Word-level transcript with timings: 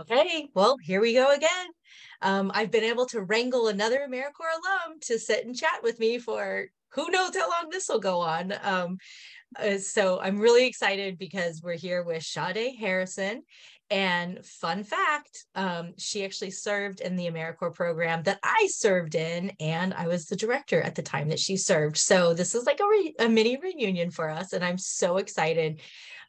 Okay, 0.00 0.48
well, 0.54 0.76
here 0.82 1.00
we 1.00 1.12
go 1.12 1.30
again. 1.34 1.66
Um, 2.22 2.50
I've 2.54 2.70
been 2.70 2.84
able 2.84 3.04
to 3.06 3.20
wrangle 3.20 3.68
another 3.68 4.06
AmeriCorps 4.08 4.86
alum 4.88 4.98
to 5.02 5.18
sit 5.18 5.44
and 5.44 5.54
chat 5.54 5.82
with 5.82 6.00
me 6.00 6.18
for 6.18 6.68
who 6.92 7.10
knows 7.10 7.36
how 7.36 7.50
long 7.50 7.68
this 7.70 7.88
will 7.88 8.00
go 8.00 8.20
on. 8.20 8.54
Um, 8.62 8.96
uh, 9.58 9.76
so 9.76 10.18
I'm 10.18 10.40
really 10.40 10.66
excited 10.66 11.18
because 11.18 11.60
we're 11.62 11.74
here 11.76 12.02
with 12.02 12.22
Shawdae 12.22 12.78
Harrison. 12.78 13.42
And 13.90 14.42
fun 14.46 14.84
fact, 14.84 15.44
um, 15.54 15.92
she 15.98 16.24
actually 16.24 16.52
served 16.52 17.00
in 17.00 17.16
the 17.16 17.26
AmeriCorps 17.26 17.74
program 17.74 18.22
that 18.22 18.38
I 18.42 18.68
served 18.70 19.16
in, 19.16 19.52
and 19.60 19.92
I 19.92 20.06
was 20.06 20.26
the 20.26 20.36
director 20.36 20.80
at 20.80 20.94
the 20.94 21.02
time 21.02 21.28
that 21.28 21.40
she 21.40 21.56
served. 21.56 21.98
So 21.98 22.32
this 22.32 22.54
is 22.54 22.64
like 22.64 22.80
a, 22.80 22.88
re- 22.88 23.14
a 23.18 23.28
mini 23.28 23.58
reunion 23.60 24.12
for 24.12 24.30
us, 24.30 24.54
and 24.54 24.64
I'm 24.64 24.78
so 24.78 25.18
excited 25.18 25.80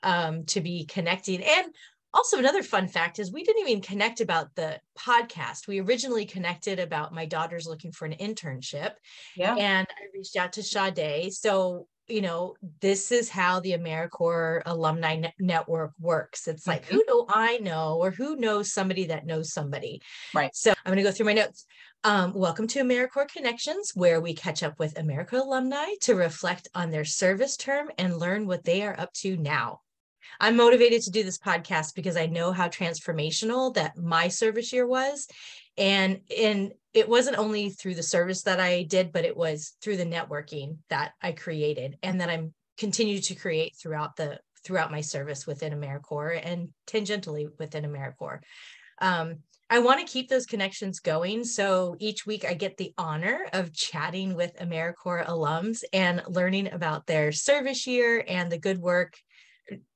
um, 0.04 0.46
to 0.46 0.62
be 0.62 0.86
connecting. 0.86 1.44
And 1.44 1.68
also 2.14 2.38
another 2.38 2.64
fun 2.64 2.88
fact 2.88 3.20
is 3.20 3.32
we 3.32 3.44
didn't 3.44 3.68
even 3.68 3.82
connect 3.82 4.22
about 4.22 4.54
the 4.56 4.80
podcast 4.98 5.68
we 5.68 5.80
originally 5.80 6.26
connected 6.26 6.80
about 6.80 7.14
my 7.14 7.26
daughter's 7.26 7.68
looking 7.68 7.92
for 7.92 8.06
an 8.06 8.14
internship 8.20 8.94
yeah 9.36 9.56
and 9.56 9.88
i 9.90 10.04
reached 10.14 10.36
out 10.36 10.54
to 10.54 10.62
Shawdae. 10.62 11.32
so 11.32 11.88
you 12.08 12.22
know 12.22 12.56
this 12.82 13.12
is 13.12 13.30
how 13.30 13.60
the 13.60 13.72
americorps 13.72 14.64
alumni 14.66 15.16
ne- 15.16 15.34
network 15.40 15.92
works 16.00 16.48
it's 16.48 16.68
like 16.68 16.86
mm-hmm. 16.86 16.96
who 16.96 17.04
do 17.08 17.26
i 17.30 17.58
know 17.58 17.98
or 18.02 18.12
who 18.12 18.36
knows 18.36 18.74
somebody 18.74 19.06
that 19.06 19.26
knows 19.26 19.54
somebody 19.54 20.02
right 20.34 20.56
so 20.56 20.72
i'm 20.72 20.92
going 20.92 20.98
to 20.98 21.04
go 21.04 21.12
through 21.12 21.26
my 21.26 21.34
notes 21.34 21.66
um, 22.04 22.34
welcome 22.34 22.66
to 22.66 22.80
AmeriCorps 22.80 23.32
Connections, 23.32 23.92
where 23.94 24.20
we 24.20 24.34
catch 24.34 24.64
up 24.64 24.80
with 24.80 24.96
AmeriCorps 24.96 25.34
alumni 25.34 25.86
to 26.02 26.16
reflect 26.16 26.68
on 26.74 26.90
their 26.90 27.06
service 27.06 27.56
term 27.58 27.92
and 28.00 28.18
learn 28.18 28.48
what 28.48 28.64
they 28.64 28.82
are 28.82 29.00
up 29.00 29.14
to 29.18 29.38
now. 29.38 29.82
I'm 30.40 30.56
motivated 30.56 31.02
to 31.04 31.12
do 31.12 31.24
this 31.24 31.38
podcast 31.38 31.96
because 31.96 32.18
I 32.18 32.26
know 32.26 32.52
how 32.52 32.68
transformational 32.68 33.74
that 33.76 33.98
my 33.98 34.28
service 34.28 34.72
year 34.74 34.88
was. 34.88 35.28
And 35.78 36.22
and 36.36 36.74
it 36.94 37.08
wasn't 37.08 37.38
only 37.38 37.70
through 37.70 37.96
the 37.96 38.04
service 38.04 38.44
that 38.44 38.60
I 38.60 38.84
did, 38.84 39.12
but 39.12 39.26
it 39.26 39.38
was 39.38 39.74
through 39.82 39.98
the 39.98 40.06
networking 40.06 40.78
that 40.90 41.14
I 41.22 41.32
created 41.32 41.98
and 42.04 42.20
that 42.20 42.30
I'm 42.30 42.54
continue 42.78 43.20
to 43.20 43.36
create 43.36 43.76
throughout 43.76 44.16
the 44.16 44.40
throughout 44.64 44.92
my 44.92 45.02
service 45.02 45.48
within 45.48 45.74
AmeriCorps 45.74 46.42
and 46.44 46.70
tangentially 46.88 47.48
within 47.58 47.84
AmeriCorps. 47.84 48.42
Um, 49.00 49.38
I 49.70 49.80
want 49.80 50.06
to 50.06 50.12
keep 50.12 50.28
those 50.28 50.46
connections 50.46 51.00
going. 51.00 51.46
So 51.46 51.96
each 51.98 52.26
week 52.26 52.44
I 52.44 52.54
get 52.54 52.76
the 52.76 52.94
honor 52.98 53.48
of 53.54 53.74
chatting 53.74 54.36
with 54.36 54.56
AmeriCorps 54.58 55.28
alums 55.28 55.84
and 55.94 56.22
learning 56.28 56.74
about 56.74 57.08
their 57.08 57.32
service 57.32 57.88
year 57.88 58.24
and 58.28 58.52
the 58.52 58.60
good 58.60 58.80
work 58.80 59.14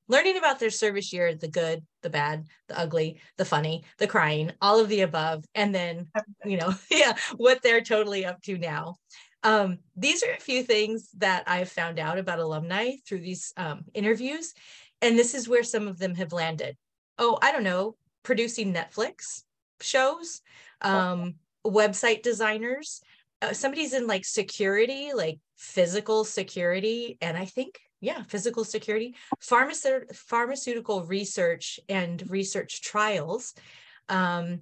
learning 0.08 0.38
about 0.38 0.59
their 0.59 0.70
service 0.70 1.11
year 1.11 1.36
the 1.36 1.48
good 1.48 1.84
the 2.02 2.09
bad 2.09 2.45
the 2.67 2.80
ugly 2.80 3.20
the 3.38 3.45
funny 3.45 3.84
the 3.98 4.08
crying 4.08 4.52
all 4.62 4.80
of 4.80 4.89
the 4.89 5.02
above 5.02 5.44
and 5.56 5.73
then 5.73 6.08
you 6.45 6.58
know 6.58 6.73
yeah 6.92 7.14
what 7.38 7.62
they're 7.62 7.81
totally 7.81 8.25
up 8.25 8.42
to 8.42 8.58
now. 8.58 8.95
Um, 9.44 9.78
these 9.95 10.23
are 10.23 10.31
a 10.31 10.39
few 10.39 10.64
things 10.64 11.09
that 11.17 11.44
i've 11.47 11.70
found 11.70 12.00
out 12.00 12.17
about 12.17 12.39
alumni 12.39 12.94
through 13.08 13.20
these 13.20 13.53
um, 13.58 13.86
interviews 13.94 14.53
and 15.02 15.17
this 15.17 15.36
is 15.36 15.47
where 15.47 15.64
some 15.64 15.88
of 15.88 16.00
them 16.00 16.16
have 16.16 16.34
landed. 16.34 16.75
Oh 17.17 17.38
i 17.42 17.52
don't 17.52 17.64
know 17.64 17.95
producing 18.23 18.73
netflix 18.73 19.44
shows 19.81 20.42
um, 20.81 21.36
website 21.66 22.23
designers 22.23 23.02
uh, 23.42 23.53
somebody's 23.53 23.94
in 23.94 24.08
like 24.08 24.25
security 24.25 25.12
like 25.14 25.40
physical 25.58 26.23
security 26.23 27.17
and 27.22 27.38
i 27.38 27.45
think 27.45 27.80
yeah, 28.06 28.23
physical 28.23 28.64
security, 28.64 29.16
pharmace- 29.42 30.16
pharmaceutical 30.16 31.03
research 31.06 31.80
and 31.89 32.23
research 32.30 32.81
trials. 32.81 33.53
Um, 34.09 34.62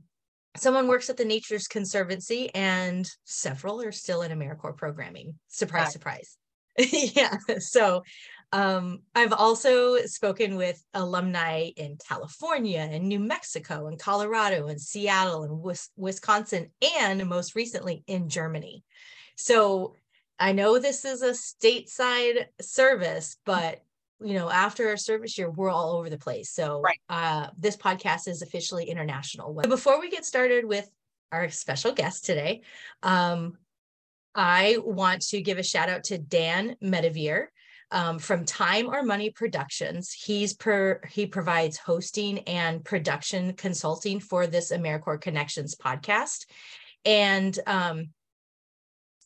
someone 0.56 0.88
works 0.88 1.10
at 1.10 1.18
the 1.18 1.26
Nature's 1.26 1.68
Conservancy, 1.68 2.50
and 2.56 3.10
several 3.26 3.82
are 3.82 3.92
still 3.92 4.22
in 4.22 4.32
AmeriCorps 4.32 4.78
programming. 4.78 5.38
Surprise, 5.50 5.92
surprise. 5.92 6.38
yeah. 6.78 7.36
So 7.60 8.04
um, 8.54 9.00
I've 9.14 9.34
also 9.34 9.98
spoken 10.06 10.56
with 10.56 10.82
alumni 10.94 11.72
in 11.76 11.98
California 12.08 12.88
and 12.90 13.10
New 13.10 13.20
Mexico 13.20 13.88
and 13.88 14.00
Colorado 14.00 14.68
and 14.68 14.80
Seattle 14.80 15.44
and 15.44 15.78
Wisconsin, 15.98 16.72
and 17.02 17.28
most 17.28 17.56
recently 17.56 18.04
in 18.08 18.30
Germany. 18.30 18.84
So 19.36 19.96
I 20.40 20.52
know 20.52 20.80
this 20.80 21.06
is 21.06 21.22
a 21.22 21.32
stateside 21.32 22.46
service, 22.62 23.38
but 23.46 23.82
you 24.24 24.36
know, 24.36 24.50
after 24.50 24.88
our 24.88 24.98
service 24.98 25.38
year, 25.38 25.50
we're 25.50 25.70
all 25.70 25.98
over 25.98 26.10
the 26.10 26.18
place. 26.18 26.50
So 26.52 26.82
right. 26.82 27.00
uh, 27.10 27.48
this 27.58 27.76
podcast 27.76 28.28
is 28.28 28.42
officially 28.42 28.86
international. 28.86 29.54
Before 29.54 30.00
we 30.00 30.10
get 30.10 30.26
started 30.26 30.66
with 30.66 30.90
our 31.32 31.50
special 31.50 31.92
guest 31.92 32.26
today, 32.26 32.62
um, 33.02 33.58
I 34.34 34.78
want 34.84 35.22
to 35.28 35.42
give 35.42 35.58
a 35.58 35.64
shout 35.64 35.90
out 35.90 36.06
to 36.06 36.18
Dan 36.18 36.76
Medevere. 36.82 37.48
Um, 37.92 38.18
from 38.18 38.44
Time 38.44 38.88
or 38.88 39.04
Money 39.04 39.30
Productions. 39.30 40.12
He's 40.12 40.56
per 40.56 41.00
he 41.08 41.28
provides 41.28 41.78
hosting 41.78 42.40
and 42.40 42.84
production 42.84 43.54
consulting 43.54 44.20
for 44.20 44.48
this 44.48 44.72
AmeriCorps 44.72 45.22
Connections 45.22 45.76
podcast. 45.76 46.48
And 47.06 47.60
um, 47.68 48.08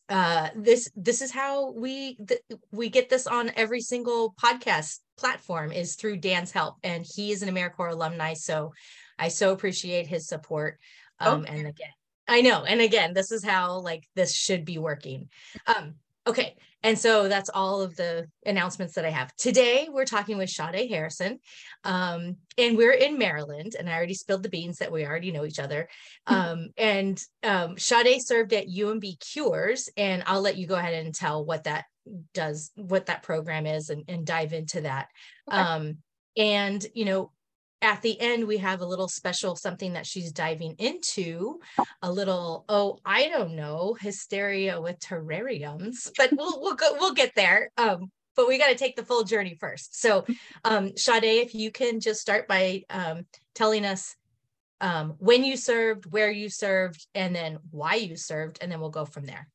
uh, 0.10 0.50
this 0.56 0.90
this 0.96 1.22
is 1.22 1.32
how 1.32 1.72
we 1.72 2.16
th- 2.16 2.42
we 2.72 2.90
get 2.90 3.10
this 3.10 3.28
on 3.28 3.52
every 3.56 3.82
single 3.82 4.34
podcast 4.42 5.00
platform 5.18 5.72
is 5.72 5.96
through 5.96 6.18
Dan's 6.18 6.52
help, 6.52 6.76
and 6.84 7.06
he 7.06 7.32
is 7.32 7.42
an 7.42 7.54
AmeriCorps 7.54 7.92
alumni, 7.92 8.34
so 8.34 8.74
I 9.20 9.28
so 9.28 9.52
appreciate 9.52 10.08
his 10.08 10.28
support. 10.28 10.80
Um, 11.20 11.42
okay. 11.42 11.58
And 11.58 11.68
again, 11.68 11.92
I 12.28 12.42
know, 12.42 12.64
and 12.64 12.80
again, 12.80 13.14
this 13.14 13.32
is 13.32 13.44
how 13.44 13.80
like 13.80 14.08
this 14.16 14.34
should 14.34 14.64
be 14.64 14.78
working. 14.78 15.30
Um, 15.66 15.96
okay, 16.28 16.56
and 16.84 16.98
so 16.98 17.28
that's 17.28 17.50
all 17.50 17.82
of 17.82 17.96
the 17.96 18.28
announcements 18.46 18.94
that 18.96 19.06
I 19.06 19.10
have. 19.10 19.36
Today, 19.36 19.88
we're 19.92 20.06
talking 20.06 20.38
with 20.38 20.50
Shawdae 20.50 20.90
Harrison, 20.90 21.40
um, 21.84 22.38
and 22.58 22.78
we're 22.78 22.94
in 22.94 23.18
Maryland. 23.18 23.76
And 23.78 23.90
I 23.90 23.96
already 23.96 24.14
spilled 24.14 24.44
the 24.44 24.50
beans 24.50 24.78
that 24.78 24.92
we 24.92 25.06
already 25.06 25.32
know 25.32 25.46
each 25.46 25.60
other. 25.60 25.88
Um, 26.30 26.72
and 26.76 27.18
um, 27.42 27.78
Shawdae 27.78 28.20
served 28.20 28.52
at 28.52 28.68
UMB 28.68 29.18
Cures, 29.22 29.88
and 29.96 30.24
I'll 30.28 30.42
let 30.42 30.58
you 30.58 30.68
go 30.68 30.76
ahead 30.76 31.06
and 31.06 31.16
tell 31.16 31.46
what 31.46 31.64
that 31.64 31.86
does, 32.34 32.70
what 32.76 33.06
that 33.06 33.24
program 33.24 33.66
is, 33.66 33.90
and, 33.90 34.04
and 34.10 34.26
dive 34.26 34.52
into 34.52 34.82
that. 34.82 35.08
Okay. 35.50 35.58
Um, 35.58 35.98
and 36.36 36.86
you 36.94 37.06
know, 37.06 37.32
at 37.82 38.02
the 38.02 38.20
end 38.20 38.48
we 38.48 38.58
have 38.58 38.82
a 38.82 38.86
little 38.86 39.08
special 39.08 39.56
something 39.56 39.94
that 39.94 40.06
she's 40.06 40.32
diving 40.32 40.74
into 40.80 41.60
a 42.02 42.12
little 42.12 42.66
oh 42.70 42.98
i 43.06 43.28
don't 43.30 43.56
know 43.56 43.96
hysteria 44.00 44.82
with 44.82 45.00
terrariums 45.00 46.10
but 46.18 46.32
we'll 46.36 46.60
we'll 46.62 46.76
go 46.76 46.94
we'll 47.00 47.14
get 47.14 47.34
there 47.36 47.70
um 47.78 48.12
but 48.38 48.48
we 48.48 48.58
got 48.58 48.68
to 48.68 48.76
take 48.76 48.96
the 48.96 49.04
full 49.04 49.24
journey 49.24 49.58
first. 49.60 50.00
So 50.00 50.24
um 50.64 50.90
Shawdae 50.90 51.42
if 51.44 51.54
you 51.54 51.72
can 51.72 52.00
just 52.00 52.22
start 52.22 52.48
by 52.48 52.84
um 52.90 53.26
telling 53.54 53.84
us 53.84 54.16
um 54.80 55.16
when 55.18 55.44
you 55.44 55.58
served 55.58 56.06
where 56.06 56.32
you 56.32 56.48
served 56.48 57.06
and 57.14 57.36
then 57.36 57.58
why 57.72 57.96
you 57.96 58.16
served 58.16 58.60
and 58.62 58.72
then 58.72 58.80
we'll 58.80 58.92
go 58.92 59.06
from 59.06 59.26
there. 59.26 59.50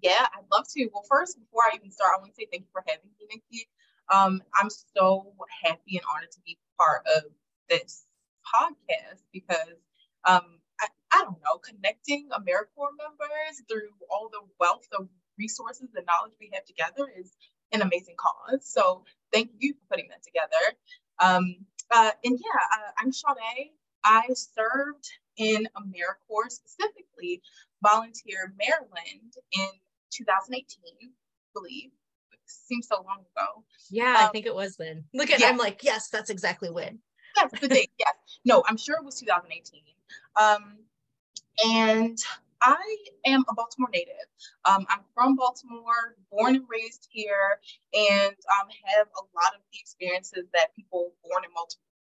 Yeah 0.00 0.26
i'd 0.36 0.44
love 0.52 0.66
to. 0.76 0.88
Well 0.92 1.04
first 1.08 1.38
before 1.40 1.62
i 1.72 1.74
even 1.74 1.90
start 1.90 2.12
i 2.16 2.20
want 2.20 2.34
to 2.34 2.36
say 2.36 2.46
thank 2.52 2.64
you 2.64 2.68
for 2.70 2.84
having 2.86 3.10
me 3.18 3.26
nikki. 3.32 3.68
Um 4.12 4.42
i'm 4.54 4.68
so 4.70 5.32
happy 5.64 5.96
and 5.96 6.02
honored 6.14 6.30
to 6.30 6.40
be 6.44 6.58
part 6.78 7.02
of 7.16 7.24
this 7.68 8.04
podcast 8.44 9.20
because 9.32 9.78
um, 10.24 10.58
I, 10.80 10.86
I 11.12 11.24
don't 11.24 11.38
know, 11.42 11.58
connecting 11.62 12.28
AmeriCorps 12.30 12.96
members 12.98 13.62
through 13.68 13.90
all 14.10 14.28
the 14.30 14.40
wealth 14.58 14.88
of 14.98 15.08
resources 15.38 15.88
and 15.94 16.06
knowledge 16.06 16.34
we 16.40 16.50
have 16.52 16.64
together 16.64 17.10
is 17.18 17.36
an 17.72 17.82
amazing 17.82 18.16
cause. 18.16 18.68
So 18.68 19.04
thank 19.32 19.50
you 19.58 19.74
for 19.74 19.94
putting 19.94 20.08
that 20.10 20.22
together. 20.22 20.76
Um, 21.20 21.66
uh, 21.90 22.10
and 22.24 22.38
yeah, 22.38 22.60
uh, 22.74 22.90
I'm 22.98 23.10
Shawdae. 23.10 23.72
I 24.04 24.22
served 24.34 25.08
in 25.36 25.68
AmeriCorps, 25.76 26.52
specifically 26.52 27.42
Volunteer 27.82 28.54
Maryland 28.58 29.34
in 29.52 29.68
2018, 30.12 30.64
I 31.02 31.08
believe. 31.54 31.90
It 32.32 32.38
seems 32.46 32.88
so 32.88 32.96
long 33.06 33.20
ago. 33.20 33.64
Yeah, 33.90 34.10
um, 34.10 34.16
I 34.16 34.26
think 34.28 34.46
it 34.46 34.54
was 34.54 34.76
then. 34.76 35.04
Look 35.14 35.30
at, 35.30 35.40
yeah. 35.40 35.48
I'm 35.48 35.56
like, 35.56 35.82
yes, 35.82 36.08
that's 36.08 36.30
exactly 36.30 36.70
when 36.70 37.00
yes, 37.36 37.50
the 37.60 37.68
date. 37.68 37.90
Yes. 37.98 38.14
No, 38.44 38.62
I'm 38.66 38.76
sure 38.76 38.96
it 38.96 39.04
was 39.04 39.20
2018. 39.20 39.82
Um, 40.40 40.78
and 41.64 42.18
I 42.62 42.96
am 43.26 43.44
a 43.48 43.54
Baltimore 43.54 43.90
native. 43.92 44.14
Um, 44.64 44.86
I'm 44.88 45.00
from 45.14 45.36
Baltimore, 45.36 46.16
born 46.30 46.56
and 46.56 46.64
raised 46.68 47.08
here, 47.10 47.60
and 47.94 48.34
um, 48.34 48.68
have 48.96 49.06
a 49.08 49.22
lot 49.34 49.54
of 49.54 49.60
the 49.72 49.78
experiences 49.78 50.46
that 50.54 50.74
people 50.74 51.12
born 51.24 51.44
in 51.44 51.50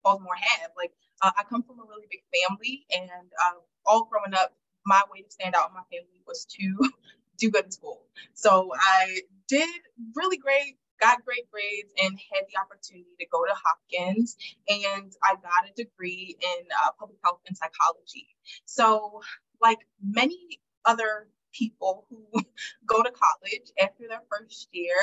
Baltimore 0.04 0.34
have. 0.40 0.70
Like, 0.76 0.92
uh, 1.22 1.32
I 1.36 1.44
come 1.44 1.62
from 1.62 1.80
a 1.80 1.84
really 1.88 2.06
big 2.10 2.22
family, 2.32 2.86
and 2.94 3.10
uh, 3.10 3.58
all 3.86 4.04
growing 4.10 4.34
up, 4.34 4.54
my 4.86 5.02
way 5.12 5.22
to 5.22 5.30
stand 5.30 5.54
out 5.54 5.68
in 5.70 5.74
my 5.74 5.82
family 5.90 6.20
was 6.26 6.46
to 6.58 6.90
do 7.38 7.50
good 7.50 7.66
in 7.66 7.70
school. 7.70 8.02
So 8.34 8.72
I 8.78 9.20
did 9.48 9.68
really 10.14 10.36
great 10.36 10.78
got 11.00 11.24
great 11.24 11.50
grades 11.50 11.92
and 12.02 12.18
had 12.32 12.44
the 12.48 12.60
opportunity 12.60 13.14
to 13.18 13.26
go 13.30 13.44
to 13.44 13.52
Hopkins 13.54 14.36
and 14.68 15.12
I 15.22 15.34
got 15.34 15.68
a 15.68 15.72
degree 15.76 16.36
in 16.40 16.66
uh, 16.84 16.90
public 16.98 17.18
health 17.24 17.40
and 17.46 17.56
psychology. 17.56 18.28
So, 18.64 19.20
like 19.60 19.78
many 20.02 20.60
other 20.84 21.28
people 21.52 22.06
who 22.10 22.26
go 22.86 23.02
to 23.02 23.10
college 23.10 23.70
after 23.80 24.04
their 24.08 24.22
first 24.30 24.68
year, 24.72 24.96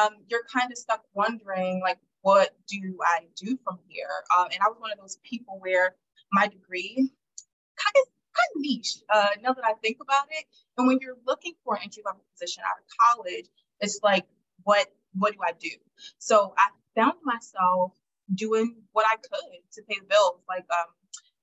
um, 0.00 0.16
you're 0.28 0.44
kind 0.52 0.70
of 0.70 0.78
stuck 0.78 1.02
wondering, 1.14 1.80
like, 1.82 1.98
what 2.22 2.50
do 2.66 2.98
I 3.04 3.26
do 3.36 3.58
from 3.64 3.78
here? 3.88 4.08
Um, 4.36 4.46
and 4.52 4.60
I 4.60 4.68
was 4.68 4.76
one 4.78 4.92
of 4.92 4.98
those 4.98 5.18
people 5.22 5.58
where 5.60 5.94
my 6.32 6.46
degree 6.46 6.94
kind 6.96 7.94
of 8.02 8.08
kind 8.34 8.48
of 8.54 8.60
niche. 8.60 8.98
Uh, 9.12 9.28
now 9.42 9.52
that 9.52 9.64
I 9.64 9.74
think 9.82 9.98
about 10.00 10.26
it, 10.30 10.44
and 10.76 10.86
when 10.86 10.98
you're 11.00 11.16
looking 11.26 11.54
for 11.64 11.74
an 11.74 11.82
entry 11.84 12.02
level 12.04 12.24
position 12.32 12.62
out 12.66 12.78
of 12.78 13.16
college, 13.16 13.46
it's 13.80 14.00
like, 14.02 14.26
what 14.64 14.86
what 15.14 15.32
do 15.32 15.38
I 15.44 15.52
do? 15.58 15.70
So 16.18 16.54
I 16.56 16.68
found 17.00 17.14
myself 17.24 17.92
doing 18.34 18.76
what 18.92 19.06
I 19.06 19.16
could 19.16 19.62
to 19.72 19.82
pay 19.88 19.96
the 20.00 20.06
bills. 20.08 20.40
Like 20.48 20.66
um, 20.78 20.86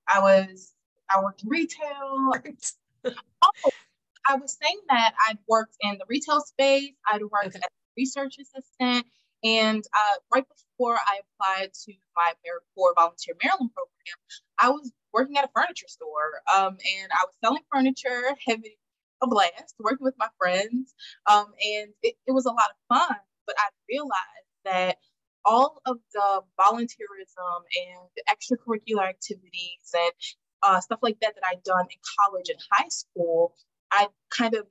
I 0.07 0.19
was 0.19 0.73
I 1.09 1.21
worked 1.21 1.43
in 1.43 1.49
retail. 1.49 2.31
oh, 3.05 3.71
I 4.27 4.35
was 4.35 4.57
saying 4.61 4.79
that 4.89 5.13
I'd 5.27 5.37
worked 5.47 5.75
in 5.81 5.97
the 5.97 6.05
retail 6.07 6.41
space. 6.41 6.93
I'd 7.11 7.21
worked 7.21 7.47
okay. 7.47 7.57
as 7.57 7.63
a 7.63 7.93
research 7.97 8.37
assistant. 8.39 9.05
And 9.43 9.83
uh, 9.93 10.15
right 10.33 10.45
before 10.47 10.95
I 10.95 11.19
applied 11.19 11.73
to 11.85 11.93
my 12.15 12.33
AmeriCorps 12.45 12.95
Volunteer 12.95 13.35
Maryland 13.43 13.69
program, 13.73 14.17
I 14.57 14.69
was 14.69 14.91
working 15.13 15.37
at 15.37 15.45
a 15.45 15.49
furniture 15.55 15.87
store 15.87 16.41
um, 16.53 16.71
and 16.71 17.11
I 17.11 17.25
was 17.25 17.35
selling 17.43 17.61
furniture, 17.71 18.35
having 18.47 18.73
a 19.21 19.27
blast, 19.27 19.75
working 19.79 20.03
with 20.03 20.15
my 20.17 20.29
friends. 20.39 20.95
Um, 21.27 21.45
and 21.63 21.91
it, 22.01 22.15
it 22.25 22.31
was 22.31 22.45
a 22.45 22.49
lot 22.49 22.71
of 22.71 22.97
fun. 22.97 23.17
But 23.45 23.55
I 23.59 23.69
realized 23.89 24.55
that 24.65 24.97
all 25.45 25.81
of 25.85 25.97
the 26.13 26.41
volunteerism 26.59 27.61
and 27.77 28.09
extracurricular 28.29 29.07
activities 29.07 29.93
and 29.93 30.11
uh, 30.63 30.79
stuff 30.81 30.99
like 31.01 31.17
that 31.21 31.35
that 31.35 31.43
I'd 31.49 31.63
done 31.63 31.85
in 31.85 31.97
college 32.19 32.49
and 32.49 32.59
high 32.71 32.89
school, 32.89 33.53
I 33.91 34.07
kind 34.29 34.55
of 34.55 34.65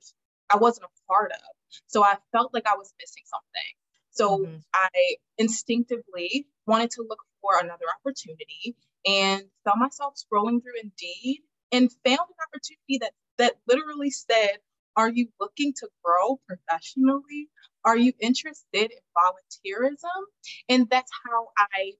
I 0.49 0.57
wasn't 0.57 0.85
a 0.85 1.11
part 1.11 1.31
of. 1.31 1.39
So 1.87 2.03
I 2.03 2.17
felt 2.31 2.53
like 2.53 2.67
I 2.67 2.75
was 2.75 2.93
missing 2.99 3.23
something. 3.25 3.73
So 4.11 4.39
mm-hmm. 4.39 4.57
I 4.73 5.15
instinctively 5.37 6.47
wanted 6.67 6.91
to 6.91 7.05
look 7.07 7.19
for 7.41 7.59
another 7.59 7.85
opportunity 7.99 8.75
and 9.05 9.43
found 9.63 9.79
myself 9.79 10.15
scrolling 10.15 10.61
through 10.61 10.79
Indeed 10.81 11.41
and 11.71 11.91
found 12.05 12.19
an 12.19 12.41
opportunity 12.47 12.99
that 12.99 13.11
that 13.37 13.55
literally 13.67 14.09
said, 14.11 14.59
"Are 14.95 15.09
you 15.09 15.27
looking 15.39 15.73
to 15.77 15.89
grow 16.03 16.39
professionally? 16.47 17.49
Are 17.85 17.97
you 17.97 18.13
interested 18.19 18.91
in 18.91 18.99
volunteerism?" 19.15 20.21
And 20.69 20.89
that's 20.89 21.11
how 21.25 21.47
I 21.57 21.93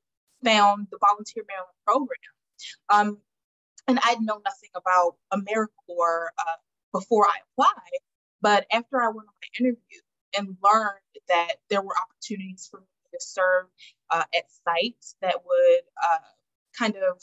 found 0.43 0.87
the 0.91 0.97
Volunteer 1.09 1.43
Maryland 1.47 1.77
program. 1.85 2.19
Um, 2.89 3.21
and 3.87 3.99
I'd 4.03 4.21
known 4.21 4.41
nothing 4.43 4.69
about 4.75 5.15
AmeriCorps 5.33 6.27
uh, 6.37 6.57
before 6.91 7.27
I 7.27 7.37
applied, 7.51 8.01
but 8.41 8.65
after 8.71 9.01
I 9.01 9.07
went 9.07 9.27
on 9.27 9.35
my 9.41 9.65
interview 9.65 10.01
and 10.37 10.57
learned 10.63 10.99
that 11.27 11.55
there 11.69 11.81
were 11.81 11.95
opportunities 12.01 12.67
for 12.69 12.79
me 12.79 12.87
to 13.13 13.19
serve 13.19 13.67
uh, 14.11 14.23
at 14.35 14.45
sites 14.65 15.15
that 15.21 15.35
would 15.45 15.81
uh, 16.03 16.17
kind 16.77 16.95
of 16.95 17.21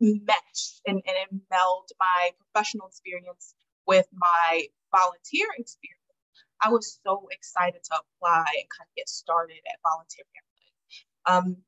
mesh 0.00 0.80
and, 0.86 1.02
and 1.06 1.40
meld 1.50 1.90
my 1.98 2.30
professional 2.38 2.88
experience 2.88 3.54
with 3.86 4.06
my 4.12 4.66
volunteer 4.94 5.46
experience, 5.56 6.05
I 6.60 6.70
was 6.70 6.98
so 7.04 7.28
excited 7.30 7.82
to 7.84 7.94
apply 7.94 8.44
and 8.58 8.68
kind 8.70 8.88
of 8.88 8.96
get 8.96 9.08
started 9.08 9.58
at 9.66 9.80
Volunteer 9.82 10.24
Maryland. 11.26 11.56
Um, 11.56 11.62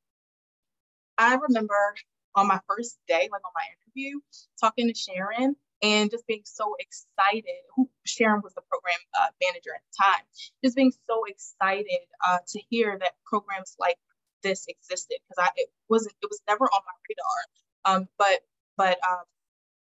I 1.18 1.34
remember 1.34 1.94
on 2.34 2.46
my 2.46 2.60
first 2.68 2.98
day, 3.08 3.28
like 3.30 3.42
on 3.44 3.52
my 3.54 3.64
interview, 3.74 4.20
talking 4.60 4.88
to 4.88 4.94
Sharon 4.94 5.56
and 5.82 6.10
just 6.10 6.26
being 6.26 6.42
so 6.44 6.74
excited. 6.78 7.44
Who 7.76 7.88
Sharon 8.04 8.40
was 8.42 8.54
the 8.54 8.62
program 8.62 8.98
uh, 9.20 9.28
manager 9.42 9.70
at 9.74 9.82
the 9.90 10.04
time, 10.04 10.24
just 10.64 10.76
being 10.76 10.92
so 11.06 11.24
excited 11.26 12.06
uh, 12.26 12.38
to 12.48 12.60
hear 12.70 12.96
that 12.98 13.12
programs 13.26 13.76
like 13.78 13.98
this 14.42 14.66
existed 14.68 15.18
because 15.28 15.44
I 15.44 15.50
it 15.56 15.68
wasn't 15.88 16.14
it 16.22 16.28
was 16.30 16.40
never 16.48 16.64
on 16.64 16.80
my 16.86 16.92
radar. 17.08 17.96
Um, 17.96 18.08
but 18.18 18.40
but 18.76 18.98
um, 19.08 19.24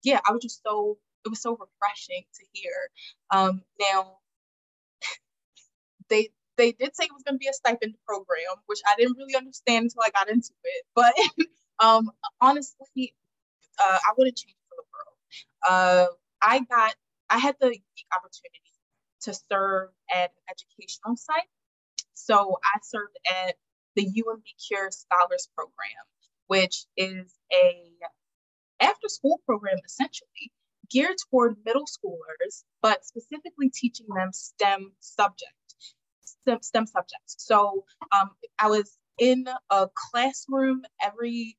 yeah, 0.02 0.20
I 0.26 0.32
was 0.32 0.43
just 0.43 0.62
so 0.67 0.99
it 1.25 1.29
was 1.29 1.41
so 1.43 1.52
refreshing 1.52 2.25
to 2.35 2.44
hear. 2.52 2.73
Um, 3.31 3.62
now 3.79 4.19
they 6.10 6.30
they 6.56 6.72
did 6.72 6.94
say 6.94 7.04
it 7.04 7.12
was 7.12 7.22
going 7.22 7.36
to 7.36 7.38
be 7.38 7.48
a 7.48 7.54
stipend 7.54 7.94
program, 8.06 8.60
which 8.66 8.80
I 8.86 8.94
didn't 8.98 9.16
really 9.16 9.34
understand 9.34 9.84
until 9.84 10.02
I 10.02 10.10
got 10.10 10.28
into 10.28 10.50
it. 10.64 10.84
But 10.94 11.14
um, 11.84 12.10
honestly, 12.40 13.14
uh, 13.78 13.98
I 13.98 14.12
wouldn't 14.18 14.36
change 14.36 14.56
for 14.68 14.76
the 14.76 14.84
world. 14.92 15.16
Uh, 15.66 16.06
I 16.42 16.60
got 16.60 16.94
I 17.30 17.38
had 17.38 17.56
the 17.60 17.68
unique 17.68 18.10
opportunity 18.14 18.60
to 19.22 19.34
serve 19.34 19.90
at 20.14 20.30
an 20.30 20.42
educational 20.50 21.16
site. 21.16 21.48
So 22.14 22.58
I 22.62 22.78
served 22.82 23.16
at 23.46 23.56
the 23.96 24.04
UMB 24.04 24.44
Cure 24.66 24.90
Scholars 24.90 25.48
Program, 25.54 26.04
which 26.48 26.84
is 26.96 27.32
a 27.52 27.92
after 28.80 29.08
school 29.08 29.40
program 29.46 29.78
essentially 29.84 30.52
geared 30.90 31.16
toward 31.30 31.56
middle 31.64 31.84
schoolers, 31.84 32.64
but 32.82 33.04
specifically 33.04 33.70
teaching 33.70 34.06
them 34.14 34.32
STEM 34.32 34.92
subject, 35.00 35.52
STEM, 36.42 36.58
STEM 36.62 36.86
subjects. 36.86 37.36
So 37.38 37.84
um, 38.12 38.30
I 38.58 38.68
was 38.68 38.96
in 39.18 39.46
a 39.70 39.88
classroom 39.94 40.82
every 41.02 41.56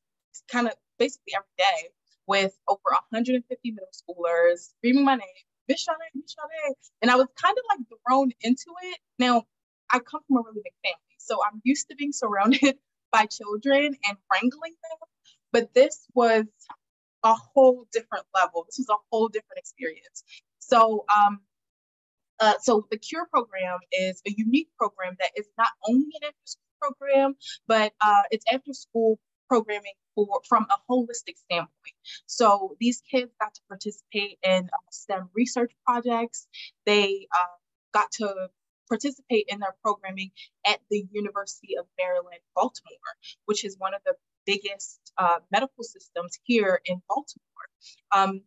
kind 0.51 0.67
of 0.67 0.73
basically 0.97 1.33
every 1.35 1.47
day 1.57 1.89
with 2.27 2.57
over 2.67 2.79
150 3.09 3.71
middle 3.71 3.87
schoolers 3.93 4.71
screaming 4.77 5.03
my 5.03 5.15
name, 5.15 5.27
Miss 5.67 5.85
Shanae. 5.85 6.73
And 7.01 7.11
I 7.11 7.15
was 7.15 7.27
kind 7.41 7.55
of 7.57 7.63
like 7.77 7.99
thrown 8.07 8.31
into 8.41 8.71
it. 8.83 8.99
Now, 9.19 9.43
I 9.91 9.99
come 9.99 10.21
from 10.27 10.37
a 10.37 10.41
really 10.41 10.61
big 10.63 10.73
family. 10.83 11.17
So 11.17 11.39
I'm 11.45 11.61
used 11.63 11.89
to 11.89 11.95
being 11.95 12.13
surrounded 12.13 12.77
by 13.11 13.25
children 13.25 13.95
and 14.07 14.17
wrangling 14.31 14.73
them. 14.89 15.09
But 15.51 15.73
this 15.73 16.07
was 16.13 16.45
a 17.23 17.33
whole 17.33 17.85
different 17.91 18.25
level. 18.33 18.65
This 18.65 18.77
was 18.77 18.89
a 18.89 18.99
whole 19.11 19.27
different 19.27 19.57
experience. 19.59 20.23
So, 20.59 21.05
um, 21.15 21.41
uh, 22.41 22.55
so 22.59 22.87
the 22.89 22.97
Cure 22.97 23.27
program 23.31 23.79
is 23.91 24.21
a 24.27 24.31
unique 24.35 24.69
program 24.77 25.15
that 25.19 25.29
is 25.37 25.47
not 25.57 25.69
only 25.87 26.09
an 26.21 26.27
after 26.27 26.45
school 26.45 26.65
program, 26.81 27.35
but 27.67 27.93
uh, 28.01 28.23
it's 28.31 28.45
after 28.51 28.73
school 28.73 29.19
programming 29.47 29.93
for 30.15 30.41
from 30.49 30.65
a 30.71 30.91
holistic 30.91 31.37
standpoint. 31.37 31.95
So 32.25 32.75
these 32.79 33.03
kids 33.09 33.31
got 33.39 33.53
to 33.53 33.61
participate 33.69 34.39
in 34.43 34.65
uh, 34.65 34.77
STEM 34.89 35.29
research 35.35 35.71
projects. 35.85 36.47
They 36.85 37.27
uh, 37.31 37.57
got 37.93 38.11
to 38.13 38.49
participate 38.89 39.45
in 39.47 39.59
their 39.59 39.75
programming 39.83 40.31
at 40.65 40.79
the 40.89 41.05
University 41.11 41.77
of 41.77 41.85
Maryland, 41.97 42.41
Baltimore, 42.55 43.13
which 43.45 43.63
is 43.63 43.75
one 43.77 43.93
of 43.93 44.01
the 44.05 44.13
biggest 44.45 44.99
uh, 45.17 45.39
medical 45.51 45.83
systems 45.83 46.39
here 46.43 46.81
in 46.85 47.01
Baltimore. 47.07 47.67
Um, 48.11 48.41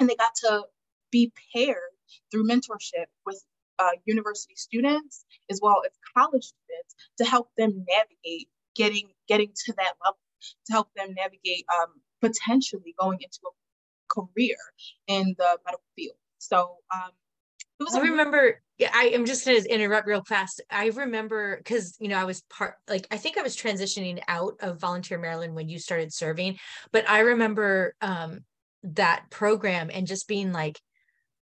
and 0.00 0.08
they 0.08 0.16
got 0.16 0.34
to 0.46 0.62
be 1.10 1.32
paired 1.54 1.92
through 2.30 2.46
mentorship 2.46 3.06
with 3.26 3.42
uh, 3.78 3.90
university 4.04 4.54
students 4.56 5.24
as 5.50 5.60
well 5.62 5.82
as 5.84 5.92
college 6.16 6.44
students 6.44 6.94
to 7.18 7.24
help 7.24 7.48
them 7.56 7.84
navigate 7.88 8.48
getting 8.74 9.08
getting 9.28 9.52
to 9.66 9.72
that 9.74 9.92
level, 10.04 10.18
to 10.66 10.72
help 10.72 10.88
them 10.96 11.14
navigate 11.14 11.64
um, 11.74 11.88
potentially 12.20 12.94
going 12.98 13.18
into 13.20 13.38
a 13.46 13.50
career 14.08 14.56
in 15.06 15.34
the 15.38 15.58
medical 15.64 15.84
field. 15.96 16.16
So 16.38 16.76
um, 16.94 17.10
I 17.94 18.00
remember, 18.00 18.60
yeah, 18.78 18.90
I 18.92 19.10
am 19.14 19.24
just 19.24 19.44
going 19.44 19.62
to 19.62 19.72
interrupt 19.72 20.06
real 20.06 20.24
fast. 20.24 20.60
I 20.70 20.88
remember 20.88 21.58
because, 21.58 21.96
you 22.00 22.08
know, 22.08 22.18
I 22.18 22.24
was 22.24 22.42
part, 22.50 22.74
like, 22.88 23.06
I 23.10 23.16
think 23.16 23.38
I 23.38 23.42
was 23.42 23.56
transitioning 23.56 24.20
out 24.26 24.54
of 24.60 24.80
Volunteer 24.80 25.18
Maryland 25.18 25.54
when 25.54 25.68
you 25.68 25.78
started 25.78 26.12
serving, 26.12 26.58
but 26.90 27.08
I 27.08 27.20
remember 27.20 27.94
um, 28.00 28.40
that 28.82 29.26
program 29.30 29.90
and 29.92 30.06
just 30.06 30.26
being 30.26 30.52
like, 30.52 30.80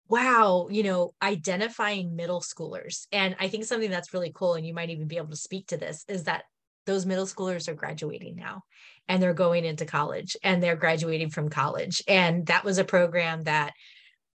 wow, 0.08 0.68
you 0.70 0.82
know, 0.82 1.14
identifying 1.22 2.14
middle 2.14 2.40
schoolers. 2.40 3.06
And 3.12 3.36
I 3.40 3.48
think 3.48 3.64
something 3.64 3.90
that's 3.90 4.14
really 4.14 4.32
cool, 4.34 4.54
and 4.54 4.66
you 4.66 4.75
might 4.75 4.90
even 4.90 5.08
be 5.08 5.16
able 5.16 5.30
to 5.30 5.36
speak 5.36 5.68
to 5.68 5.76
this, 5.76 6.04
is 6.08 6.25
that 6.25 6.44
those 6.86 7.06
middle 7.06 7.26
schoolers 7.26 7.68
are 7.68 7.75
graduating 7.75 8.36
now 8.36 8.62
and 9.08 9.20
they're 9.20 9.34
going 9.34 9.64
into 9.64 9.84
college 9.84 10.36
and 10.42 10.62
they're 10.62 10.76
graduating 10.76 11.30
from 11.30 11.48
college. 11.48 12.02
And 12.06 12.46
that 12.46 12.64
was 12.64 12.78
a 12.78 12.84
program 12.84 13.44
that 13.44 13.72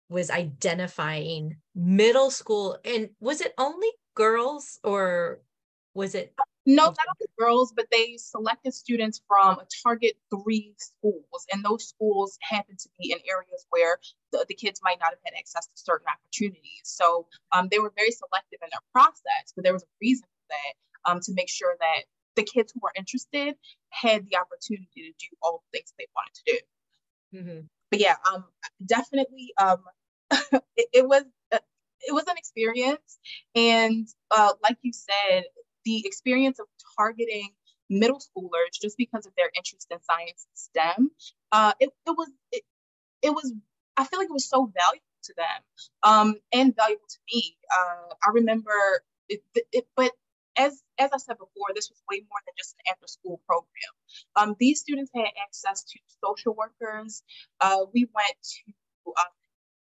was 0.08 0.30
identifying 0.30 1.58
middle 1.74 2.30
school 2.30 2.78
and 2.84 3.10
was 3.20 3.42
it 3.42 3.52
only 3.58 3.90
girls 4.14 4.78
or 4.82 5.40
was 5.92 6.14
it 6.14 6.32
no 6.68 6.84
not 6.84 6.96
only 7.08 7.28
girls 7.38 7.72
but 7.74 7.86
they 7.90 8.16
selected 8.16 8.72
students 8.72 9.20
from 9.26 9.58
a 9.58 9.66
target 9.82 10.14
three 10.30 10.74
schools 10.78 11.46
and 11.52 11.64
those 11.64 11.88
schools 11.88 12.38
happen 12.42 12.76
to 12.78 12.88
be 13.00 13.12
in 13.12 13.18
areas 13.28 13.66
where 13.70 13.98
the, 14.32 14.44
the 14.48 14.54
kids 14.54 14.80
might 14.82 14.98
not 15.00 15.10
have 15.10 15.18
had 15.24 15.34
access 15.38 15.66
to 15.66 15.72
certain 15.74 16.06
opportunities 16.06 16.82
so 16.84 17.26
um, 17.52 17.68
they 17.70 17.78
were 17.78 17.92
very 17.96 18.10
selective 18.10 18.60
in 18.62 18.68
their 18.70 18.84
process 18.92 19.52
but 19.56 19.64
there 19.64 19.72
was 19.72 19.82
a 19.82 19.92
reason 20.00 20.24
for 20.24 20.54
that 20.54 21.10
um, 21.10 21.20
to 21.20 21.32
make 21.34 21.48
sure 21.48 21.74
that 21.80 22.04
the 22.38 22.44
kids 22.44 22.72
who 22.72 22.80
were 22.82 22.92
interested 22.96 23.56
had 23.90 24.24
the 24.30 24.36
opportunity 24.38 24.88
to 24.94 25.10
do 25.10 25.36
all 25.42 25.62
the 25.72 25.78
things 25.78 25.92
they 25.98 26.06
wanted 26.14 26.34
to 26.34 26.52
do. 26.52 26.58
Mm-hmm. 27.38 27.66
But 27.90 28.00
yeah, 28.00 28.16
um, 28.32 28.44
definitely, 28.86 29.52
um, 29.60 29.82
it, 30.76 30.88
it, 30.92 31.08
was 31.08 31.24
uh, 31.52 31.58
it 32.00 32.12
was 32.12 32.24
an 32.28 32.36
experience, 32.36 33.18
and 33.54 34.06
uh, 34.30 34.52
like 34.62 34.76
you 34.82 34.92
said, 34.92 35.44
the 35.88 36.06
experience 36.06 36.58
of 36.58 36.66
targeting 36.98 37.48
middle 37.88 38.20
schoolers 38.20 38.72
just 38.82 38.98
because 38.98 39.24
of 39.24 39.32
their 39.36 39.50
interest 39.56 39.86
in 39.90 39.98
science 40.02 40.46
and 40.46 40.58
STEM, 40.58 41.10
uh, 41.52 41.72
it, 41.80 41.88
it 42.06 42.10
was 42.10 42.30
it, 42.52 42.62
it 43.22 43.30
was 43.30 43.52
I 43.96 44.04
feel 44.04 44.18
like 44.18 44.28
it 44.28 44.32
was 44.32 44.48
so 44.48 44.70
valuable 44.80 45.22
to 45.24 45.34
them 45.36 45.60
um, 46.02 46.34
and 46.52 46.76
valuable 46.76 47.08
to 47.08 47.18
me. 47.32 47.56
Uh, 47.72 48.14
I 48.26 48.30
remember 48.34 48.70
it, 49.28 49.40
it, 49.72 49.86
but 49.96 50.12
as 50.56 50.82
as 50.98 51.10
I 51.14 51.16
said 51.16 51.38
before, 51.38 51.68
this 51.74 51.88
was 51.88 52.02
way 52.10 52.18
more 52.28 52.40
than 52.44 52.54
just 52.58 52.74
an 52.74 52.92
after 52.92 53.06
school 53.06 53.40
program. 53.46 53.92
Um, 54.36 54.56
these 54.60 54.80
students 54.80 55.10
had 55.14 55.28
access 55.42 55.84
to 55.84 55.98
social 56.22 56.54
workers. 56.54 57.22
Uh, 57.60 57.86
we 57.94 58.08
went 58.14 58.36
to 58.42 59.12
uh, 59.16 59.32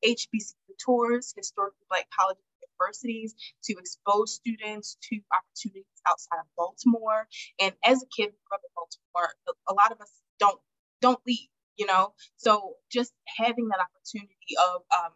HBCU 0.06 0.76
tours, 0.84 1.34
historically 1.38 1.86
black 1.90 2.08
colleges 2.20 2.44
universities, 2.74 3.36
to 3.66 3.74
expose 3.78 4.36
students 4.36 4.98
to 5.10 5.20
opportunities 5.32 6.02
outside 6.08 6.40
of 6.40 6.46
Baltimore. 6.58 7.28
And 7.60 7.74
as 7.86 8.04
a 8.04 8.08
kid 8.16 8.34
from 8.48 8.60
Baltimore, 8.76 9.34
a 9.68 9.74
lot 9.74 9.92
of 9.92 10.02
us 10.02 10.12
don't 10.40 10.60
don't 11.02 11.20
leave, 11.28 11.50
you 11.78 11.86
know. 11.86 12.14
So 12.38 12.76
just 12.92 13.14
having 13.38 13.68
that 13.70 13.80
opportunity 13.80 14.56
of 14.58 14.82
um, 14.98 15.12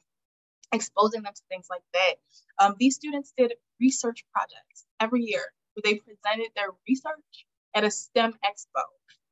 exposing 0.71 1.23
them 1.23 1.33
to 1.33 1.41
things 1.49 1.67
like 1.69 1.83
that. 1.93 2.15
Um, 2.59 2.75
these 2.79 2.95
students 2.95 3.33
did 3.37 3.53
research 3.79 4.23
projects 4.33 4.85
every 4.99 5.23
year 5.23 5.43
where 5.73 5.81
they 5.83 5.99
presented 5.99 6.51
their 6.55 6.69
research 6.87 7.45
at 7.73 7.83
a 7.83 7.91
STEM 7.91 8.33
expo 8.43 8.81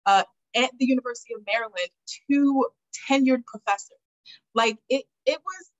uh, 0.05 0.23
at 0.55 0.71
the 0.77 0.85
University 0.85 1.33
of 1.33 1.41
Maryland 1.45 1.89
to 2.29 2.65
tenured 3.09 3.43
professors. 3.45 3.97
Like 4.53 4.77
it, 4.89 5.05
it 5.25 5.39
was, 5.43 5.71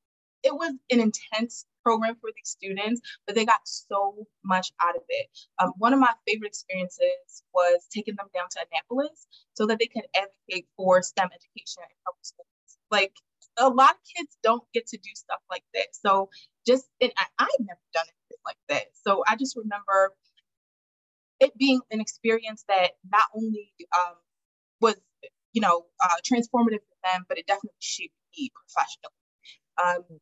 it 0.44 0.54
was 0.54 0.74
an 0.92 1.00
intense 1.00 1.66
program 1.86 2.16
for 2.20 2.32
these 2.36 2.50
students, 2.50 3.00
but 3.26 3.36
they 3.36 3.46
got 3.46 3.62
so 3.64 4.26
much 4.44 4.72
out 4.82 4.96
of 4.96 5.04
it. 5.08 5.28
Um, 5.62 5.74
one 5.78 5.94
of 5.94 6.00
my 6.00 6.14
favorite 6.28 6.48
experiences 6.48 7.44
was 7.54 7.86
taking 7.94 8.16
them 8.16 8.28
down 8.34 8.48
to 8.52 8.66
Annapolis 8.66 9.28
so 9.54 9.68
that 9.68 9.78
they 9.78 9.86
could 9.86 10.06
advocate 10.16 10.66
for 10.76 11.02
STEM 11.04 11.30
education 11.30 11.84
in 11.86 11.96
public 12.06 12.26
schools. 12.26 12.48
Like 12.90 13.14
a 13.58 13.70
lot 13.70 13.92
of 13.92 14.02
kids 14.16 14.36
don't 14.42 14.64
get 14.74 14.88
to 14.88 14.98
do 14.98 15.12
stuff 15.14 15.40
like 15.50 15.64
that. 15.76 15.88
So 15.92 16.30
just, 16.68 16.86
and 17.00 17.12
I, 17.18 17.26
I've 17.40 17.60
never 17.60 17.86
done 17.94 18.06
anything 18.10 18.44
like 18.46 18.62
that. 18.70 18.86
So 19.06 19.24
I 19.28 19.36
just 19.36 19.56
remember 19.56 20.14
it 21.40 21.56
being 21.58 21.82
an 21.92 22.02
experience 22.02 22.66
that 22.68 22.92
not 23.12 23.26
only 23.36 23.72
um, 23.94 24.16
was, 24.82 24.96
you 25.54 25.62
know, 25.62 25.86
uh, 26.04 26.18
transformative 26.24 26.82
for 26.82 26.98
them, 27.04 27.26
but 27.30 27.38
it 27.38 27.46
definitely 27.46 27.78
shaped 27.80 28.16
me 28.36 28.52
professionally. 28.56 29.22
Um, 29.78 30.20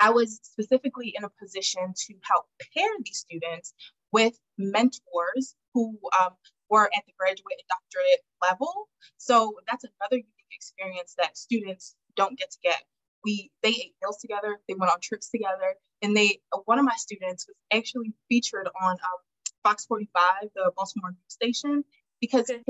I 0.00 0.10
was 0.10 0.40
specifically 0.42 1.14
in 1.16 1.24
a 1.24 1.30
position 1.40 1.92
to 2.06 2.14
help 2.22 2.46
pair 2.74 2.88
these 3.04 3.18
students 3.18 3.74
with 4.12 4.38
mentors 4.56 5.56
who 5.74 5.98
um, 6.18 6.30
were 6.70 6.84
at 6.84 7.04
the 7.06 7.12
graduate 7.18 7.58
and 7.58 7.68
doctorate 7.68 8.22
level. 8.42 8.88
So 9.16 9.54
that's 9.66 9.84
another 9.84 10.16
unique 10.16 10.52
experience 10.52 11.14
that 11.18 11.36
students 11.36 11.94
don't 12.16 12.38
get 12.38 12.50
to 12.52 12.58
get. 12.62 12.82
We 13.24 13.50
they 13.62 13.70
ate 13.70 13.94
meals 14.02 14.18
together, 14.18 14.60
they 14.68 14.74
went 14.74 14.92
on 14.92 15.00
trips 15.00 15.30
together, 15.30 15.74
and 16.02 16.16
they 16.16 16.40
one 16.64 16.78
of 16.78 16.84
my 16.84 16.94
students 16.96 17.46
was 17.48 17.56
actually 17.72 18.14
featured 18.28 18.68
on 18.80 18.92
um, 18.92 19.20
Fox 19.64 19.86
45, 19.86 20.22
the 20.54 20.72
Baltimore 20.76 21.10
news 21.10 21.18
station, 21.28 21.84
because 22.20 22.48
okay. 22.48 22.62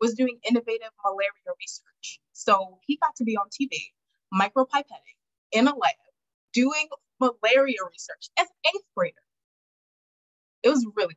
was 0.00 0.14
doing 0.14 0.38
innovative 0.48 0.90
malaria 1.04 1.30
research. 1.58 2.20
So 2.32 2.78
he 2.86 2.98
got 2.98 3.16
to 3.16 3.24
be 3.24 3.36
on 3.36 3.46
TV, 3.48 3.92
micropipetting 4.32 5.16
in 5.52 5.66
a 5.66 5.74
lab, 5.74 5.94
doing 6.52 6.88
malaria 7.20 7.78
research 7.90 8.30
as 8.38 8.46
an 8.46 8.70
eighth 8.74 8.84
grader. 8.96 9.14
It 10.62 10.70
was 10.70 10.86
really 10.96 11.16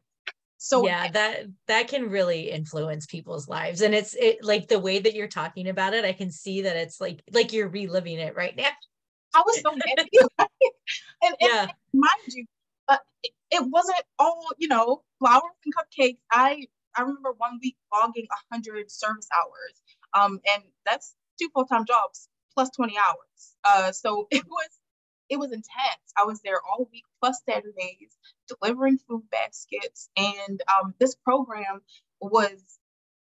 so 0.58 0.86
yeah 0.88 1.12
that 1.12 1.48
that 1.68 1.90
can 1.90 2.10
really 2.10 2.50
influence 2.50 3.06
people's 3.06 3.50
lives. 3.50 3.82
And 3.82 3.94
it's 3.94 4.14
it 4.14 4.44
like 4.44 4.70
the 4.70 4.80
way 4.80 5.00
that 5.00 5.14
you're 5.14 5.28
talking 5.28 5.68
about 5.68 5.94
it 5.94 6.06
i 6.06 6.14
can 6.14 6.32
see 6.32 6.62
that 6.62 6.78
it's 6.78 7.02
like 7.02 7.22
like 7.32 7.52
you're 7.52 7.68
reliving 7.68 8.20
it 8.20 8.36
right 8.36 8.56
now. 8.56 8.70
I 9.36 9.42
was 9.46 9.62
so 9.62 9.72
happy 9.72 10.20
and, 11.24 11.36
yeah. 11.42 11.62
and 11.64 11.72
mind 11.94 12.12
you 12.28 12.46
uh, 12.88 12.98
it, 13.24 13.32
it 13.52 13.64
wasn't 13.70 14.02
all 14.20 14.46
you 14.58 14.68
know 14.70 15.04
flowers 15.20 15.42
and 15.66 15.74
cupcakes. 15.76 16.20
I 16.32 16.66
i 16.96 17.02
remember 17.02 17.34
one 17.38 17.60
week 17.62 17.76
logging 17.92 18.28
100 18.50 18.90
service 18.90 19.28
hours 19.36 19.82
um 20.14 20.40
and 20.54 20.64
that's 20.86 21.16
two 21.42 21.50
full-time 21.54 21.86
jobs 21.86 22.30
plus 22.54 22.70
20 22.70 22.96
hours. 22.98 23.56
Uh 23.66 23.92
so 23.92 24.28
it 24.32 24.46
was 24.48 24.70
it 25.34 25.40
was 25.40 25.52
intense. 25.52 26.14
I 26.16 26.26
was 26.26 26.42
there 26.42 26.62
all 26.62 26.88
week 26.92 27.06
plus 27.20 27.42
Saturdays, 27.50 28.16
delivering 28.48 29.00
food 29.00 29.24
baskets, 29.32 30.10
and 30.16 30.62
um, 30.70 30.94
this 31.00 31.16
program 31.16 31.82
was 32.22 32.62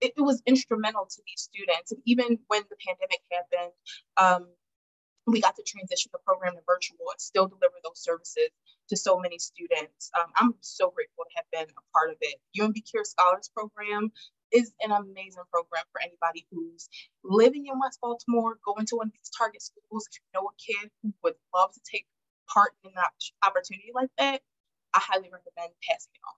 it, 0.01 0.13
it, 0.17 0.23
was 0.23 0.43
instrumental 0.47 1.07
to 1.07 1.23
these 1.27 1.43
students. 1.43 1.93
And 1.93 2.01
even 2.07 2.39
when 2.47 2.63
the 2.71 2.77
pandemic 2.87 3.21
happened, 3.31 3.73
um, 4.17 4.49
we 5.27 5.41
got 5.41 5.57
to 5.57 5.63
transition 5.67 6.11
the 6.13 6.21
program 6.25 6.55
to 6.55 6.63
virtual 6.67 7.13
and 7.13 7.21
still 7.21 7.47
deliver 7.47 7.77
those 7.85 8.03
services 8.03 8.49
to 8.89 8.97
so 8.97 9.19
many 9.19 9.39
students. 9.39 10.11
Um, 10.19 10.33
I'm 10.37 10.55
so 10.61 10.91
grateful 10.91 11.25
to 11.25 11.37
have 11.37 11.51
been 11.53 11.69
a 11.69 11.85
part 11.93 12.11
of 12.11 12.17
it. 12.23 12.41
UMB 12.59 12.81
Cure 12.89 13.05
Scholars 13.05 13.51
Program 13.55 14.11
is 14.53 14.73
an 14.83 14.93
amazing 14.93 15.45
program 15.53 15.85
for 15.93 16.01
anybody 16.03 16.47
who's 16.51 16.89
living 17.25 17.67
in 17.67 17.79
West 17.79 17.99
Baltimore, 18.01 18.59
going 18.65 18.87
to 18.87 18.97
one 18.97 19.09
of 19.09 19.13
these 19.13 19.31
target 19.37 19.63
schools. 19.63 20.07
If 20.11 20.19
you 20.19 20.41
know 20.41 20.49
a 20.49 20.55
kid 20.59 20.91
who 21.03 21.13
would 21.23 21.35
love 21.55 21.73
to 21.73 21.81
take 21.91 22.07
part 22.53 22.73
in 22.85 22.91
an 22.91 23.03
opportunity 23.43 23.91
like 23.95 24.11
that, 24.19 24.41
I 24.95 25.01
highly 25.01 25.31
recommend 25.31 25.73
passing 25.89 26.13
it 26.15 26.21
on. 26.27 26.35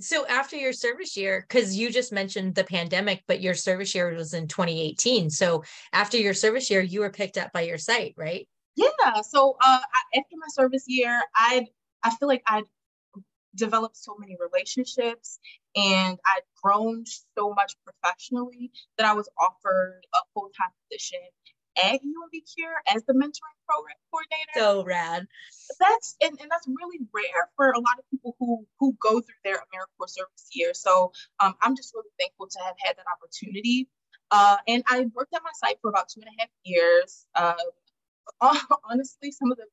So 0.00 0.26
after 0.26 0.56
your 0.56 0.72
service 0.72 1.16
year, 1.16 1.44
because 1.46 1.76
you 1.76 1.90
just 1.90 2.12
mentioned 2.12 2.54
the 2.54 2.64
pandemic, 2.64 3.22
but 3.26 3.40
your 3.40 3.54
service 3.54 3.94
year 3.94 4.14
was 4.14 4.32
in 4.32 4.48
2018. 4.48 5.28
So 5.28 5.62
after 5.92 6.16
your 6.16 6.32
service 6.32 6.70
year, 6.70 6.80
you 6.80 7.00
were 7.00 7.10
picked 7.10 7.36
up 7.36 7.52
by 7.52 7.62
your 7.62 7.76
site, 7.76 8.14
right? 8.16 8.48
Yeah. 8.76 9.20
So 9.22 9.56
uh, 9.62 9.80
after 10.16 10.36
my 10.36 10.46
service 10.48 10.84
year, 10.86 11.20
I 11.34 11.66
I 12.02 12.10
feel 12.16 12.28
like 12.28 12.42
I'd 12.46 12.64
developed 13.54 13.96
so 13.96 14.16
many 14.18 14.36
relationships 14.40 15.38
and 15.76 16.18
I'd 16.26 16.42
grown 16.62 17.04
so 17.38 17.54
much 17.54 17.74
professionally 17.84 18.70
that 18.98 19.06
I 19.06 19.14
was 19.14 19.28
offered 19.38 20.02
a 20.14 20.18
full 20.34 20.50
time 20.56 20.70
position 20.88 21.20
at 21.76 22.00
UMB 22.02 22.54
Cure 22.54 22.74
as 22.92 23.04
the 23.04 23.12
mentoring 23.12 23.58
program 23.68 23.96
coordinator. 24.10 24.52
So 24.56 24.84
rad. 24.84 25.26
That's 25.78 26.16
and, 26.20 26.38
and 26.40 26.50
that's 26.50 26.66
really 26.66 26.98
rare 27.12 27.48
for 27.56 27.70
a 27.70 27.78
lot 27.78 27.98
of 27.98 28.04
people 28.10 28.36
who 28.38 28.66
who 28.78 28.96
go 29.00 29.20
through 29.20 29.40
their 29.44 29.56
AmeriCorps 29.56 30.10
service 30.10 30.48
year. 30.52 30.74
So 30.74 31.12
um, 31.38 31.54
I'm 31.62 31.76
just 31.76 31.94
really 31.94 32.10
thankful 32.18 32.48
to 32.48 32.58
have 32.60 32.74
had 32.78 32.96
that 32.96 33.06
opportunity. 33.12 33.88
Uh, 34.32 34.56
and 34.68 34.84
I 34.86 35.06
worked 35.14 35.34
at 35.34 35.42
my 35.42 35.50
site 35.54 35.78
for 35.82 35.88
about 35.88 36.08
two 36.08 36.20
and 36.20 36.28
a 36.28 36.40
half 36.40 36.50
years. 36.64 37.26
Um, 37.34 37.56
honestly 38.90 39.30
some 39.30 39.50
of 39.52 39.58
the 39.58 39.66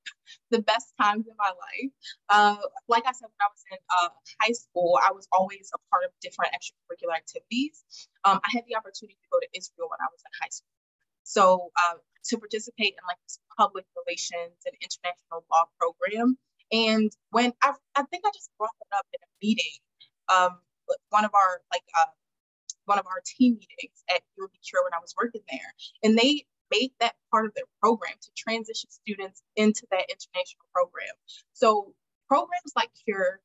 the 0.51 0.61
best 0.61 0.93
times 0.99 1.25
in 1.27 1.35
my 1.37 1.49
life. 1.49 1.91
Uh, 2.29 2.57
like 2.87 3.03
I 3.05 3.11
said, 3.11 3.27
when 3.27 3.41
I 3.41 3.49
was 3.51 3.63
in 3.71 3.79
uh, 3.89 4.09
high 4.41 4.53
school, 4.53 4.99
I 5.01 5.11
was 5.11 5.27
always 5.31 5.71
a 5.73 5.79
part 5.89 6.03
of 6.03 6.11
different 6.21 6.51
extracurricular 6.53 7.15
activities. 7.15 7.83
Um, 8.23 8.39
I 8.43 8.49
had 8.51 8.63
the 8.67 8.75
opportunity 8.75 9.15
to 9.15 9.27
go 9.31 9.39
to 9.39 9.49
Israel 9.55 9.89
when 9.89 9.99
I 10.01 10.09
was 10.11 10.21
in 10.23 10.31
high 10.41 10.51
school. 10.51 10.75
So 11.23 11.71
uh, 11.75 11.99
to 12.27 12.37
participate 12.37 12.95
in 12.95 13.03
like 13.07 13.19
this 13.23 13.39
public 13.57 13.85
relations 13.95 14.59
and 14.65 14.75
international 14.79 15.43
law 15.51 15.67
program. 15.79 16.37
And 16.71 17.11
when 17.31 17.53
I, 17.63 17.73
I 17.95 18.03
think 18.11 18.23
I 18.25 18.31
just 18.35 18.51
brought 18.57 18.75
it 18.79 18.91
up 18.95 19.07
in 19.11 19.19
a 19.23 19.29
meeting, 19.41 19.79
um, 20.27 20.59
one 21.09 21.25
of 21.25 21.31
our 21.33 21.61
like 21.71 21.83
uh, 21.95 22.11
one 22.85 22.99
of 22.99 23.05
our 23.07 23.21
team 23.25 23.59
meetings 23.59 24.03
at 24.09 24.23
UMB 24.39 24.55
Cure 24.63 24.83
when 24.83 24.93
I 24.93 24.99
was 24.99 25.13
working 25.19 25.41
there, 25.51 25.71
and 26.03 26.17
they 26.17 26.45
made 26.71 26.91
that 26.99 27.15
part 27.31 27.45
of 27.45 27.53
their 27.53 27.65
program 27.81 28.13
to 28.21 28.29
transition 28.35 28.89
students 28.89 29.41
into 29.55 29.85
that 29.91 30.05
international 30.09 30.65
program. 30.73 31.13
So 31.53 31.93
programs 32.27 32.73
like 32.75 32.89
Cure 33.05 33.39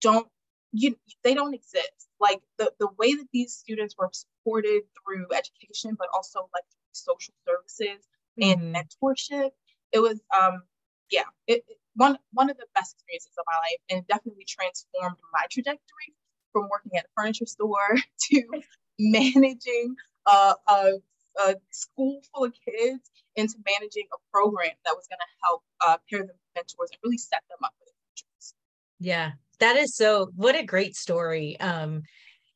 don't 0.00 0.26
you 0.72 0.96
they 1.24 1.34
don't 1.34 1.54
exist. 1.54 2.08
Like 2.20 2.40
the, 2.58 2.72
the 2.78 2.88
way 2.98 3.14
that 3.14 3.26
these 3.32 3.54
students 3.54 3.94
were 3.98 4.10
supported 4.12 4.82
through 4.94 5.26
education, 5.32 5.96
but 5.98 6.08
also 6.14 6.48
like 6.54 6.64
social 6.92 7.34
services 7.46 8.06
mm-hmm. 8.40 8.60
and 8.60 8.74
mentorship, 8.74 9.50
it 9.92 10.00
was 10.00 10.20
um 10.38 10.62
yeah, 11.10 11.24
it, 11.46 11.64
it, 11.68 11.78
one 11.94 12.18
one 12.32 12.50
of 12.50 12.56
the 12.56 12.66
best 12.74 12.94
experiences 12.94 13.32
of 13.38 13.44
my 13.46 13.56
life 13.56 13.80
and 13.90 14.06
definitely 14.06 14.44
transformed 14.48 15.16
my 15.32 15.44
trajectory 15.50 16.14
from 16.52 16.68
working 16.70 16.92
at 16.96 17.04
a 17.04 17.08
furniture 17.16 17.46
store 17.46 17.96
to 18.30 18.42
managing 18.98 19.94
uh, 20.26 20.54
a 20.68 20.92
a 21.38 21.56
school 21.70 22.20
full 22.32 22.44
of 22.44 22.54
kids 22.64 23.10
into 23.36 23.54
managing 23.78 24.06
a 24.12 24.18
program 24.32 24.72
that 24.84 24.94
was 24.94 25.06
going 25.08 25.18
to 25.18 25.32
help 25.42 25.62
uh, 25.86 25.96
pair 26.10 26.20
them 26.20 26.28
with 26.28 26.54
mentors 26.54 26.90
and 26.92 26.98
really 27.04 27.18
set 27.18 27.42
them 27.48 27.58
up 27.64 27.72
for 27.78 27.84
the 27.86 27.92
futures. 28.14 28.54
Yeah, 28.98 29.32
that 29.60 29.76
is 29.76 29.94
so 29.94 30.30
what 30.34 30.56
a 30.56 30.64
great 30.64 30.96
story 30.96 31.58
um 31.60 32.02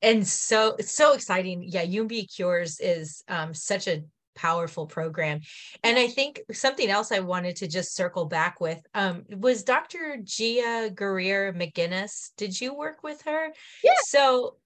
and 0.03 0.27
so 0.27 0.75
it's 0.79 0.91
so 0.91 1.13
exciting. 1.15 1.63
Yeah 1.65 1.85
umb 1.85 2.35
cures 2.35 2.81
is 2.81 3.23
um 3.29 3.55
such 3.55 3.87
a 3.87 4.03
powerful 4.35 4.87
program. 4.87 5.41
And 5.85 5.97
i 5.97 6.09
think 6.09 6.41
something 6.53 6.91
else 6.91 7.13
i 7.13 7.21
wanted 7.21 7.57
to 7.57 7.69
just 7.69 7.95
circle 7.95 8.25
back 8.25 8.61
with 8.61 8.81
um 8.95 9.25
was 9.31 9.63
dr 9.63 10.19
gia 10.25 10.91
guerrier 10.93 11.53
mcginnis. 11.53 12.31
Did 12.37 12.61
you 12.61 12.75
work 12.75 13.03
with 13.05 13.23
her? 13.23 13.53
Yeah. 13.85 13.93
So 14.07 14.57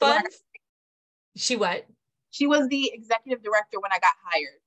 fun 0.00 0.24
she 1.36 1.56
what 1.56 1.86
she 2.34 2.46
was 2.46 2.66
the 2.68 2.90
executive 2.92 3.42
director 3.42 3.78
when 3.80 3.92
i 3.92 3.98
got 3.98 4.12
hired 4.24 4.60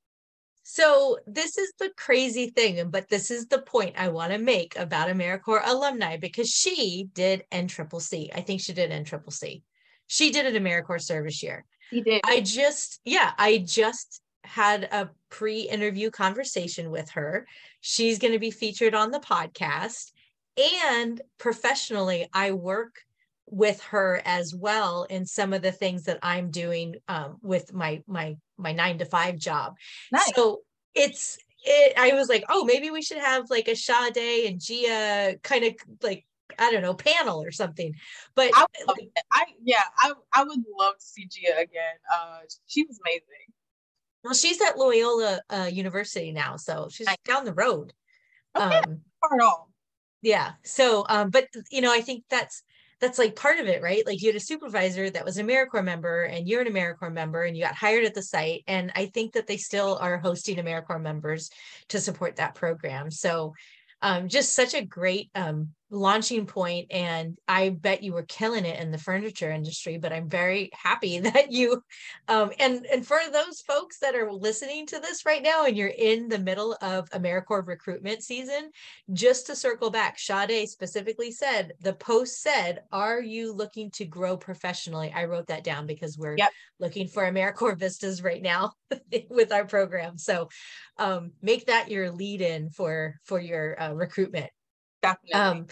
so 0.69 1.17
this 1.25 1.57
is 1.57 1.71
the 1.79 1.91
crazy 1.95 2.49
thing, 2.49 2.89
but 2.89 3.07
this 3.07 3.31
is 3.31 3.47
the 3.47 3.61
point 3.61 3.95
I 3.97 4.09
want 4.09 4.33
to 4.33 4.37
make 4.37 4.77
about 4.77 5.07
AmeriCorps 5.07 5.65
alumni 5.65 6.17
because 6.17 6.49
she 6.49 7.07
did 7.13 7.45
NCCC. 7.53 8.31
I 8.35 8.41
think 8.41 8.59
she 8.59 8.73
did 8.73 8.91
NCCC. 8.91 9.63
She 10.07 10.29
did 10.29 10.45
an 10.45 10.61
AmeriCorps 10.61 11.03
service 11.03 11.41
year. 11.41 11.63
She 11.89 12.01
did. 12.01 12.19
I 12.25 12.41
just, 12.41 12.99
yeah, 13.05 13.31
I 13.37 13.59
just 13.59 14.21
had 14.43 14.83
a 14.91 15.09
pre-interview 15.29 16.11
conversation 16.11 16.91
with 16.91 17.09
her. 17.11 17.47
She's 17.79 18.19
going 18.19 18.33
to 18.33 18.39
be 18.39 18.51
featured 18.51 18.93
on 18.93 19.11
the 19.11 19.21
podcast. 19.21 20.11
And 20.83 21.21
professionally, 21.37 22.27
I 22.33 22.51
work 22.51 22.95
with 23.49 23.81
her 23.81 24.21
as 24.25 24.53
well 24.53 25.03
in 25.03 25.25
some 25.25 25.53
of 25.53 25.61
the 25.61 25.71
things 25.71 26.03
that 26.03 26.19
I'm 26.21 26.51
doing 26.51 26.95
um, 27.07 27.37
with 27.41 27.73
my 27.73 28.03
my 28.07 28.37
my 28.57 28.73
nine 28.73 28.97
to 28.99 29.05
five 29.05 29.37
job. 29.37 29.75
Nice. 30.11 30.33
So 30.35 30.61
it's 30.93 31.37
it. 31.63 31.93
I 31.97 32.13
was 32.13 32.29
like, 32.29 32.43
oh, 32.49 32.65
maybe 32.65 32.91
we 32.91 33.01
should 33.01 33.19
have 33.19 33.49
like 33.49 33.67
a 33.67 33.71
Shawdae 33.71 34.47
and 34.47 34.61
Gia 34.61 35.37
kind 35.43 35.63
of 35.63 35.75
like 36.01 36.25
I 36.59 36.71
don't 36.71 36.81
know 36.81 36.93
panel 36.93 37.43
or 37.43 37.51
something. 37.51 37.93
But 38.35 38.51
I, 38.53 38.65
I 39.31 39.45
yeah, 39.63 39.83
I 39.99 40.13
I 40.33 40.43
would 40.43 40.63
love 40.77 40.97
to 40.97 41.05
see 41.05 41.25
Gia 41.25 41.57
again. 41.57 41.95
Uh, 42.13 42.39
she 42.67 42.83
was 42.83 42.99
amazing. 43.05 43.53
Well, 44.23 44.33
she's 44.33 44.61
at 44.61 44.77
Loyola 44.77 45.41
uh, 45.49 45.69
University 45.71 46.31
now, 46.31 46.57
so 46.57 46.89
she's 46.91 47.07
down 47.25 47.45
the 47.45 47.53
road. 47.53 47.93
Okay, 48.55 48.77
um, 48.77 49.01
far 49.21 49.39
at 49.39 49.43
all. 49.43 49.71
Yeah. 50.21 50.53
So, 50.63 51.05
um, 51.07 51.29
but 51.29 51.47
you 51.71 51.81
know, 51.81 51.93
I 51.93 52.01
think 52.01 52.23
that's 52.29 52.63
that's 52.99 53.19
like 53.19 53.35
part 53.35 53.59
of 53.59 53.67
it, 53.67 53.81
right? 53.81 54.05
Like 54.05 54.21
you 54.21 54.29
had 54.29 54.35
a 54.35 54.39
supervisor 54.39 55.09
that 55.09 55.25
was 55.25 55.37
an 55.37 55.47
AmeriCorps 55.47 55.83
member 55.83 56.23
and 56.23 56.47
you're 56.47 56.61
an 56.61 56.67
AmeriCorps 56.67 57.13
member 57.13 57.43
and 57.43 57.55
you 57.55 57.63
got 57.63 57.75
hired 57.75 58.05
at 58.05 58.13
the 58.13 58.23
site. 58.23 58.63
And 58.67 58.91
I 58.95 59.05
think 59.07 59.33
that 59.33 59.45
they 59.45 59.57
still 59.57 59.97
are 60.01 60.17
hosting 60.17 60.57
AmeriCorps 60.57 61.01
members 61.01 61.49
to 61.89 61.99
support 61.99 62.37
that 62.37 62.55
program. 62.55 63.11
So 63.11 63.53
um, 64.01 64.29
just 64.29 64.53
such 64.53 64.73
a 64.73 64.85
great 64.85 65.29
um, 65.35 65.69
launching 65.89 66.45
point 66.45 66.87
and 66.91 67.37
i 67.47 67.69
bet 67.69 68.03
you 68.03 68.13
were 68.13 68.23
killing 68.23 68.65
it 68.65 68.79
in 68.79 68.91
the 68.91 68.97
furniture 68.97 69.51
industry 69.51 69.97
but 69.97 70.11
i'm 70.11 70.29
very 70.29 70.69
happy 70.73 71.19
that 71.27 71.51
you 71.51 71.81
um, 72.27 72.51
and 72.59 72.85
and 72.87 73.05
for 73.05 73.19
those 73.31 73.61
folks 73.61 73.99
that 73.99 74.15
are 74.15 74.31
listening 74.31 74.85
to 74.85 74.99
this 74.99 75.25
right 75.25 75.43
now 75.43 75.65
and 75.65 75.77
you're 75.77 75.87
in 75.87 76.27
the 76.27 76.39
middle 76.39 76.77
of 76.81 77.09
americorps 77.11 77.67
recruitment 77.67 78.23
season 78.23 78.69
just 79.13 79.47
to 79.47 79.55
circle 79.55 79.89
back 79.89 80.17
Shawdae 80.17 80.67
specifically 80.67 81.31
said 81.31 81.73
the 81.81 81.93
post 81.93 82.41
said 82.41 82.81
are 82.91 83.21
you 83.21 83.53
looking 83.53 83.91
to 83.91 84.05
grow 84.05 84.37
professionally? 84.37 85.11
I 85.13 85.25
wrote 85.25 85.47
that 85.47 85.63
down 85.63 85.85
because 85.85 86.17
we're 86.17 86.37
yep. 86.37 86.51
looking 86.79 87.07
for 87.07 87.23
americorps 87.23 87.79
vistas 87.79 88.21
right 88.21 88.41
now 88.41 88.73
with 89.29 89.51
our 89.51 89.65
program. 89.65 90.17
So 90.17 90.49
um, 90.97 91.31
make 91.41 91.67
that 91.67 91.89
your 91.89 92.11
lead 92.11 92.41
in 92.41 92.69
for 92.69 93.15
for 93.23 93.39
your 93.39 93.81
uh, 93.81 93.93
recruitment 93.93 94.49
Definitely. 95.01 95.33
Um, 95.33 95.65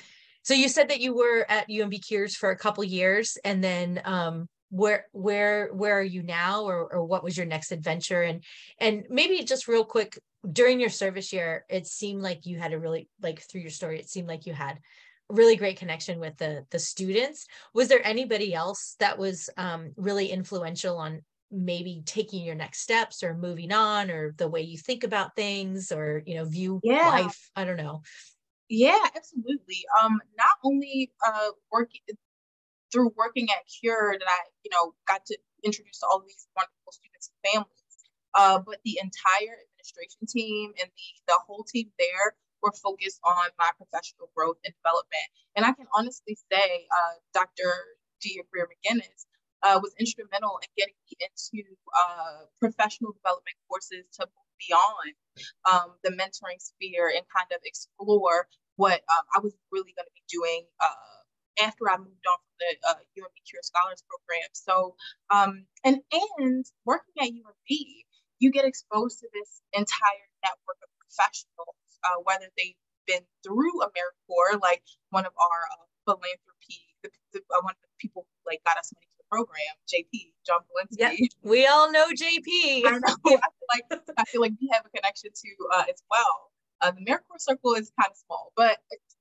so 0.43 0.53
you 0.53 0.69
said 0.69 0.89
that 0.89 0.99
you 0.99 1.15
were 1.15 1.45
at 1.49 1.69
UMB 1.69 2.05
Cures 2.05 2.35
for 2.35 2.51
a 2.51 2.57
couple 2.57 2.83
years, 2.83 3.37
and 3.43 3.63
then 3.63 4.01
um, 4.05 4.47
where 4.69 5.05
where 5.11 5.73
where 5.73 5.99
are 5.99 6.03
you 6.03 6.21
now, 6.21 6.63
or 6.63 6.87
or 6.93 7.03
what 7.03 7.23
was 7.23 7.35
your 7.35 7.47
next 7.47 7.71
adventure? 7.71 8.21
And 8.21 8.43
and 8.79 9.05
maybe 9.09 9.43
just 9.43 9.67
real 9.67 9.83
quick 9.83 10.19
during 10.51 10.79
your 10.79 10.89
service 10.89 11.33
year, 11.33 11.65
it 11.69 11.87
seemed 11.87 12.21
like 12.21 12.45
you 12.45 12.59
had 12.59 12.73
a 12.73 12.79
really 12.79 13.09
like 13.21 13.41
through 13.41 13.61
your 13.61 13.71
story, 13.71 13.99
it 13.99 14.09
seemed 14.09 14.27
like 14.27 14.45
you 14.45 14.53
had 14.53 14.79
really 15.29 15.55
great 15.55 15.77
connection 15.77 16.19
with 16.19 16.37
the 16.37 16.65
the 16.69 16.79
students. 16.79 17.47
Was 17.73 17.87
there 17.87 18.05
anybody 18.05 18.53
else 18.53 18.95
that 18.99 19.17
was 19.17 19.49
um, 19.57 19.93
really 19.97 20.27
influential 20.27 20.97
on 20.97 21.21
maybe 21.51 22.01
taking 22.05 22.43
your 22.43 22.55
next 22.55 22.81
steps 22.81 23.23
or 23.23 23.33
moving 23.33 23.71
on 23.71 24.11
or 24.11 24.33
the 24.37 24.47
way 24.47 24.61
you 24.61 24.77
think 24.77 25.03
about 25.03 25.35
things 25.35 25.91
or 25.91 26.21
you 26.25 26.35
know 26.35 26.43
view 26.43 26.79
yeah. 26.83 27.07
life 27.07 27.49
i 27.55 27.63
don't 27.63 27.77
know 27.77 28.01
yeah, 28.69 28.99
absolutely. 29.15 29.85
Um, 30.01 30.19
not 30.37 30.55
only 30.63 31.11
uh 31.25 31.49
working 31.71 32.01
through 32.91 33.11
working 33.17 33.47
at 33.49 33.67
Cure 33.67 34.15
that 34.17 34.27
I, 34.27 34.39
you 34.63 34.71
know, 34.71 34.93
got 35.07 35.25
to 35.27 35.37
introduce 35.63 36.01
all 36.03 36.21
these 36.25 36.47
wonderful 36.55 36.91
students 36.91 37.29
and 37.29 37.51
families, 37.51 37.95
uh, 38.33 38.59
but 38.65 38.79
the 38.85 38.99
entire 39.01 39.57
administration 39.67 40.27
team 40.27 40.71
and 40.81 40.89
the 40.89 41.07
the 41.27 41.39
whole 41.47 41.63
team 41.63 41.91
there 41.99 42.35
were 42.61 42.71
focused 42.71 43.19
on 43.23 43.35
my 43.59 43.69
professional 43.77 44.29
growth 44.35 44.57
and 44.65 44.73
development. 44.81 45.27
And 45.55 45.65
I 45.65 45.73
can 45.73 45.85
honestly 45.93 46.37
say, 46.51 46.87
uh, 46.89 47.15
Dr. 47.33 47.69
Gia 48.21 48.41
Greer 48.51 48.67
McGinnis 48.67 49.29
uh, 49.61 49.79
was 49.81 49.93
instrumental 49.99 50.57
in 50.63 50.69
getting 50.77 50.95
me 51.05 51.13
into 51.21 51.61
uh, 51.93 52.49
professional 52.59 53.13
development 53.13 53.57
courses 53.69 54.05
to 54.17 54.25
beyond 54.59 55.13
um, 55.67 55.95
the 56.03 56.11
mentoring 56.11 56.59
sphere 56.59 57.07
and 57.09 57.25
kind 57.29 57.49
of 57.51 57.59
explore 57.65 58.47
what 58.75 59.01
um, 59.07 59.25
I 59.35 59.39
was 59.39 59.55
really 59.71 59.93
going 59.95 60.07
to 60.07 60.15
be 60.15 60.25
doing 60.27 60.67
uh, 60.79 61.63
after 61.63 61.87
I 61.89 61.97
moved 61.97 62.25
on 62.27 62.39
from 62.39 62.55
the 62.59 62.71
uh, 62.87 62.99
UMB 63.15 63.37
Cure 63.47 63.63
Scholars 63.63 64.03
Program. 64.07 64.49
So, 64.51 64.95
um, 65.31 65.65
and 65.83 65.99
and 66.11 66.65
working 66.85 67.15
at 67.21 67.31
UMB, 67.31 67.71
you 68.39 68.51
get 68.51 68.65
exposed 68.65 69.19
to 69.19 69.27
this 69.33 69.61
entire 69.71 70.27
network 70.43 70.79
of 70.83 70.89
professionals, 70.99 71.79
uh, 72.03 72.19
whether 72.23 72.47
they've 72.57 72.79
been 73.07 73.23
through 73.43 73.79
AmeriCorps, 73.79 74.61
like 74.61 74.83
one 75.09 75.25
of 75.25 75.33
our 75.39 75.59
uh, 75.71 75.85
philanthropy, 76.03 76.83
the, 77.03 77.09
the, 77.33 77.39
uh, 77.53 77.61
one 77.63 77.73
of 77.73 77.81
the 77.81 77.95
people 77.99 78.27
like 78.45 78.59
got 78.65 78.77
us 78.77 78.91
money 78.91 79.14
program, 79.35 79.75
JP, 79.91 80.31
John 80.45 80.59
Polinsky. 80.61 80.97
Yeah, 80.97 81.27
we 81.43 81.67
all 81.67 81.91
know 81.91 82.07
JP. 82.07 82.81
I 82.85 82.91
know. 82.91 82.99
I 83.05 83.29
feel 83.29 83.39
like 83.73 84.01
I 84.17 84.23
feel 84.25 84.41
like 84.41 84.53
we 84.61 84.69
have 84.71 84.85
a 84.85 84.89
connection 84.89 85.31
to 85.33 85.49
uh, 85.75 85.83
as 85.89 86.01
well. 86.09 86.51
Uh, 86.81 86.91
the 86.91 87.05
AmeriCorps 87.05 87.39
circle 87.39 87.73
is 87.73 87.91
kind 87.99 88.11
of 88.11 88.17
small, 88.17 88.51
but 88.55 88.77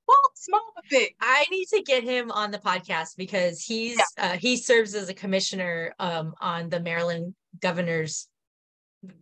well, 0.07 0.17
small 0.35 0.73
but 0.75 0.85
big. 0.91 1.15
I 1.21 1.47
need 1.51 1.67
to 1.69 1.83
get 1.83 2.05
him 2.05 2.31
on 2.31 2.51
the 2.51 2.59
podcast 2.59 3.17
because 3.17 3.63
he's 3.63 3.97
yeah. 3.97 4.33
uh, 4.33 4.37
he 4.37 4.57
serves 4.57 4.95
as 4.95 5.09
a 5.09 5.15
commissioner 5.15 5.95
um, 5.99 6.35
on 6.41 6.69
the 6.69 6.81
Maryland 6.81 7.35
governor's 7.61 8.29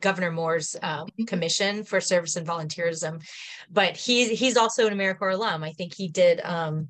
Governor 0.00 0.31
Moore's 0.31 0.76
um, 0.83 1.07
mm-hmm. 1.07 1.24
commission 1.24 1.85
for 1.85 2.00
service 2.00 2.37
and 2.37 2.46
volunteerism, 2.46 3.22
but 3.70 3.96
he's 3.96 4.31
he's 4.31 4.57
also 4.57 4.87
an 4.87 4.94
AmeriCorps 4.94 5.35
alum. 5.35 5.64
I 5.64 5.72
think 5.72 5.94
he 5.94 6.09
did 6.09 6.40
um, 6.42 6.88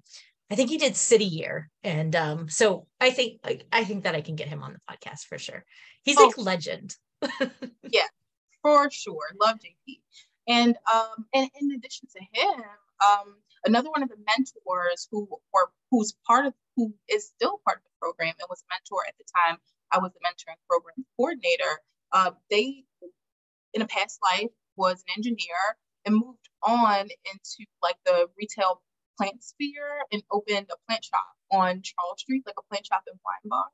I 0.53 0.55
think 0.55 0.69
he 0.69 0.77
did 0.77 0.97
City 0.97 1.25
Year, 1.25 1.71
and 1.83 2.15
um, 2.15 2.51
so 2.51 2.87
I 3.01 3.11
think 3.11 3.41
I 3.73 3.85
think 3.85 4.05
that 4.05 4.15
I 4.15 4.21
can 4.21 4.37
get 4.37 4.49
him 4.49 4.63
on 4.63 4.75
the 4.75 4.81
podcast 4.87 5.25
for 5.25 5.39
sure. 5.39 5.65
He's 6.03 6.19
oh. 6.19 6.27
like 6.27 6.37
legend. 6.37 6.95
yeah, 7.89 8.09
for 8.61 8.91
sure. 8.91 9.31
Love 9.41 9.57
JP, 9.57 10.01
and 10.47 10.77
um, 10.93 11.25
and 11.33 11.49
in 11.59 11.73
addition 11.73 12.07
to 12.15 12.21
him, 12.39 12.61
um, 13.01 13.37
another 13.65 13.89
one 13.89 14.03
of 14.03 14.11
the 14.11 14.19
mentors 14.27 15.09
who 15.11 15.27
were 15.55 15.71
who's 15.91 16.13
part 16.27 16.45
of 16.45 16.53
who 16.77 16.93
is 17.09 17.29
still 17.29 17.59
part 17.65 17.79
of 17.79 17.85
the 17.85 17.91
program 17.99 18.35
and 18.39 18.47
was 18.51 18.63
a 18.69 18.75
mentor 18.75 19.05
at 19.09 19.15
the 19.17 19.25
time 19.35 19.57
I 19.91 20.01
was 20.01 20.13
the 20.13 20.21
mentoring 20.21 20.59
program 20.69 21.07
coordinator. 21.17 21.81
Uh, 22.13 22.33
they 22.51 22.85
in 23.73 23.81
a 23.81 23.87
past 23.87 24.19
life 24.23 24.51
was 24.77 25.03
an 25.09 25.15
engineer 25.17 25.79
and 26.05 26.15
moved 26.15 26.51
on 26.63 27.09
into 27.33 27.65
like 27.83 27.97
the 28.05 28.29
retail 28.37 28.83
plant 29.19 29.43
sphere 29.43 30.03
and 30.11 30.23
opened 30.31 30.67
a 30.71 30.77
plant 30.87 31.05
shop 31.05 31.25
on 31.51 31.83
Charles 31.83 32.19
Street, 32.19 32.43
like 32.47 32.57
a 32.59 32.63
plant 32.71 32.87
shop 32.87 33.03
in 33.07 33.19
Weinbach. 33.25 33.71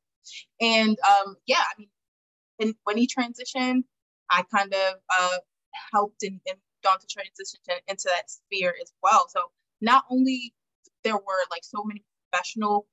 And 0.60 0.98
um, 1.08 1.36
yeah, 1.46 1.62
I 1.62 1.78
mean, 1.78 1.88
and 2.60 2.74
when 2.84 2.96
he 2.96 3.08
transitioned, 3.08 3.84
I 4.30 4.42
kind 4.54 4.74
of 4.74 4.94
uh, 5.16 5.38
helped 5.92 6.22
and, 6.22 6.40
and 6.46 6.58
to 6.82 7.06
transition 7.06 7.60
to, 7.68 7.74
into 7.86 8.04
that 8.06 8.30
sphere 8.30 8.74
as 8.80 8.92
well. 9.02 9.26
So 9.28 9.40
not 9.80 10.04
only 10.10 10.54
there 11.04 11.16
were 11.16 11.42
like 11.50 11.62
so 11.64 11.82
many 11.84 12.04
professional 12.30 12.86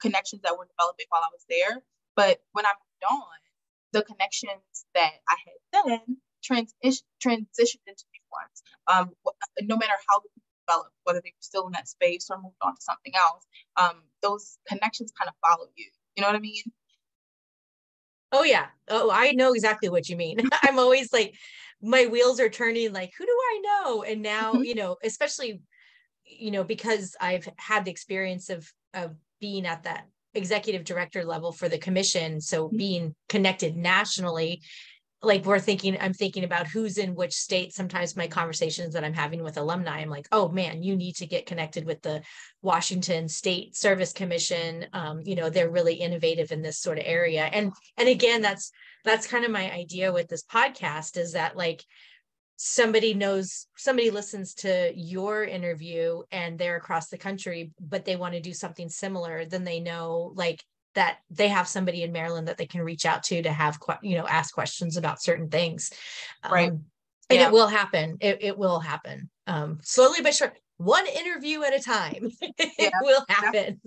connections 0.00 0.42
that 0.42 0.56
were 0.56 0.68
developing 0.76 1.06
while 1.08 1.22
I 1.22 1.32
was 1.32 1.44
there, 1.48 1.82
but 2.14 2.40
when 2.52 2.66
I 2.66 2.70
moved 2.70 3.04
on, 3.10 3.38
the 3.92 4.02
connections 4.02 4.84
that 4.94 5.12
I 5.28 5.36
had 5.44 5.84
then 5.86 6.16
trans- 6.42 6.74
transitioned 6.82 7.86
into 7.86 8.04
new 8.12 8.26
ones. 8.32 8.62
Um, 8.86 9.10
no 9.62 9.76
matter 9.76 9.94
how 10.08 10.22
developed, 10.66 10.92
whether 11.04 11.20
they 11.22 11.30
were 11.30 11.40
still 11.40 11.66
in 11.66 11.72
that 11.72 11.88
space 11.88 12.28
or 12.30 12.40
moved 12.40 12.56
on 12.62 12.74
to 12.74 12.82
something 12.82 13.12
else, 13.14 13.44
um, 13.76 14.02
those 14.22 14.58
connections 14.68 15.12
kind 15.18 15.28
of 15.28 15.34
follow 15.46 15.68
you. 15.76 15.86
You 16.16 16.22
know 16.22 16.28
what 16.28 16.36
I 16.36 16.40
mean? 16.40 16.62
Oh 18.32 18.42
yeah. 18.42 18.66
Oh, 18.88 19.10
I 19.12 19.32
know 19.32 19.52
exactly 19.52 19.88
what 19.88 20.08
you 20.08 20.16
mean. 20.16 20.38
I'm 20.62 20.78
always 20.78 21.12
like, 21.12 21.34
my 21.82 22.06
wheels 22.06 22.40
are 22.40 22.48
turning. 22.48 22.92
Like, 22.92 23.12
who 23.16 23.26
do 23.26 23.32
I 23.32 23.62
know? 23.62 24.02
And 24.02 24.22
now, 24.22 24.54
mm-hmm. 24.54 24.64
you 24.64 24.74
know, 24.74 24.96
especially 25.02 25.60
you 26.26 26.50
know, 26.50 26.64
because 26.64 27.14
I've 27.20 27.48
had 27.56 27.84
the 27.84 27.90
experience 27.90 28.50
of 28.50 28.70
of 28.94 29.14
being 29.40 29.66
at 29.66 29.84
that 29.84 30.06
executive 30.34 30.84
director 30.84 31.24
level 31.24 31.52
for 31.52 31.68
the 31.68 31.78
commission, 31.78 32.40
so 32.40 32.66
mm-hmm. 32.66 32.76
being 32.76 33.14
connected 33.28 33.76
nationally, 33.76 34.62
like 35.22 35.44
we're 35.44 35.58
thinking 35.58 35.96
i'm 36.00 36.12
thinking 36.12 36.44
about 36.44 36.66
who's 36.66 36.98
in 36.98 37.14
which 37.14 37.32
state. 37.32 37.72
Sometimes 37.72 38.16
my 38.16 38.26
conversations 38.26 38.94
that 38.94 39.04
i'm 39.04 39.14
having 39.14 39.42
with 39.42 39.56
alumni 39.56 40.00
i'm 40.00 40.10
like 40.10 40.28
oh 40.32 40.48
man 40.48 40.82
you 40.82 40.96
need 40.96 41.16
to 41.16 41.26
get 41.26 41.46
connected 41.46 41.84
with 41.84 42.02
the 42.02 42.22
washington 42.62 43.28
state 43.28 43.76
service 43.76 44.12
commission. 44.12 44.86
Um, 44.92 45.20
you 45.24 45.34
know 45.34 45.50
they're 45.50 45.70
really 45.70 45.94
innovative 45.94 46.52
in 46.52 46.62
this 46.62 46.78
sort 46.78 46.98
of 46.98 47.04
area. 47.06 47.44
And 47.44 47.72
and 47.96 48.08
again 48.08 48.42
that's 48.42 48.70
that's 49.04 49.26
kind 49.26 49.44
of 49.44 49.50
my 49.50 49.72
idea 49.72 50.12
with 50.12 50.28
this 50.28 50.44
podcast 50.44 51.16
is 51.16 51.32
that 51.32 51.56
like 51.56 51.84
somebody 52.56 53.14
knows 53.14 53.66
somebody 53.76 54.10
listens 54.10 54.54
to 54.54 54.92
your 54.96 55.44
interview 55.44 56.22
and 56.32 56.58
they're 56.58 56.76
across 56.76 57.08
the 57.08 57.18
country 57.18 57.70
but 57.78 58.04
they 58.04 58.16
want 58.16 58.32
to 58.32 58.40
do 58.40 58.54
something 58.54 58.88
similar 58.88 59.44
then 59.44 59.62
they 59.62 59.78
know 59.78 60.32
like 60.34 60.64
that 60.96 61.18
they 61.30 61.48
have 61.48 61.68
somebody 61.68 62.02
in 62.02 62.10
Maryland 62.10 62.48
that 62.48 62.56
they 62.58 62.66
can 62.66 62.82
reach 62.82 63.06
out 63.06 63.22
to 63.24 63.42
to 63.42 63.52
have 63.52 63.78
you 64.02 64.16
know 64.16 64.26
ask 64.26 64.52
questions 64.52 64.96
about 64.96 65.22
certain 65.22 65.48
things. 65.48 65.92
Right. 66.50 66.70
Um, 66.70 66.86
and 67.28 67.40
yeah. 67.40 67.46
it 67.46 67.52
will 67.52 67.68
happen. 67.68 68.18
It, 68.20 68.38
it 68.40 68.58
will 68.58 68.80
happen. 68.80 69.30
Um, 69.46 69.78
slowly 69.82 70.22
but 70.22 70.34
sure 70.34 70.52
one 70.78 71.06
interview 71.06 71.62
at 71.62 71.74
a 71.74 71.80
time. 71.80 72.30
It 72.58 72.72
yeah. 72.78 72.90
will 73.02 73.24
happen. 73.28 73.80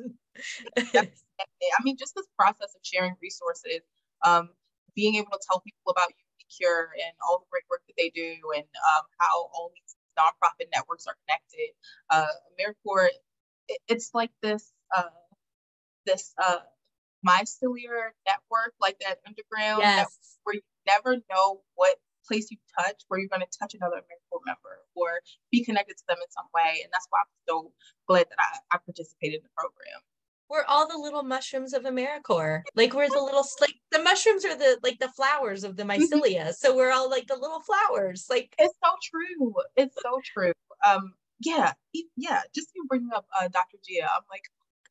I 0.95 1.83
mean 1.83 1.97
just 1.97 2.15
this 2.15 2.27
process 2.37 2.73
of 2.75 2.81
sharing 2.81 3.15
resources 3.21 3.81
um, 4.25 4.49
being 4.95 5.15
able 5.15 5.31
to 5.31 5.39
tell 5.49 5.61
people 5.61 5.91
about 5.91 6.09
Cure 6.57 6.89
and 7.05 7.13
all 7.27 7.39
the 7.39 7.45
great 7.51 7.63
work 7.69 7.81
that 7.87 7.93
they 7.97 8.09
do 8.09 8.35
and 8.55 8.63
um, 8.63 9.03
how 9.19 9.49
all 9.53 9.71
these 9.75 9.95
nonprofit 10.17 10.67
networks 10.73 11.05
are 11.05 11.15
connected 11.27 11.69
uh, 12.09 12.25
AmeriCorps 12.57 13.09
it, 13.67 13.79
it's 13.87 14.11
like 14.13 14.31
this 14.41 14.71
uh, 14.95 15.03
this 16.05 16.33
uh, 16.43 16.57
mycelial 17.25 18.11
network, 18.25 18.73
like 18.79 18.99
that 18.99 19.19
underground 19.25 19.81
yes. 19.81 19.97
network, 19.97 20.11
where 20.43 20.55
you 20.55 20.61
never 20.87 21.17
know 21.29 21.61
what 21.75 21.97
place 22.27 22.51
you 22.51 22.57
touch, 22.77 23.01
where 23.07 23.19
you're 23.19 23.29
going 23.29 23.41
to 23.41 23.59
touch 23.59 23.73
another 23.73 23.97
AmeriCorps 23.97 24.45
member 24.45 24.85
or 24.95 25.19
be 25.51 25.63
connected 25.63 25.97
to 25.97 26.03
them 26.07 26.17
in 26.21 26.31
some 26.31 26.45
way. 26.53 26.81
And 26.83 26.91
that's 26.93 27.07
why 27.09 27.19
I'm 27.21 27.33
so 27.47 27.71
glad 28.07 28.27
that 28.29 28.37
I, 28.39 28.75
I 28.75 28.79
participated 28.85 29.39
in 29.39 29.43
the 29.43 29.49
program. 29.57 30.01
We're 30.49 30.65
all 30.67 30.87
the 30.87 30.97
little 30.97 31.23
mushrooms 31.23 31.73
of 31.73 31.83
AmeriCorps. 31.83 32.63
Like 32.75 32.93
we're 32.93 33.07
the 33.07 33.21
little 33.21 33.45
like 33.61 33.75
the 33.91 34.01
mushrooms 34.01 34.45
are 34.45 34.57
the 34.57 34.79
like 34.81 34.97
the 34.97 35.09
flowers 35.09 35.63
of 35.63 35.75
the 35.75 35.83
mm-hmm. 35.83 36.01
mycelia. 36.01 36.53
so 36.53 36.75
we're 36.75 36.91
all 36.91 37.09
like 37.09 37.27
the 37.27 37.35
little 37.35 37.61
flowers. 37.61 38.25
Like 38.29 38.55
it's 38.57 38.73
so 38.83 38.91
true. 39.11 39.53
It's 39.75 39.95
so 40.01 40.19
true. 40.23 40.53
Um, 40.87 41.13
yeah, 41.39 41.73
yeah. 42.17 42.41
Just 42.55 42.69
you 42.75 42.85
bringing 42.89 43.11
up 43.15 43.27
uh, 43.39 43.47
Dr. 43.47 43.77
Gia, 43.87 44.05
I'm 44.05 44.23
like, 44.31 44.43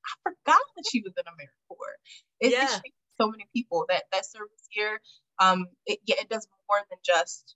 I 0.08 0.30
forgot 0.30 0.60
that 0.76 0.84
she 0.90 1.02
was 1.02 1.12
in 1.16 1.24
AmeriCorps. 1.24 2.08
It's 2.40 2.54
yeah. 2.54 2.80
so 3.20 3.28
many 3.28 3.46
people 3.54 3.84
that 3.88 4.04
that 4.12 4.24
service 4.24 4.66
here. 4.70 5.00
Um, 5.38 5.66
it, 5.86 5.98
yeah, 6.06 6.16
it 6.20 6.28
does 6.28 6.46
more 6.68 6.80
than 6.90 6.98
just. 7.04 7.54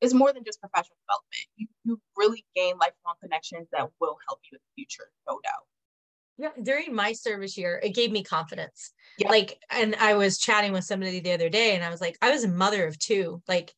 It's 0.00 0.14
more 0.14 0.32
than 0.32 0.42
just 0.44 0.60
professional 0.60 0.96
development. 1.06 1.46
You 1.56 1.66
you 1.84 2.00
really 2.16 2.44
gain 2.56 2.74
lifelong 2.78 3.14
connections 3.22 3.68
that 3.72 3.88
will 4.00 4.18
help 4.28 4.40
you 4.50 4.56
in 4.56 4.60
the 4.60 4.74
future, 4.74 5.10
no 5.28 5.38
doubt. 5.44 5.66
Yeah, 6.38 6.50
during 6.62 6.94
my 6.94 7.12
service 7.12 7.56
year, 7.56 7.80
it 7.82 7.94
gave 7.94 8.10
me 8.10 8.24
confidence. 8.24 8.92
Yeah. 9.18 9.28
Like, 9.28 9.60
and 9.70 9.94
I 9.96 10.14
was 10.14 10.38
chatting 10.38 10.72
with 10.72 10.84
somebody 10.84 11.20
the 11.20 11.32
other 11.32 11.48
day, 11.48 11.76
and 11.76 11.84
I 11.84 11.90
was 11.90 12.00
like, 12.00 12.16
I 12.22 12.30
was 12.30 12.42
a 12.42 12.48
mother 12.48 12.86
of 12.86 12.98
two. 12.98 13.42
Like, 13.46 13.74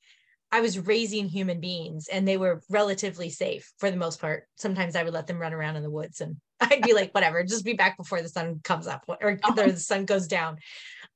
I 0.54 0.60
was 0.60 0.78
raising 0.78 1.28
human 1.28 1.58
beings 1.58 2.06
and 2.06 2.28
they 2.28 2.36
were 2.36 2.62
relatively 2.70 3.28
safe 3.28 3.72
for 3.78 3.90
the 3.90 3.96
most 3.96 4.20
part. 4.20 4.46
Sometimes 4.54 4.94
I 4.94 5.02
would 5.02 5.12
let 5.12 5.26
them 5.26 5.40
run 5.40 5.52
around 5.52 5.74
in 5.74 5.82
the 5.82 5.90
woods 5.90 6.20
and 6.20 6.36
I'd 6.60 6.82
be 6.82 6.94
like, 6.94 7.12
whatever, 7.12 7.42
just 7.42 7.64
be 7.64 7.72
back 7.72 7.96
before 7.96 8.22
the 8.22 8.28
sun 8.28 8.60
comes 8.62 8.86
up 8.86 9.02
or 9.08 9.32
uh-huh. 9.42 9.54
the 9.54 9.76
sun 9.76 10.04
goes 10.04 10.28
down. 10.28 10.58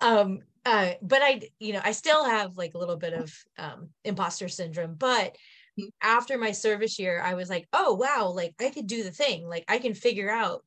Um, 0.01 0.40
uh, 0.66 0.94
but 1.03 1.22
I, 1.22 1.42
you 1.61 1.72
know, 1.72 1.81
I 1.85 1.92
still 1.92 2.24
have 2.24 2.57
like 2.57 2.74
a 2.74 2.79
little 2.79 2.96
bit 2.96 3.12
of 3.12 3.33
um, 3.57 3.90
imposter 4.05 4.48
syndrome. 4.48 4.96
But 4.98 5.37
mm-hmm. 5.79 5.85
after 6.03 6.37
my 6.37 6.51
service 6.51 6.98
year, 6.98 7.22
I 7.24 7.35
was 7.35 7.48
like, 7.48 7.68
oh, 7.72 7.94
wow, 7.94 8.33
like 8.35 8.55
I 8.61 8.70
could 8.70 8.88
do 8.88 9.05
the 9.05 9.12
thing. 9.12 9.46
Like 9.46 9.64
I 9.68 9.79
can 9.79 9.94
figure 9.94 10.33
out 10.33 10.64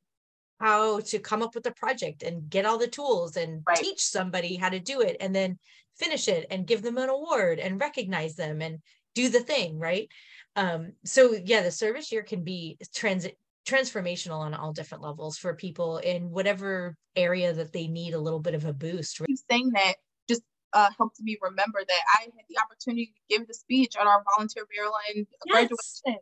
how 0.62 1.02
to 1.02 1.20
come 1.20 1.42
up 1.42 1.56
with 1.56 1.66
a 1.66 1.72
project 1.72 2.24
and 2.24 2.50
get 2.50 2.66
all 2.66 2.78
the 2.78 2.88
tools 2.88 3.36
and 3.36 3.64
right. 3.68 3.78
teach 3.78 4.02
somebody 4.02 4.56
how 4.56 4.70
to 4.70 4.80
do 4.80 5.02
it. 5.02 5.18
And 5.20 5.36
then 5.36 5.60
finish 5.98 6.28
it 6.28 6.48
and 6.50 6.68
give 6.68 6.82
them 6.82 6.98
an 6.98 7.10
award 7.10 7.60
and 7.60 7.80
recognize 7.80 8.36
them 8.36 8.62
and 8.62 8.80
do 9.16 9.30
the 9.30 9.40
thing 9.40 9.78
right 9.80 10.08
um, 10.56 10.94
so 11.06 11.34
yeah 11.46 11.62
the 11.62 11.72
service 11.72 12.12
year 12.12 12.24
can 12.24 12.44
be 12.44 12.78
transit 12.94 13.38
transformational 13.68 14.40
on 14.40 14.54
all 14.54 14.74
different 14.74 15.04
levels 15.04 15.38
for 15.38 15.54
people 15.54 15.98
in 15.98 16.32
whatever 16.32 16.98
area 17.16 17.54
that 17.54 17.72
they 17.72 17.88
need 17.88 18.14
a 18.14 18.20
little 18.20 18.40
bit 18.40 18.56
of 18.56 18.66
a 18.66 18.74
boost 18.74 19.20
right? 19.20 19.30
saying 19.50 19.70
that 19.72 19.94
just 20.28 20.42
uh, 20.74 20.90
helped 20.98 21.20
me 21.22 21.38
remember 21.42 21.80
that 21.88 22.02
i 22.18 22.24
had 22.24 22.46
the 22.50 22.58
opportunity 22.60 23.08
to 23.08 23.38
give 23.38 23.48
the 23.48 23.54
speech 23.54 23.96
at 24.00 24.08
our 24.08 24.24
volunteer 24.36 24.66
maryland 24.76 25.28
yes. 25.46 25.52
graduation 25.52 26.22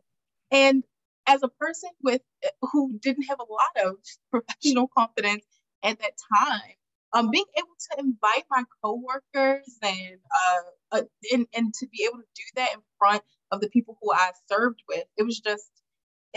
and 0.50 0.84
as 1.26 1.42
a 1.42 1.48
person 1.48 1.90
with 2.02 2.20
who 2.72 2.98
didn't 3.00 3.24
have 3.24 3.38
a 3.40 3.52
lot 3.52 3.86
of 3.86 3.96
professional 4.30 4.88
confidence 4.96 5.44
at 5.82 5.98
that 6.00 6.12
time 6.38 6.74
um, 7.12 7.30
being 7.30 7.44
able 7.56 7.68
to 7.90 8.04
invite 8.04 8.44
my 8.50 8.64
coworkers 8.82 9.78
and 9.82 10.18
uh, 10.34 10.96
uh 10.96 11.02
and, 11.32 11.46
and 11.54 11.74
to 11.74 11.86
be 11.88 12.04
able 12.04 12.18
to 12.18 12.28
do 12.36 12.42
that 12.56 12.74
in 12.74 12.80
front 12.98 13.22
of 13.50 13.60
the 13.60 13.68
people 13.68 13.98
who 14.00 14.12
I 14.12 14.30
served 14.48 14.82
with, 14.88 15.04
it 15.16 15.24
was 15.24 15.40
just, 15.40 15.68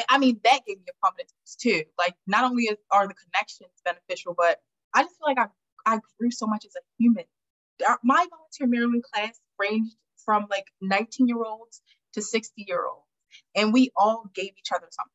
I 0.10 0.18
mean, 0.18 0.40
that 0.44 0.62
gave 0.66 0.78
me 0.78 0.86
a 0.90 1.06
confidence 1.06 1.56
too. 1.60 1.84
Like, 1.98 2.16
not 2.26 2.44
only 2.44 2.70
are 2.92 3.08
the 3.08 3.14
connections 3.14 3.70
beneficial, 3.86 4.34
but 4.36 4.60
I 4.96 5.04
just 5.04 5.16
feel 5.18 5.28
like 5.28 5.38
I, 5.38 5.96
I 5.96 6.00
grew 6.20 6.32
so 6.32 6.48
much 6.48 6.66
as 6.66 6.74
a 6.76 6.82
human. 6.98 7.26
My 8.04 8.26
volunteer 8.30 8.68
Maryland 8.68 9.04
class 9.04 9.40
ranged 9.60 9.96
from 10.26 10.48
like 10.50 10.66
19 10.82 11.28
year 11.28 11.44
olds 11.44 11.82
to 12.14 12.22
60 12.22 12.66
year 12.68 12.86
olds, 12.86 13.06
and 13.56 13.74
we 13.74 13.92
all 13.96 14.26
gave 14.34 14.52
each 14.58 14.72
other 14.74 14.88
something. 14.90 15.12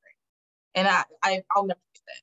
And 0.75 0.87
I, 0.87 1.05
I 1.25 1.43
I'll 1.55 1.67
never 1.67 1.81
forget 1.93 2.03
that. 2.07 2.23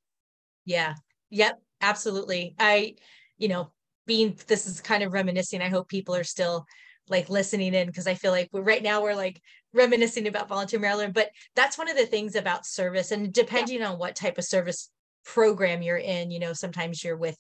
Yeah. 0.66 0.94
Yep. 1.32 1.62
Absolutely. 1.82 2.56
I 2.58 2.96
you 3.38 3.48
know, 3.48 3.72
being 4.06 4.38
this 4.48 4.68
is 4.68 4.82
kind 4.82 5.04
of 5.04 5.14
reminiscing. 5.14 5.62
I 5.62 5.70
hope 5.70 5.88
people 5.88 6.16
are 6.16 6.24
still 6.24 6.66
like 7.10 7.30
listening 7.30 7.74
in 7.74 7.88
because 7.88 8.08
I 8.08 8.16
feel 8.16 8.32
like 8.32 8.50
we're, 8.52 8.62
right 8.62 8.82
now 8.82 9.02
we're 9.02 9.16
like 9.16 9.42
reminiscing 9.74 10.28
about 10.28 10.48
volunteer 10.50 10.80
Maryland. 10.80 11.14
But 11.14 11.30
that's 11.56 11.78
one 11.78 11.90
of 11.90 11.98
the 11.98 12.06
things 12.06 12.36
about 12.36 12.66
service, 12.66 13.12
and 13.12 13.34
depending 13.34 13.80
yeah. 13.80 13.92
on 13.92 14.00
what 14.00 14.16
type 14.16 14.38
of 14.38 14.46
service 14.46 14.90
program 15.24 15.82
you're 15.82 15.98
in, 15.98 16.32
you 16.32 16.40
know, 16.40 16.54
sometimes 16.54 17.04
you're 17.04 17.18
with 17.18 17.38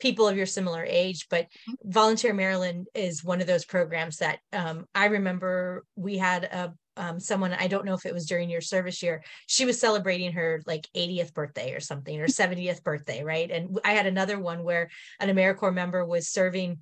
people 0.00 0.26
of 0.26 0.36
your 0.36 0.46
similar 0.46 0.82
age 0.82 1.26
but 1.30 1.44
mm-hmm. 1.44 1.90
volunteer 1.90 2.32
maryland 2.32 2.88
is 2.94 3.22
one 3.22 3.40
of 3.40 3.46
those 3.46 3.66
programs 3.66 4.16
that 4.16 4.38
um, 4.52 4.86
i 4.94 5.06
remember 5.06 5.84
we 5.94 6.16
had 6.16 6.44
a 6.44 6.72
um, 7.00 7.18
someone 7.18 7.54
I 7.54 7.66
don't 7.66 7.86
know 7.86 7.94
if 7.94 8.04
it 8.04 8.12
was 8.12 8.26
during 8.26 8.50
your 8.50 8.60
service 8.60 9.02
year. 9.02 9.24
She 9.46 9.64
was 9.64 9.80
celebrating 9.80 10.32
her 10.32 10.62
like 10.66 10.86
80th 10.94 11.32
birthday 11.32 11.72
or 11.72 11.80
something 11.80 12.20
or 12.20 12.26
70th 12.26 12.84
birthday, 12.84 13.24
right? 13.24 13.50
And 13.50 13.80
I 13.84 13.92
had 13.92 14.06
another 14.06 14.38
one 14.38 14.62
where 14.62 14.90
an 15.18 15.34
AmeriCorps 15.34 15.74
member 15.74 16.04
was 16.04 16.28
serving 16.28 16.78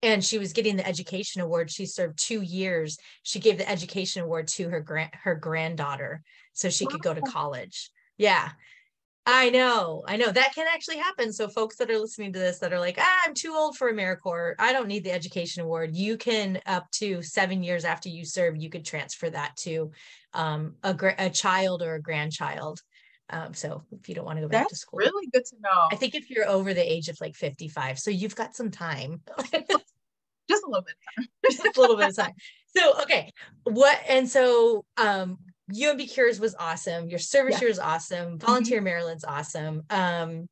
and 0.00 0.24
she 0.24 0.38
was 0.38 0.52
getting 0.52 0.76
the 0.76 0.86
education 0.86 1.42
award. 1.42 1.70
She 1.70 1.86
served 1.86 2.18
two 2.18 2.40
years. 2.40 2.98
She 3.24 3.40
gave 3.40 3.58
the 3.58 3.68
education 3.68 4.22
award 4.22 4.46
to 4.48 4.68
her 4.68 4.80
grand 4.80 5.10
her 5.24 5.34
granddaughter 5.34 6.22
so 6.52 6.70
she 6.70 6.86
could 6.86 7.02
go 7.02 7.12
to 7.12 7.20
college. 7.20 7.90
Yeah 8.18 8.50
I 9.24 9.50
know, 9.50 10.02
I 10.06 10.16
know 10.16 10.32
that 10.32 10.52
can 10.54 10.66
actually 10.72 10.96
happen. 10.96 11.32
So, 11.32 11.46
folks 11.46 11.76
that 11.76 11.90
are 11.90 11.98
listening 11.98 12.32
to 12.32 12.40
this 12.40 12.58
that 12.58 12.72
are 12.72 12.80
like, 12.80 12.96
ah, 12.98 13.20
I'm 13.24 13.34
too 13.34 13.54
old 13.54 13.76
for 13.76 13.92
AmeriCorps, 13.92 14.56
I 14.58 14.72
don't 14.72 14.88
need 14.88 15.04
the 15.04 15.12
education 15.12 15.62
award. 15.62 15.94
You 15.94 16.16
can, 16.16 16.60
up 16.66 16.90
to 16.92 17.22
seven 17.22 17.62
years 17.62 17.84
after 17.84 18.08
you 18.08 18.24
serve, 18.24 18.56
you 18.56 18.68
could 18.68 18.84
transfer 18.84 19.30
that 19.30 19.56
to 19.58 19.92
um, 20.34 20.74
a, 20.82 20.96
a 21.18 21.30
child 21.30 21.82
or 21.82 21.94
a 21.94 22.02
grandchild. 22.02 22.80
Um, 23.30 23.54
so, 23.54 23.84
if 23.92 24.08
you 24.08 24.16
don't 24.16 24.24
want 24.24 24.38
to 24.38 24.42
go 24.42 24.48
back 24.48 24.64
That's 24.64 24.72
to 24.72 24.76
school, 24.78 24.98
really 24.98 25.28
good 25.28 25.44
to 25.44 25.56
know. 25.60 25.88
I 25.92 25.96
think 25.96 26.16
if 26.16 26.28
you're 26.28 26.48
over 26.48 26.74
the 26.74 26.92
age 26.92 27.08
of 27.08 27.16
like 27.20 27.36
55, 27.36 28.00
so 28.00 28.10
you've 28.10 28.34
got 28.34 28.56
some 28.56 28.72
time. 28.72 29.20
just 30.48 30.64
a 30.64 30.68
little 30.68 30.82
bit 30.82 30.94
of 30.94 31.16
time. 31.16 31.28
just 31.50 31.76
a 31.76 31.80
little 31.80 31.96
bit 31.96 32.08
of 32.08 32.16
time. 32.16 32.32
So, 32.76 33.02
okay, 33.02 33.30
what 33.62 34.00
and 34.08 34.28
so 34.28 34.84
um 34.96 35.38
UMB 35.72 36.10
Cures 36.10 36.40
was 36.40 36.54
awesome. 36.58 37.08
Your 37.08 37.18
service 37.18 37.54
yeah. 37.54 37.60
year 37.62 37.70
is 37.70 37.78
awesome. 37.78 38.38
Mm-hmm. 38.38 38.46
Volunteer 38.46 38.78
mm-hmm. 38.78 38.84
Maryland's 38.84 39.24
awesome. 39.24 39.82
Um, 39.90 40.48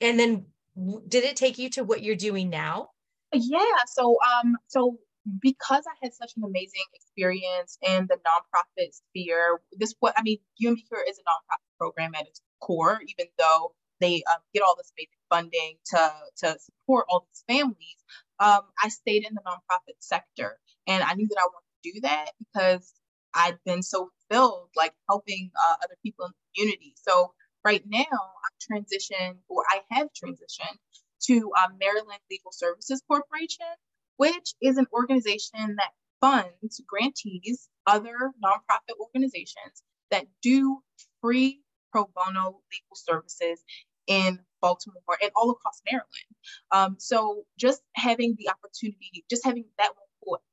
and 0.00 0.18
then 0.18 0.46
w- 0.76 1.02
did 1.06 1.24
it 1.24 1.36
take 1.36 1.58
you 1.58 1.70
to 1.70 1.84
what 1.84 2.02
you're 2.02 2.16
doing 2.16 2.50
now? 2.50 2.88
Yeah. 3.32 3.58
So, 3.86 4.16
um, 4.20 4.56
so 4.68 4.98
because 5.40 5.84
I 5.88 5.94
had 6.02 6.12
such 6.14 6.32
an 6.36 6.44
amazing 6.44 6.84
experience 6.92 7.78
in 7.82 8.06
the 8.08 8.16
nonprofit 8.16 8.90
sphere, 8.92 9.60
this 9.72 9.94
what 10.00 10.14
I 10.16 10.22
mean, 10.22 10.38
UMB 10.62 10.76
Cure 10.88 11.04
is 11.08 11.18
a 11.18 11.22
nonprofit 11.22 11.78
program 11.78 12.14
at 12.14 12.26
its 12.26 12.40
core, 12.60 13.00
even 13.08 13.30
though 13.38 13.72
they 14.00 14.22
um, 14.30 14.38
get 14.52 14.62
all 14.62 14.76
this 14.76 14.92
amazing 14.98 15.10
funding 15.30 15.76
to 15.86 16.12
to 16.38 16.58
support 16.58 17.06
all 17.08 17.26
these 17.28 17.44
families. 17.48 17.96
Um, 18.40 18.60
I 18.82 18.88
stayed 18.88 19.24
in 19.26 19.34
the 19.34 19.40
nonprofit 19.46 19.96
sector, 20.00 20.58
and 20.86 21.02
I 21.02 21.14
knew 21.14 21.28
that 21.28 21.38
I 21.38 21.46
wanted 21.46 21.82
to 21.82 21.92
do 21.92 22.00
that 22.02 22.30
because 22.38 22.92
I'd 23.34 23.58
been 23.64 23.82
so 23.82 24.10
filled 24.30 24.68
like 24.76 24.92
helping 25.08 25.50
uh, 25.56 25.74
other 25.84 25.96
people 26.02 26.26
in 26.26 26.32
the 26.32 26.62
community. 26.62 26.94
So 26.96 27.32
right 27.64 27.82
now, 27.86 28.04
I'm 28.10 28.82
transitioned, 28.84 29.38
or 29.48 29.64
I 29.70 29.80
have 29.90 30.08
transitioned 30.08 30.78
to 31.26 31.50
um, 31.62 31.76
Maryland 31.78 32.20
Legal 32.30 32.52
Services 32.52 33.02
Corporation, 33.08 33.66
which 34.16 34.54
is 34.62 34.76
an 34.76 34.86
organization 34.92 35.76
that 35.76 35.90
funds 36.20 36.80
grantees, 36.86 37.68
other 37.86 38.32
nonprofit 38.44 38.98
organizations 39.00 39.82
that 40.10 40.26
do 40.42 40.78
free 41.20 41.60
pro 41.92 42.04
bono 42.14 42.60
legal 42.70 42.94
services 42.94 43.62
in 44.06 44.38
Baltimore 44.60 45.18
and 45.22 45.30
all 45.36 45.50
across 45.50 45.80
Maryland. 45.90 46.08
Um, 46.72 46.96
so 46.98 47.44
just 47.58 47.82
having 47.94 48.36
the 48.38 48.50
opportunity, 48.50 49.24
just 49.30 49.44
having 49.44 49.64
that 49.78 49.90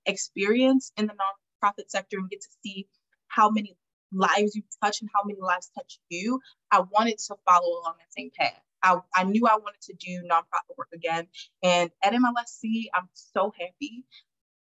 experience 0.05 0.91
in 0.97 1.07
the 1.07 1.13
nonprofit 1.61 1.89
sector 1.89 2.17
and 2.17 2.29
get 2.29 2.41
to 2.41 2.47
see 2.63 2.87
how 3.27 3.49
many 3.49 3.77
lives 4.11 4.55
you 4.55 4.63
touch 4.83 5.01
and 5.01 5.09
how 5.13 5.21
many 5.25 5.39
lives 5.39 5.71
touch 5.75 5.99
you, 6.09 6.39
I 6.71 6.81
wanted 6.81 7.17
to 7.19 7.35
follow 7.47 7.67
along 7.67 7.95
that 7.99 8.13
same 8.15 8.31
path. 8.37 8.59
I, 8.83 8.97
I 9.15 9.23
knew 9.23 9.45
I 9.47 9.55
wanted 9.55 9.81
to 9.83 9.93
do 9.93 10.23
nonprofit 10.29 10.77
work 10.77 10.89
again. 10.93 11.27
And 11.63 11.91
at 12.03 12.13
MLSC, 12.13 12.85
I'm 12.93 13.09
so 13.13 13.53
happy. 13.57 14.05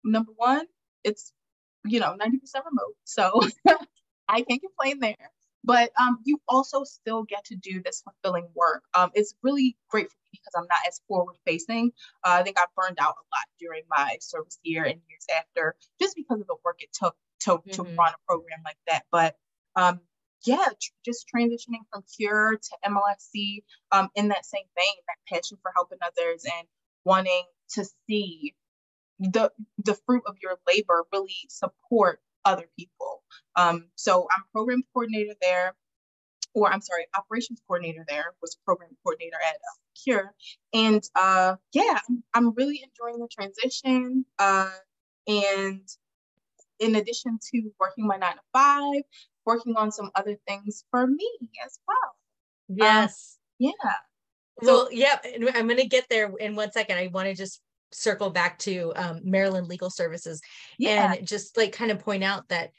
Number 0.05 0.33
one, 0.37 0.67
it's, 1.03 1.33
you 1.85 2.01
know, 2.01 2.17
90% 2.17 2.31
remote. 2.65 2.95
So 3.05 3.41
I 4.29 4.43
can't 4.43 4.63
complain 4.63 5.01
there. 5.01 5.31
But 5.65 5.91
um, 6.01 6.19
you 6.25 6.41
also 6.47 6.85
still 6.85 7.23
get 7.23 7.45
to 7.47 7.57
do 7.57 7.83
this 7.83 8.03
fulfilling 8.03 8.49
work. 8.55 8.83
Um, 8.95 9.11
it's 9.15 9.35
really 9.43 9.77
great 9.89 10.11
for 10.11 10.17
me 10.33 10.39
because 10.41 10.53
I'm 10.57 10.67
not 10.69 10.87
as 10.87 11.01
forward 11.09 11.37
facing. 11.47 11.93
Uh, 12.23 12.37
I 12.41 12.43
think 12.43 12.59
I 12.59 12.65
burned 12.77 12.99
out 13.01 13.15
a 13.15 13.25
lot 13.33 13.47
during 13.59 13.83
my 13.89 14.17
service 14.21 14.59
year 14.63 14.85
and 14.85 15.01
years 15.09 15.27
after, 15.35 15.75
just 16.01 16.17
because 16.17 16.41
of 16.41 16.47
the 16.47 16.57
work 16.65 16.83
it 16.83 16.91
took 16.93 17.17
to, 17.41 17.53
mm-hmm. 17.53 17.71
to 17.71 17.83
run 17.83 18.13
a 18.13 18.27
program 18.27 18.61
like 18.65 18.77
that. 18.87 19.05
But 19.11 19.37
um, 19.75 20.01
yeah, 20.45 20.67
tr- 20.81 20.93
just 21.05 21.27
transitioning 21.35 21.85
from 21.91 22.05
Cure 22.17 22.57
to 22.57 22.91
MLSC 22.91 23.63
um, 23.93 24.11
in 24.15 24.29
that 24.29 24.45
same 24.45 24.65
vein, 24.77 24.95
that 25.09 25.35
passion 25.35 25.59
for 25.63 25.73
helping 25.75 25.99
others 26.03 26.45
and 26.45 26.69
wanting 27.05 27.45
to 27.71 27.87
see 28.07 28.55
the 29.19 29.51
the 29.79 29.97
fruit 30.07 30.23
of 30.27 30.37
your 30.43 30.57
labor 30.67 31.05
really 31.13 31.37
support 31.49 32.21
other 32.45 32.69
people. 32.79 33.23
Um, 33.57 33.89
so 33.95 34.27
I'm 34.31 34.43
program 34.53 34.83
coordinator 34.93 35.35
there, 35.41 35.75
or 36.55 36.73
I'm 36.73 36.81
sorry, 36.81 37.07
operations 37.17 37.61
coordinator 37.67 38.05
there, 38.09 38.35
was 38.41 38.57
program 38.65 38.91
coordinator 39.03 39.37
at 39.47 39.55
uh, 39.55 39.77
Cure. 40.03 40.33
And 40.73 41.03
uh, 41.15 41.57
yeah, 41.73 41.99
I'm, 42.35 42.55
really 42.55 42.83
enjoying 42.83 43.21
the 43.21 43.29
transition. 43.29 44.25
Uh, 44.39 44.71
and 45.27 45.89
in 46.81 46.97
addition 46.97 47.39
to 47.53 47.71
working 47.81 48.07
my 48.07 48.17
nine 48.17 48.35
to 48.35 48.41
five, 48.53 49.03
working 49.47 49.77
on 49.77 49.93
some 49.93 50.11
other 50.15 50.37
things 50.47 50.85
for 50.91 51.07
me 51.07 51.31
as 51.65 51.79
well. 51.87 52.15
Yes. 52.69 53.39
Um, 53.39 53.71
yeah. 53.71 53.93
Well, 54.63 54.89
yeah, 54.93 55.19
I'm 55.55 55.67
going 55.67 55.81
to 55.81 55.87
get 55.87 56.07
there 56.09 56.33
in 56.39 56.55
one 56.55 56.73
second. 56.73 56.99
I 56.99 57.09
want 57.09 57.29
to 57.29 57.35
just 57.35 57.61
circle 57.95 58.31
back 58.31 58.59
to 58.59 58.93
um, 58.97 59.21
Maryland 59.25 59.69
Legal 59.69 59.91
Services 59.91 60.41
yeah. 60.79 61.15
and 61.15 61.27
just 61.27 61.57
like 61.57 61.73
kind 61.73 61.91
of 61.91 61.99
point 61.99 62.25
out 62.25 62.49
that 62.49 62.71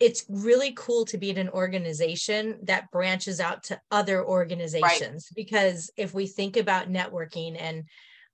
it's 0.00 0.24
really 0.28 0.72
cool 0.76 1.04
to 1.06 1.18
be 1.18 1.30
in 1.30 1.38
an 1.38 1.48
organization 1.50 2.58
that 2.64 2.90
branches 2.90 3.40
out 3.40 3.62
to 3.64 3.80
other 3.90 4.24
organizations 4.24 5.28
right. 5.30 5.36
because 5.36 5.90
if 5.96 6.12
we 6.12 6.26
think 6.26 6.56
about 6.56 6.90
networking 6.90 7.56
and 7.58 7.84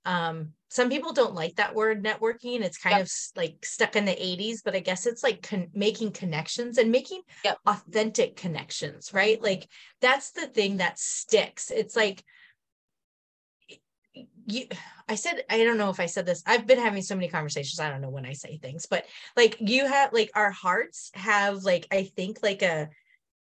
um, 0.06 0.50
some 0.68 0.88
people 0.88 1.12
don't 1.12 1.34
like 1.34 1.56
that 1.56 1.74
word 1.74 2.02
networking 2.02 2.62
it's 2.62 2.78
kind 2.78 2.96
yep. 2.96 3.06
of 3.06 3.12
like 3.36 3.56
stuck 3.62 3.96
in 3.96 4.06
the 4.06 4.12
80s 4.12 4.60
but 4.64 4.74
i 4.74 4.80
guess 4.80 5.06
it's 5.06 5.22
like 5.22 5.42
con- 5.42 5.68
making 5.74 6.12
connections 6.12 6.78
and 6.78 6.90
making 6.90 7.20
yep. 7.44 7.58
authentic 7.66 8.36
connections 8.36 9.12
right 9.12 9.42
like 9.42 9.68
that's 10.00 10.30
the 10.30 10.46
thing 10.46 10.78
that 10.78 10.98
sticks 10.98 11.70
it's 11.70 11.94
like 11.94 12.24
you 14.50 14.66
i 15.08 15.14
said 15.14 15.44
i 15.48 15.62
don't 15.62 15.78
know 15.78 15.90
if 15.90 16.00
i 16.00 16.06
said 16.06 16.26
this 16.26 16.42
i've 16.46 16.66
been 16.66 16.78
having 16.78 17.02
so 17.02 17.14
many 17.14 17.28
conversations 17.28 17.80
i 17.80 17.88
don't 17.88 18.00
know 18.00 18.10
when 18.10 18.26
i 18.26 18.32
say 18.32 18.58
things 18.58 18.86
but 18.86 19.06
like 19.36 19.56
you 19.60 19.86
have 19.86 20.12
like 20.12 20.30
our 20.34 20.50
hearts 20.50 21.10
have 21.14 21.64
like 21.64 21.86
i 21.90 22.02
think 22.02 22.38
like 22.42 22.62
a 22.62 22.88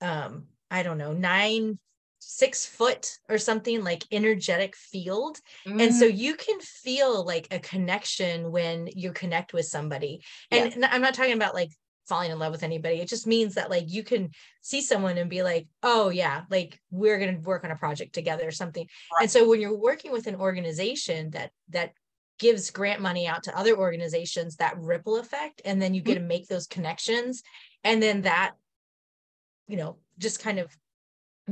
um 0.00 0.44
i 0.70 0.82
don't 0.82 0.98
know 0.98 1.12
nine 1.12 1.78
six 2.20 2.66
foot 2.66 3.18
or 3.28 3.38
something 3.38 3.84
like 3.84 4.04
energetic 4.10 4.74
field 4.76 5.38
mm. 5.66 5.80
and 5.80 5.94
so 5.94 6.08
mm. 6.08 6.16
you 6.16 6.34
can 6.34 6.58
feel 6.60 7.24
like 7.24 7.46
a 7.50 7.58
connection 7.60 8.50
when 8.50 8.88
you 8.94 9.12
connect 9.12 9.52
with 9.52 9.64
somebody 9.64 10.20
and 10.50 10.74
yeah. 10.76 10.88
i'm 10.90 11.00
not 11.00 11.14
talking 11.14 11.32
about 11.32 11.54
like 11.54 11.70
falling 12.08 12.30
in 12.30 12.38
love 12.38 12.52
with 12.52 12.62
anybody. 12.62 13.00
It 13.00 13.08
just 13.08 13.26
means 13.26 13.54
that 13.54 13.70
like 13.70 13.92
you 13.92 14.02
can 14.02 14.30
see 14.60 14.80
someone 14.80 15.18
and 15.18 15.30
be 15.30 15.42
like, 15.42 15.68
oh 15.82 16.08
yeah, 16.08 16.42
like 16.50 16.80
we're 16.90 17.18
gonna 17.18 17.40
work 17.40 17.64
on 17.64 17.70
a 17.70 17.76
project 17.76 18.14
together 18.14 18.46
or 18.46 18.52
something. 18.52 18.86
Right. 19.12 19.22
And 19.22 19.30
so 19.30 19.48
when 19.48 19.60
you're 19.60 19.76
working 19.76 20.12
with 20.12 20.26
an 20.26 20.36
organization 20.36 21.30
that 21.30 21.50
that 21.70 21.92
gives 22.38 22.70
grant 22.70 23.00
money 23.00 23.26
out 23.26 23.42
to 23.44 23.58
other 23.58 23.76
organizations, 23.76 24.56
that 24.56 24.78
ripple 24.78 25.18
effect, 25.18 25.60
and 25.64 25.80
then 25.82 25.94
you 25.94 26.00
get 26.00 26.16
mm-hmm. 26.16 26.22
to 26.22 26.28
make 26.28 26.48
those 26.48 26.66
connections, 26.66 27.42
and 27.84 28.02
then 28.02 28.22
that, 28.22 28.52
you 29.66 29.76
know, 29.76 29.96
just 30.18 30.40
kind 30.40 30.58
of 30.58 30.74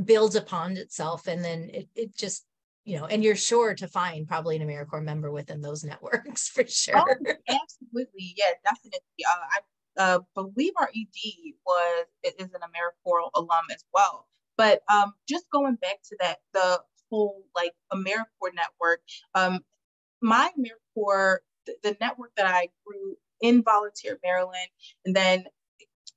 builds 0.05 0.37
upon 0.37 0.77
itself, 0.77 1.27
and 1.27 1.45
then 1.45 1.71
it 1.73 1.89
it 1.95 2.17
just 2.17 2.45
you 2.87 2.97
know, 2.97 3.05
and 3.07 3.25
you're 3.25 3.35
sure 3.35 3.75
to 3.75 3.89
find 3.89 4.29
probably 4.29 4.57
an 4.57 4.67
AmeriCorps 4.67 5.03
member 5.03 5.31
within 5.33 5.61
those 5.61 5.83
networks 5.91 6.49
for 6.49 6.65
sure. 6.67 6.97
Oh, 6.97 7.35
absolutely. 7.49 8.35
Yeah, 8.37 8.53
definitely. 8.65 9.01
Uh, 9.29 9.45
I 9.53 9.59
uh, 9.97 10.21
believe 10.35 10.73
our 10.79 10.89
ED 10.95 11.55
was 11.67 12.07
is 12.25 12.35
an 12.39 12.61
AmeriCorps 12.61 13.31
alum 13.35 13.65
as 13.73 13.85
well. 13.93 14.27
But 14.57 14.81
um, 14.93 15.13
just 15.29 15.51
going 15.51 15.77
back 15.77 15.99
to 16.09 16.17
that, 16.21 16.39
the 16.53 16.81
whole 17.11 17.45
like 17.55 17.73
AmeriCorps 17.93 18.55
network, 18.55 19.01
um, 19.35 19.61
my 20.23 20.51
AmeriCorps, 20.59 21.39
the, 21.67 21.77
the 21.83 21.97
network 22.01 22.33
that 22.37 22.47
I 22.47 22.69
grew 22.87 23.17
in 23.41 23.63
Volunteer 23.63 24.19
Maryland, 24.25 24.69
and 25.05 25.15
then 25.15 25.45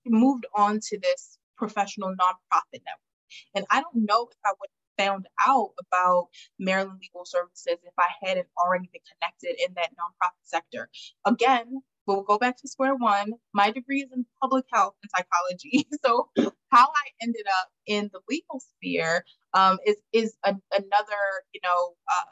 moved 0.05 0.45
on 0.55 0.79
to 0.81 0.99
this 0.99 1.37
professional 1.57 2.09
nonprofit 2.09 2.81
network. 2.85 3.09
And 3.53 3.65
I 3.69 3.81
don't 3.81 4.05
know 4.07 4.27
if 4.31 4.37
I 4.45 4.51
would 4.59 4.69
have 4.69 5.05
found 5.05 5.27
out 5.45 5.71
about 5.79 6.29
Maryland 6.57 6.99
Legal 7.01 7.25
Services 7.25 7.77
if 7.83 7.93
I 7.97 8.07
hadn't 8.25 8.47
already 8.57 8.89
been 8.91 9.01
connected 9.19 9.61
in 9.63 9.73
that 9.75 9.91
nonprofit 9.91 10.43
sector. 10.43 10.89
Again, 11.25 11.81
we'll 12.09 12.23
go 12.23 12.39
back 12.39 12.57
to 12.57 12.67
square 12.67 12.95
one. 12.95 13.33
My 13.53 13.71
degree 13.71 14.01
is 14.01 14.09
in 14.13 14.25
public 14.41 14.65
health 14.73 14.95
and 15.03 15.11
psychology. 15.15 15.87
So 16.03 16.29
how 16.71 16.85
I 16.85 17.05
ended 17.21 17.45
up 17.59 17.69
in 17.85 18.09
the 18.13 18.21
legal 18.29 18.61
sphere 18.61 19.23
um, 19.53 19.77
is 19.85 19.97
is 20.13 20.35
a, 20.43 20.55
another, 20.71 21.23
you 21.53 21.59
know, 21.63 21.93
uh, 22.07 22.29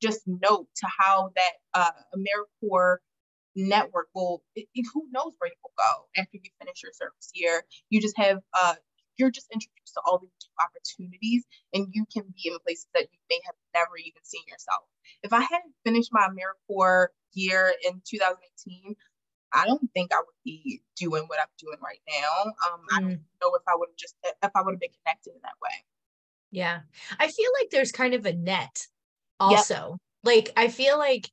just 0.00 0.20
note 0.26 0.68
to 0.76 0.86
how 0.98 1.32
that 1.36 1.52
uh, 1.74 1.90
AmeriCorps 2.14 2.98
network 3.56 4.08
will. 4.14 4.42
It, 4.54 4.66
it, 4.74 4.86
who 4.92 5.06
knows 5.10 5.32
where 5.38 5.48
you 5.48 5.56
will 5.62 5.72
go 5.76 6.20
after 6.20 6.34
you 6.36 6.50
finish 6.60 6.82
your 6.82 6.92
service 6.92 7.30
year? 7.34 7.64
You 7.90 8.00
just 8.00 8.18
have 8.18 8.38
uh, 8.60 8.74
you're 9.16 9.30
just 9.30 9.48
introduced 9.52 9.94
to 9.94 10.02
all 10.06 10.18
these 10.18 10.30
opportunities, 10.60 11.44
and 11.72 11.88
you 11.92 12.04
can 12.12 12.24
be 12.36 12.50
in 12.50 12.58
places 12.64 12.86
that 12.94 13.08
you 13.10 13.18
may 13.30 13.40
have 13.46 13.56
never 13.74 13.96
even 13.96 14.22
seen 14.22 14.42
yourself. 14.48 14.84
If 15.22 15.32
I 15.32 15.40
hadn't 15.40 15.74
finished 15.84 16.10
my 16.12 16.28
AmeriCorps 16.28 17.08
year 17.34 17.72
in 17.86 18.02
2018, 18.04 18.96
I 19.52 19.66
don't 19.66 19.90
think 19.92 20.12
I 20.12 20.18
would 20.18 20.42
be 20.44 20.82
doing 20.96 21.24
what 21.26 21.38
I'm 21.40 21.46
doing 21.58 21.78
right 21.82 22.00
now. 22.08 22.52
Um, 22.66 22.80
mm. 22.80 22.96
I 22.96 23.00
don't 23.00 23.10
mm. 23.10 23.40
know 23.42 23.54
if 23.54 23.62
I 23.68 23.76
would 23.76 23.88
have 23.90 23.96
just 23.96 24.14
if 24.24 24.50
I 24.54 24.62
would 24.62 24.72
have 24.72 24.80
been 24.80 24.90
connected 25.04 25.30
in 25.34 25.40
that 25.42 25.54
way. 25.62 25.84
Yeah, 26.50 26.80
I 27.18 27.28
feel 27.28 27.50
like 27.60 27.70
there's 27.70 27.92
kind 27.92 28.14
of 28.14 28.26
a 28.26 28.32
net 28.32 28.86
also. 29.40 29.74
Yep. 29.74 29.98
Like 30.24 30.52
I 30.56 30.68
feel 30.68 30.98
like 30.98 31.30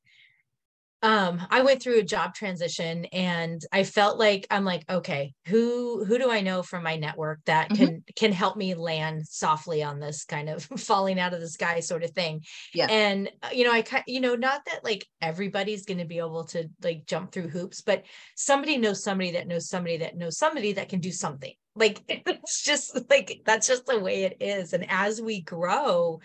um 1.02 1.42
i 1.50 1.62
went 1.62 1.82
through 1.82 2.00
a 2.00 2.04
job 2.04 2.34
transition 2.34 3.06
and 3.06 3.62
i 3.72 3.84
felt 3.84 4.20
like 4.20 4.46
i'm 4.52 4.66
like 4.66 4.84
okay 4.90 5.34
who 5.48 6.04
who 6.06 6.18
do 6.18 6.30
i 6.30 6.42
know 6.42 6.62
from 6.62 6.84
my 6.84 6.96
network 6.96 7.40
that 7.46 7.70
mm-hmm. 7.70 7.86
can 7.86 8.04
can 8.16 8.32
help 8.32 8.58
me 8.58 8.74
land 8.74 9.26
softly 9.28 9.82
on 9.82 10.00
this 10.00 10.26
kind 10.26 10.50
of 10.50 10.64
falling 10.78 11.20
out 11.20 11.34
of 11.34 11.40
the 11.40 11.48
sky 11.48 11.80
sort 11.80 12.04
of 12.04 12.12
thing? 12.12 12.44
Yeah. 12.74 12.88
And 12.90 13.30
uh, 13.44 13.50
you 13.54 13.64
know 13.64 13.72
i 13.72 13.84
you 14.08 14.20
know 14.20 14.36
not 14.36 14.66
that 14.66 14.84
like 14.84 15.06
everybody's 15.22 15.86
going 15.86 16.00
to 16.00 16.06
be 16.06 16.18
able 16.18 16.46
to 16.46 16.70
like 16.84 17.06
jump 17.06 17.32
through 17.32 17.50
hoops 17.50 17.82
but 17.82 18.04
somebody 18.36 18.78
knows 18.78 19.04
somebody 19.04 19.32
that 19.32 19.48
knows 19.48 19.70
somebody 19.70 19.98
that 19.98 20.18
knows 20.18 20.38
somebody 20.38 20.74
that 20.74 20.90
can 20.90 21.00
do 21.00 21.12
something. 21.12 21.54
Like 21.76 22.02
it's 22.08 22.64
just 22.64 22.98
like 23.10 23.42
that's 23.46 23.68
just 23.68 23.86
the 23.86 24.00
way 24.00 24.24
it 24.24 24.38
is. 24.40 24.74
And 24.74 24.86
as 24.90 25.22
we 25.22 25.42
grow 25.42 26.20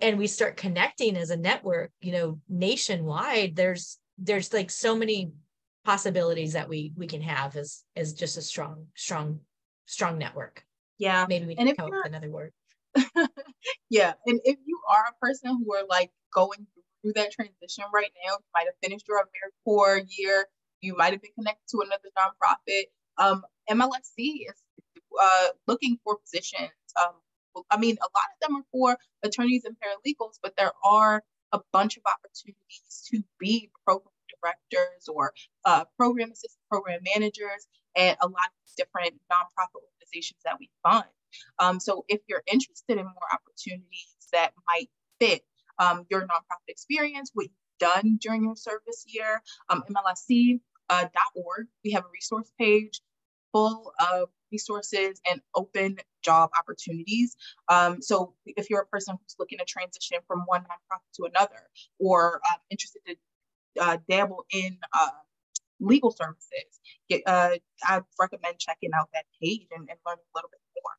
and 0.00 0.18
we 0.18 0.26
start 0.26 0.56
connecting 0.56 1.16
as 1.16 1.28
a 1.30 1.36
network 1.36 1.90
you 2.00 2.12
know 2.12 2.38
nationwide 2.48 3.54
there's 3.54 3.98
there's 4.20 4.52
like 4.52 4.70
so 4.70 4.94
many 4.94 5.32
possibilities 5.84 6.52
that 6.52 6.68
we 6.68 6.92
we 6.96 7.06
can 7.06 7.22
have 7.22 7.56
as 7.56 7.82
as 7.96 8.12
just 8.12 8.36
a 8.36 8.42
strong 8.42 8.86
strong 8.94 9.40
strong 9.86 10.18
network. 10.18 10.62
Yeah 10.98 11.26
maybe 11.28 11.46
we 11.46 11.56
can 11.56 11.74
come 11.74 11.86
up 11.86 11.92
with 11.92 12.06
another 12.06 12.30
word. 12.30 12.52
Yeah 13.88 14.12
and 14.26 14.40
if 14.44 14.56
you 14.64 14.78
are 14.88 15.04
a 15.10 15.24
person 15.24 15.50
who 15.50 15.74
are 15.74 15.84
like 15.88 16.10
going 16.32 16.66
through 17.02 17.12
that 17.14 17.32
transition 17.32 17.84
right 17.92 18.12
now 18.26 18.32
you 18.32 18.46
might 18.54 18.66
have 18.66 18.74
finished 18.82 19.06
your 19.08 19.20
AmeriCorps 19.20 20.06
year 20.16 20.46
you 20.80 20.96
might 20.96 21.12
have 21.12 21.22
been 21.22 21.32
connected 21.34 21.66
to 21.70 21.82
another 21.84 22.08
nonprofit 22.18 22.84
um 23.18 23.42
mlsc 23.70 24.16
is 24.18 24.62
uh, 25.20 25.48
looking 25.66 25.98
for 26.04 26.18
positions 26.18 26.70
Um, 27.00 27.14
I 27.70 27.76
mean, 27.78 27.96
a 28.00 28.04
lot 28.04 28.28
of 28.32 28.40
them 28.40 28.56
are 28.56 28.64
for 28.72 28.98
attorneys 29.22 29.64
and 29.64 29.76
paralegals, 29.76 30.38
but 30.42 30.54
there 30.56 30.72
are 30.84 31.22
a 31.52 31.60
bunch 31.72 31.96
of 31.96 32.04
opportunities 32.06 33.08
to 33.10 33.22
be 33.38 33.70
program 33.84 34.09
directors 34.42 35.08
or 35.08 35.32
uh, 35.64 35.84
program 35.96 36.30
assistant 36.30 36.62
program 36.70 37.00
managers 37.14 37.66
at 37.96 38.16
a 38.20 38.26
lot 38.26 38.48
of 38.48 38.74
different 38.76 39.14
nonprofit 39.30 39.80
organizations 39.82 40.40
that 40.44 40.56
we 40.58 40.70
fund. 40.82 41.04
Um, 41.58 41.80
so 41.80 42.04
if 42.08 42.20
you're 42.28 42.42
interested 42.50 42.98
in 42.98 43.04
more 43.04 43.28
opportunities 43.32 44.16
that 44.32 44.52
might 44.66 44.88
fit 45.20 45.42
um, 45.78 46.04
your 46.10 46.22
nonprofit 46.22 46.68
experience, 46.68 47.30
what 47.34 47.44
you've 47.44 47.92
done 47.94 48.18
during 48.20 48.44
your 48.44 48.56
service 48.56 49.04
year, 49.06 49.42
um, 49.68 49.82
MLSC 49.90 50.60
uh. 50.90 51.06
We 51.84 51.92
have 51.92 52.04
a 52.04 52.10
resource 52.12 52.50
page 52.58 53.00
full 53.52 53.92
of 54.12 54.28
resources 54.52 55.20
and 55.30 55.40
open 55.54 55.96
job 56.22 56.50
opportunities. 56.58 57.36
Um, 57.68 58.02
so 58.02 58.34
if 58.44 58.68
you're 58.68 58.82
a 58.82 58.86
person 58.86 59.16
who's 59.16 59.36
looking 59.38 59.58
to 59.58 59.64
transition 59.64 60.18
from 60.26 60.40
one 60.46 60.62
nonprofit 60.62 61.12
to 61.16 61.24
another 61.24 61.68
or 61.98 62.40
um, 62.50 62.58
interested 62.70 63.00
to 63.06 63.16
uh, 63.80 63.98
dabble 64.08 64.44
in 64.52 64.78
uh, 64.92 65.08
legal 65.80 66.10
services, 66.10 66.80
get, 67.08 67.22
uh, 67.26 67.56
I 67.84 68.00
recommend 68.18 68.58
checking 68.58 68.90
out 68.94 69.08
that 69.14 69.24
page 69.40 69.66
and, 69.70 69.88
and 69.88 69.98
learning 70.06 70.24
a 70.34 70.36
little 70.36 70.50
bit 70.50 70.60
more. 70.82 70.92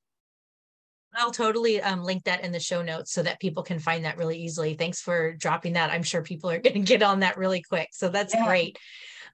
I'll 1.14 1.32
totally 1.32 1.82
um, 1.82 2.04
link 2.04 2.24
that 2.24 2.44
in 2.44 2.52
the 2.52 2.60
show 2.60 2.82
notes 2.82 3.12
so 3.12 3.22
that 3.24 3.40
people 3.40 3.64
can 3.64 3.80
find 3.80 4.06
that 4.06 4.18
really 4.18 4.38
easily. 4.38 4.76
Thanks 4.76 5.02
for 5.02 5.34
dropping 5.34 5.74
that. 5.74 5.92
I'm 5.92 6.04
sure 6.04 6.22
people 6.22 6.50
are 6.50 6.60
going 6.62 6.74
to 6.74 6.80
get 6.80 7.04
on 7.04 7.20
that 7.20 7.38
really 7.38 7.62
quick. 7.62 7.90
So 7.92 8.10
that's 8.10 8.34
yeah. 8.34 8.46
great. 8.46 8.78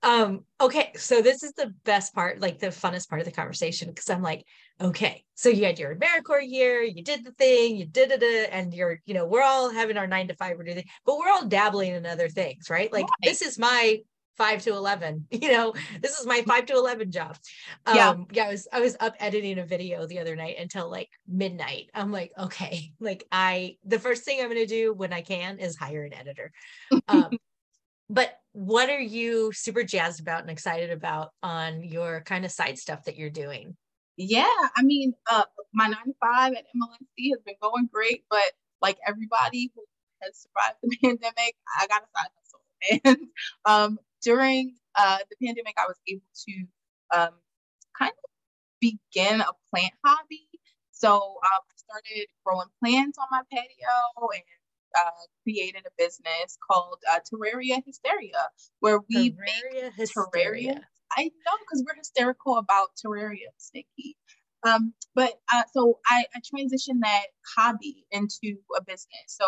Um, 0.04 0.46
okay, 0.62 0.92
so 0.96 1.22
this 1.22 1.44
is 1.44 1.54
the 1.54 1.74
best 1.84 2.14
part, 2.14 2.40
like 2.40 2.60
the 2.60 2.68
funnest 2.68 3.10
part 3.10 3.22
of 3.22 3.26
the 3.26 3.32
conversation, 3.32 3.90
because 3.90 4.10
I'm 4.10 4.22
like, 4.22 4.46
okay, 4.82 5.24
so 5.36 5.50
you 5.50 5.66
had 5.66 5.80
your 5.80 5.96
AmeriCorps 5.96 6.48
year, 6.48 6.82
you 6.82 7.04
did 7.04 7.24
the 7.24 7.32
thing, 7.32 7.78
you 7.78 7.86
did 7.86 8.12
it, 8.12 8.50
and 8.52 8.74
you're, 8.74 9.02
you 9.06 9.14
know, 9.14 9.26
we're 9.26 9.44
all 9.44 9.72
having 9.72 9.98
our 9.98 10.08
nine 10.08 10.28
to 10.28 10.36
five 10.36 10.60
or 10.60 10.64
anything, 10.64 10.86
but 11.06 11.18
we're 11.18 11.30
all 11.30 11.46
dabbling 11.46 11.94
in 11.94 12.06
other 12.06 12.30
things, 12.30 12.70
right? 12.70 12.92
Like 12.92 13.06
right. 13.06 13.12
this 13.24 13.42
is 13.42 13.58
my 13.58 14.00
five 14.38 14.62
to 14.62 14.72
11 14.72 15.26
you 15.32 15.52
know 15.52 15.74
this 16.02 16.20
is 16.20 16.26
my 16.26 16.44
five 16.48 16.66
to 16.68 16.74
11 16.74 17.12
job 17.12 17.36
um 17.88 17.96
yeah. 17.96 18.16
yeah 18.32 18.46
i 18.46 18.50
was 18.50 18.68
i 18.72 18.80
was 18.80 18.96
up 19.00 19.16
editing 19.20 19.60
a 19.60 19.66
video 19.66 20.06
the 20.06 20.20
other 20.20 20.36
night 20.36 20.56
until 20.60 20.90
like 20.90 21.10
midnight 21.28 21.90
i'm 21.94 22.12
like 22.12 22.32
okay 22.38 22.92
like 23.00 23.26
i 23.32 23.76
the 23.84 24.00
first 24.00 24.24
thing 24.24 24.40
i'm 24.40 24.48
going 24.48 24.58
to 24.58 24.66
do 24.66 24.94
when 24.94 25.12
i 25.12 25.22
can 25.22 25.58
is 25.58 25.76
hire 25.76 26.04
an 26.04 26.14
editor 26.14 26.52
um 27.08 27.32
but 28.10 28.38
what 28.54 28.90
are 28.90 29.00
you 29.00 29.52
super 29.54 29.84
jazzed 29.84 30.22
about 30.22 30.42
and 30.42 30.50
excited 30.50 30.92
about 30.92 31.32
on 31.44 31.84
your 31.84 32.22
kind 32.22 32.46
of 32.46 32.52
side 32.52 32.78
stuff 32.78 33.04
that 33.04 33.18
you're 33.18 33.30
doing 33.30 33.76
yeah 34.18 34.46
i 34.76 34.84
mean 34.84 35.14
uh 35.32 35.44
my 35.74 35.88
nine 35.88 36.06
to 36.06 36.14
five 36.20 36.54
at 36.54 36.66
mlsc 36.76 37.30
has 37.32 37.40
been 37.46 37.56
going 37.62 37.88
great 37.92 38.24
but 38.30 38.52
like 38.82 38.98
everybody 39.08 39.72
who 39.76 39.84
has 40.22 40.46
survived 40.46 40.78
the 40.84 40.98
pandemic 41.02 41.56
i 41.80 41.88
got 41.88 42.02
a 42.02 42.08
side 42.16 42.30
hustle 42.36 42.62
and 43.06 43.28
um 43.66 44.00
during 44.22 44.76
uh, 44.98 45.20
the 45.30 45.46
pandemic, 45.46 45.76
I 45.78 45.86
was 45.88 45.98
able 46.08 46.22
to 46.48 47.18
um, 47.18 47.34
kind 47.98 48.12
of 48.12 48.30
begin 48.82 49.42
a 49.42 49.54
plant 49.72 49.94
hobby. 50.04 50.48
So 50.92 51.14
um, 51.16 51.62
I 51.64 51.76
started 51.76 52.28
growing 52.46 52.68
plants 52.84 53.18
on 53.20 53.28
my 53.32 53.42
patio 53.52 54.30
and 54.34 54.44
uh, 54.98 55.12
created 55.44 55.84
a 55.86 55.92
business 55.98 56.58
called 56.70 56.98
uh, 57.12 57.20
Terraria 57.20 57.84
Hysteria, 57.86 58.50
where 58.80 59.00
we 59.08 59.32
terraria 59.32 59.84
make 59.84 59.94
hysteria. 59.96 60.74
terraria. 60.74 60.82
I 61.12 61.24
know 61.24 61.54
because 61.60 61.84
we're 61.86 61.96
hysterical 61.98 62.58
about 62.58 62.90
terrariums, 63.04 63.72
Nikki. 63.74 64.18
Um, 64.64 64.94
but 65.16 65.34
uh, 65.54 65.64
so 65.74 66.00
I, 66.08 66.26
I 66.36 66.40
transitioned 66.40 67.02
that 67.04 67.28
hobby 67.56 68.06
into 68.12 68.58
a 68.78 68.84
business. 68.84 69.28
So 69.28 69.46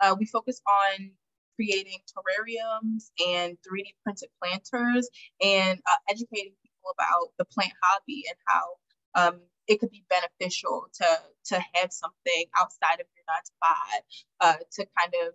uh, 0.00 0.16
we 0.18 0.26
focus 0.26 0.60
on 0.68 1.10
creating 1.56 1.98
terrariums 2.08 3.10
and 3.26 3.56
3D 3.58 3.94
printed 4.04 4.28
planters 4.42 5.08
and 5.42 5.78
uh, 5.90 5.96
educating 6.08 6.52
people 6.62 6.90
about 6.94 7.32
the 7.38 7.44
plant 7.46 7.72
hobby 7.82 8.24
and 8.28 8.36
how 8.46 9.28
um, 9.28 9.40
it 9.66 9.80
could 9.80 9.90
be 9.90 10.04
beneficial 10.08 10.86
to 10.94 11.06
to 11.46 11.60
have 11.74 11.92
something 11.92 12.44
outside 12.60 13.00
of 13.00 13.06
your 13.14 13.24
nine 13.28 13.42
to 13.44 13.52
five 13.60 14.02
uh, 14.40 14.58
to 14.72 14.86
kind 14.98 15.14
of 15.26 15.34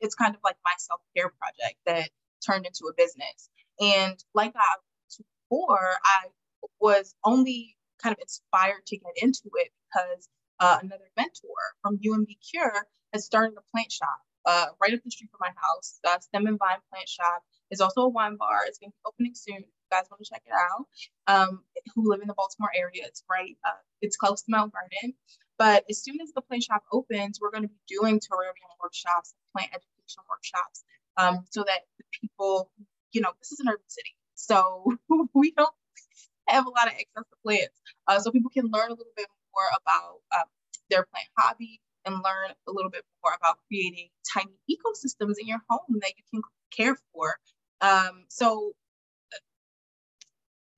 it's 0.00 0.14
kind 0.14 0.34
of 0.34 0.40
like 0.44 0.56
my 0.64 0.72
self 0.78 1.00
care 1.16 1.30
project 1.38 1.78
that 1.86 2.10
turned 2.46 2.66
into 2.66 2.86
a 2.90 2.94
business. 2.96 3.50
And 3.80 4.16
like 4.34 4.52
I 4.56 4.76
before, 5.48 5.90
I 6.04 6.28
was 6.80 7.14
only 7.24 7.76
kind 8.02 8.14
of 8.14 8.20
inspired 8.20 8.86
to 8.86 8.96
get 8.96 9.12
into 9.16 9.50
it 9.54 9.70
because 9.90 10.28
uh, 10.60 10.78
another 10.82 11.10
mentor 11.16 11.58
from 11.82 11.98
UMB 11.98 12.36
Cure 12.50 12.86
has 13.12 13.24
started 13.24 13.54
a 13.56 13.70
plant 13.72 13.90
shop 13.90 14.18
uh, 14.48 14.66
right 14.80 14.94
up 14.94 15.00
the 15.04 15.10
street 15.10 15.30
from 15.30 15.40
my 15.40 15.52
house. 15.54 16.00
Uh, 16.06 16.18
Stem 16.20 16.46
and 16.46 16.58
Vine 16.58 16.80
Plant 16.90 17.08
Shop 17.08 17.42
is 17.70 17.80
also 17.80 18.02
a 18.02 18.08
wine 18.08 18.36
bar. 18.36 18.60
It's 18.66 18.78
going 18.78 18.90
to 18.90 18.96
be 18.96 19.06
opening 19.06 19.34
soon. 19.34 19.56
If 19.56 19.68
you 19.68 19.90
guys 19.90 20.06
want 20.10 20.24
to 20.24 20.30
check 20.30 20.42
it 20.46 20.52
out, 20.52 20.86
um, 21.26 21.64
who 21.94 22.08
live 22.10 22.22
in 22.22 22.28
the 22.28 22.34
Baltimore 22.34 22.70
area, 22.74 23.02
it's 23.04 23.22
right. 23.30 23.56
Uh, 23.66 23.76
it's 24.00 24.16
close 24.16 24.42
to 24.42 24.50
Mount 24.50 24.72
Vernon. 24.72 25.14
But 25.58 25.84
as 25.90 26.02
soon 26.02 26.20
as 26.22 26.32
the 26.32 26.40
plant 26.40 26.62
shop 26.62 26.82
opens, 26.92 27.40
we're 27.40 27.50
going 27.50 27.64
to 27.64 27.68
be 27.68 27.80
doing 27.88 28.20
terrarium 28.20 28.72
workshops, 28.80 29.34
plant 29.52 29.68
education 29.68 30.22
workshops, 30.30 30.84
um, 31.16 31.44
so 31.50 31.64
that 31.64 31.80
the 31.98 32.04
people, 32.20 32.70
you 33.12 33.20
know, 33.20 33.32
this 33.40 33.52
is 33.52 33.60
an 33.60 33.68
urban 33.68 33.88
city, 33.88 34.14
so 34.38 34.92
we 35.34 35.52
don't 35.56 35.74
have 36.46 36.66
a 36.66 36.70
lot 36.70 36.86
of 36.86 36.94
to 36.94 37.24
plants, 37.44 37.80
uh, 38.06 38.18
so 38.20 38.30
people 38.30 38.50
can 38.50 38.70
learn 38.72 38.88
a 38.88 38.94
little 38.94 39.12
bit 39.16 39.26
more 39.52 39.64
about 39.82 40.20
um, 40.38 40.46
their 40.90 41.04
plant 41.12 41.28
hobby 41.36 41.80
and 42.04 42.14
learn 42.14 42.54
a 42.66 42.72
little 42.72 42.90
bit 42.90 43.04
more 43.22 43.34
about 43.36 43.58
creating 43.66 44.08
tiny 44.32 44.52
ecosystems 44.70 45.34
in 45.40 45.46
your 45.46 45.60
home 45.68 45.98
that 46.00 46.12
you 46.16 46.22
can 46.30 46.42
care 46.74 46.96
for. 47.12 47.34
Um, 47.80 48.24
so 48.28 48.72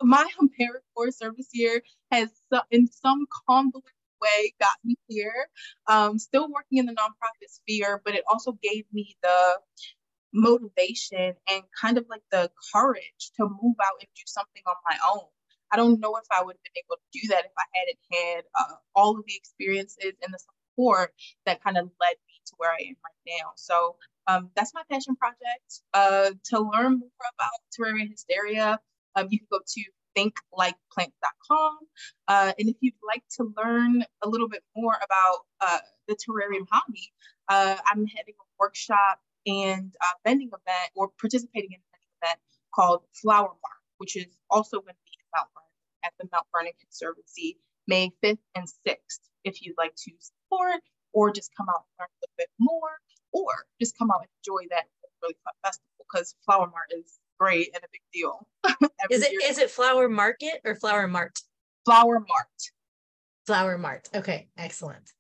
my 0.03 0.27
AmeriCorps 0.43 1.15
service 1.15 1.49
year 1.53 1.83
has, 2.11 2.31
in 2.71 2.87
some 2.87 3.27
convoluted 3.47 3.93
way, 4.21 4.55
got 4.59 4.77
me 4.85 4.97
here. 5.07 5.49
Um, 5.87 6.19
still 6.19 6.49
working 6.51 6.79
in 6.79 6.87
the 6.87 6.93
nonprofit 6.93 7.49
sphere, 7.49 8.01
but 8.05 8.15
it 8.15 8.25
also 8.31 8.59
gave 8.63 8.85
me 8.93 9.17
the 9.23 9.59
motivation 10.33 11.35
and 11.49 11.63
kind 11.81 11.99
of 11.99 12.07
like 12.09 12.23
the 12.31 12.51
courage 12.73 13.33
to 13.37 13.45
move 13.45 13.77
out 13.83 13.99
and 14.01 14.09
do 14.15 14.23
something 14.27 14.63
on 14.67 14.77
my 14.89 14.97
own. 15.15 15.27
I 15.73 15.77
don't 15.77 16.01
know 16.01 16.17
if 16.17 16.25
I 16.31 16.43
would 16.43 16.57
have 16.57 16.63
been 16.63 16.83
able 16.85 16.97
to 16.97 17.21
do 17.21 17.29
that 17.29 17.45
if 17.45 17.53
I 17.57 17.65
hadn't 17.75 18.35
had 18.35 18.45
uh, 18.59 18.75
all 18.95 19.19
of 19.19 19.25
the 19.27 19.37
experiences 19.37 20.15
and 20.23 20.35
the 20.35 20.39
support 20.39 21.13
that 21.47 21.63
kind 21.63 21.79
of 21.79 21.85
led 22.01 22.17
me 22.27 22.41
to 22.47 22.53
where 22.57 22.71
I 22.71 22.83
am 22.89 22.97
right 23.05 23.39
now. 23.41 23.53
So 23.57 23.97
um, 24.27 24.51
that's 24.57 24.75
my 24.75 24.83
passion 24.91 25.17
project. 25.17 25.83
Uh, 25.95 26.31
to 26.47 26.61
learn 26.61 26.99
more 26.99 27.11
about 27.35 27.51
terraria 27.79 28.11
hysteria, 28.11 28.79
um, 29.17 29.29
you 29.31 29.39
can 29.39 29.49
go 29.51 29.61
to 29.67 29.85
thinklikeplant.com. 30.17 31.79
Uh, 32.29 32.53
and 32.59 32.69
if 32.69 32.77
you'd 32.81 32.95
like 33.07 33.23
to 33.37 33.53
learn 33.57 34.05
a 34.23 34.29
little 34.29 34.49
bit 34.49 34.63
more 34.77 34.95
about 34.95 35.39
uh, 35.61 35.79
the 36.09 36.15
terrarium 36.15 36.67
hobby, 36.71 37.13
uh, 37.49 37.77
I'm 37.87 38.07
having 38.07 38.35
a 38.41 38.47
workshop 38.59 39.21
and 39.47 39.95
uh, 40.01 40.15
vending 40.25 40.49
event 40.49 40.91
or 40.95 41.11
participating 41.21 41.73
in 41.73 41.81
a 41.81 41.89
vending 41.93 42.15
event 42.23 42.41
called 42.75 43.03
Flower 43.15 43.49
Mart, 43.49 43.83
which 43.99 44.17
is 44.17 44.27
also 44.51 44.81
going 44.81 44.95
to 44.95 45.05
be 45.07 45.17
in 45.19 45.27
Mount 45.35 45.49
Vernon 45.55 46.05
at 46.05 46.13
the 46.19 46.29
Mount 46.33 46.47
Vernon 46.55 46.73
Conservancy 46.81 47.59
May 47.87 48.13
5th 48.23 48.39
and 48.55 48.67
6th 48.87 49.21
if 49.45 49.63
you'd 49.63 49.77
like 49.79 49.95
to 49.97 50.13
support 50.21 50.81
or 51.13 51.33
just 51.33 51.51
come 51.57 51.67
out 51.69 51.83
and 51.85 52.05
learn 52.05 52.09
a 52.09 52.19
little 52.23 52.39
bit 52.39 52.51
more 52.59 52.93
or 53.33 53.67
just 53.81 53.97
come 53.99 54.11
out 54.11 54.21
and 54.21 54.31
enjoy 54.45 54.69
that 54.71 54.85
really 55.23 55.37
fun 55.45 55.55
festival 55.65 55.89
because 55.99 56.35
Flower 56.45 56.67
Mart 56.67 56.91
is 56.97 57.19
great 57.39 57.71
and 57.75 57.83
a 57.83 57.87
big 57.93 58.03
deal. 58.13 58.47
is 59.11 59.23
it 59.23 59.33
year. 59.33 59.41
is 59.45 59.59
it 59.59 59.71
Flower 59.71 60.09
Market 60.09 60.61
or 60.65 60.75
Flower 60.75 61.07
Mart? 61.09 61.39
Flower 61.85 62.21
Mart. 62.21 62.47
Flower 63.47 63.79
Mart. 63.79 64.09
Okay, 64.15 64.49
excellent. 64.57 65.11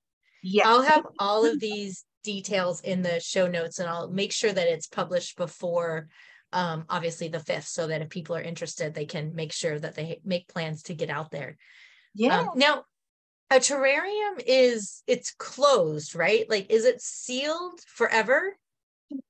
Yeah. 0.43 0.69
I'll 0.69 0.83
have 0.83 1.07
all 1.19 1.45
of 1.45 1.61
these 1.61 2.05
details 2.23 2.81
in 2.81 3.03
the 3.03 3.21
show 3.21 3.47
notes 3.47 3.79
and 3.79 3.89
I'll 3.89 4.11
make 4.11 4.33
sure 4.33 4.53
that 4.53 4.69
it's 4.69 4.87
published 4.87 5.37
before 5.37 6.09
um, 6.53 6.85
obviously 6.89 7.29
the 7.29 7.39
5th 7.39 7.67
so 7.67 7.87
that 7.87 8.03
if 8.03 8.11
people 8.11 8.37
are 8.37 8.43
interested 8.43 8.95
they 8.95 9.07
can 9.07 9.35
make 9.35 9.53
sure 9.53 9.79
that 9.79 9.95
they 9.95 10.21
make 10.25 10.49
plans 10.49 10.83
to 10.85 10.95
get 10.95 11.11
out 11.11 11.31
there. 11.31 11.57
Yeah. 12.15 12.41
um, 12.41 12.49
now 12.57 12.85
a 13.51 13.57
terrarium 13.57 14.43
is 14.47 15.03
it's 15.07 15.33
closed 15.39 16.15
right? 16.15 16.49
Like 16.49 16.71
is 16.71 16.85
it 16.85 17.01
sealed 17.01 17.81
forever? 17.87 18.57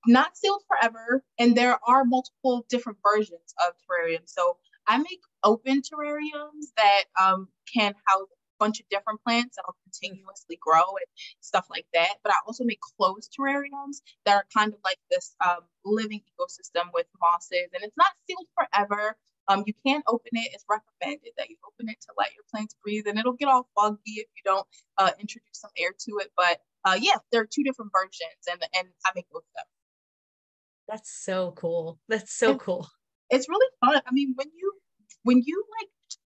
Not 0.06 0.36
sealed 0.36 0.62
forever 0.68 1.22
and 1.38 1.56
there 1.56 1.78
are 1.86 2.04
multiple 2.04 2.66
different 2.68 2.98
versions 3.02 3.54
of 3.66 3.74
terrariums. 3.88 4.28
So 4.28 4.56
i 4.86 4.98
make 4.98 5.20
open 5.44 5.82
terrariums 5.82 6.72
that 6.76 7.04
um, 7.20 7.48
can 7.72 7.94
house 8.06 8.28
bunch 8.60 8.78
of 8.80 8.86
different 8.90 9.20
plants 9.24 9.56
that 9.56 9.64
will 9.66 9.76
continuously 9.82 10.58
grow 10.60 10.84
and 11.00 11.10
stuff 11.40 11.66
like 11.70 11.86
that 11.92 12.14
but 12.22 12.32
i 12.32 12.36
also 12.46 12.62
make 12.64 12.80
closed 12.96 13.34
terrariums 13.34 13.98
that 14.24 14.36
are 14.36 14.46
kind 14.56 14.72
of 14.72 14.78
like 14.84 14.98
this 15.10 15.34
um, 15.44 15.62
living 15.84 16.20
ecosystem 16.30 16.86
with 16.94 17.06
mosses 17.20 17.68
and 17.74 17.82
it's 17.82 17.96
not 17.96 18.12
sealed 18.26 18.46
forever 18.54 19.16
Um, 19.50 19.64
you 19.66 19.74
can 19.84 20.02
open 20.06 20.30
it. 20.32 20.50
It's 20.54 20.64
recommended 20.70 21.32
that 21.36 21.50
you 21.50 21.56
open 21.66 21.88
it 21.88 22.00
to 22.02 22.08
let 22.16 22.32
your 22.34 22.44
plants 22.52 22.76
breathe, 22.84 23.06
and 23.08 23.18
it'll 23.18 23.32
get 23.32 23.48
all 23.48 23.68
foggy 23.74 24.22
if 24.22 24.28
you 24.36 24.42
don't 24.44 24.66
uh, 24.96 25.10
introduce 25.18 25.58
some 25.64 25.72
air 25.76 25.90
to 25.90 26.18
it. 26.22 26.30
But 26.36 26.60
uh, 26.84 26.96
yeah, 27.00 27.16
there 27.32 27.42
are 27.42 27.48
two 27.50 27.64
different 27.64 27.90
versions, 27.92 28.42
and 28.50 28.62
and 28.78 28.88
I 29.04 29.10
make 29.14 29.26
both 29.32 29.42
of 29.42 29.54
them. 29.56 29.64
That's 30.88 31.10
so 31.10 31.52
cool. 31.56 31.98
That's 32.08 32.32
so 32.32 32.52
it's, 32.52 32.62
cool. 32.62 32.88
It's 33.30 33.48
really 33.48 33.70
fun. 33.80 34.02
I 34.06 34.12
mean, 34.12 34.34
when 34.36 34.48
you 34.54 34.72
when 35.24 35.42
you 35.44 35.64
like 35.80 35.90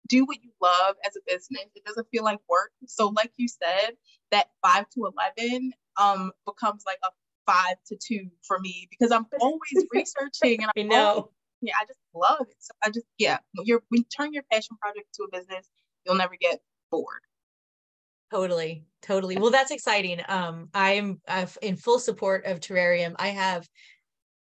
do 0.08 0.26
what 0.26 0.44
you 0.44 0.52
love 0.62 0.96
as 1.06 1.16
a 1.16 1.20
business, 1.28 1.66
it 1.76 1.84
doesn't 1.86 2.08
feel 2.12 2.24
like 2.24 2.40
work. 2.50 2.72
So, 2.86 3.10
like 3.10 3.32
you 3.38 3.48
said, 3.48 3.92
that 4.32 4.48
five 4.66 4.86
to 4.90 5.12
eleven 5.12 5.72
um 6.00 6.32
becomes 6.46 6.84
like 6.86 7.00
a 7.04 7.10
five 7.46 7.76
to 7.88 7.98
two 7.98 8.30
for 8.44 8.60
me 8.60 8.88
because 8.90 9.12
I'm 9.12 9.26
always 9.40 9.86
researching 9.92 10.64
and 10.64 10.72
I'm 10.76 10.88
know. 10.88 11.10
Always, 11.10 11.26
yeah, 11.62 11.74
I 11.82 11.86
just 11.86 12.00
love 12.14 12.48
it. 12.50 12.56
So 12.60 12.72
I 12.84 12.90
just 12.90 13.08
yeah, 13.18 13.40
you're 13.54 13.82
when 13.90 14.02
you 14.02 14.06
turn 14.16 14.34
your 14.34 14.44
passion 14.52 14.78
project 14.82 15.08
to 15.16 15.24
a 15.24 15.32
business, 15.32 15.68
you'll 16.06 16.16
never 16.16 16.36
get 16.40 16.60
bored. 16.92 17.22
Totally, 18.32 18.84
totally. 19.02 19.38
Well, 19.38 19.52
that's 19.52 19.72
exciting. 19.72 20.22
Um, 20.28 20.70
I'm 20.74 21.22
uh, 21.28 21.46
in 21.62 21.78
full 21.78 22.00
support 22.00 22.46
of 22.46 22.60
terrarium. 22.60 23.16
I 23.18 23.30
have 23.30 23.68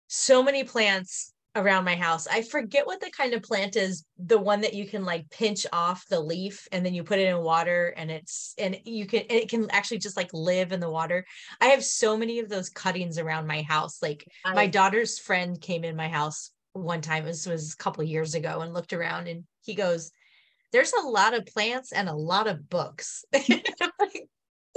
so 0.07 0.41
many 0.41 0.63
plants 0.63 1.33
around 1.55 1.85
my 1.85 1.95
house. 1.95 2.27
I 2.27 2.41
forget 2.41 2.85
what 2.85 2.99
the 2.99 3.11
kind 3.11 3.33
of 3.33 3.41
plant 3.41 3.75
is, 3.75 4.05
the 4.17 4.37
one 4.37 4.61
that 4.61 4.73
you 4.73 4.87
can 4.87 5.05
like 5.05 5.29
pinch 5.29 5.65
off 5.71 6.05
the 6.07 6.19
leaf 6.19 6.67
and 6.71 6.85
then 6.85 6.93
you 6.93 7.03
put 7.03 7.19
it 7.19 7.27
in 7.27 7.39
water 7.39 7.93
and 7.95 8.11
it's 8.11 8.53
and 8.57 8.77
you 8.83 9.05
can 9.05 9.23
it 9.29 9.49
can 9.49 9.69
actually 9.71 9.99
just 9.99 10.17
like 10.17 10.29
live 10.33 10.71
in 10.71 10.79
the 10.79 10.89
water. 10.89 11.25
I 11.61 11.67
have 11.67 11.83
so 11.83 12.17
many 12.17 12.39
of 12.39 12.49
those 12.49 12.69
cuttings 12.69 13.17
around 13.17 13.47
my 13.47 13.61
house. 13.61 14.01
Like 14.01 14.25
my 14.45 14.67
daughter's 14.67 15.17
friend 15.17 15.59
came 15.59 15.83
in 15.83 15.95
my 15.95 16.09
house 16.09 16.51
one 16.73 17.01
time, 17.01 17.25
this 17.25 17.45
was 17.45 17.73
a 17.73 17.77
couple 17.77 18.03
years 18.03 18.35
ago, 18.35 18.59
and 18.59 18.73
looked 18.73 18.93
around 18.93 19.27
and 19.27 19.45
he 19.63 19.75
goes, 19.75 20.11
there's 20.71 20.91
a 20.93 21.07
lot 21.07 21.33
of 21.33 21.45
plants 21.45 21.93
and 21.93 22.09
a 22.09 22.13
lot 22.13 22.47
of 22.47 22.69
books. 22.69 23.23
that 23.31 24.21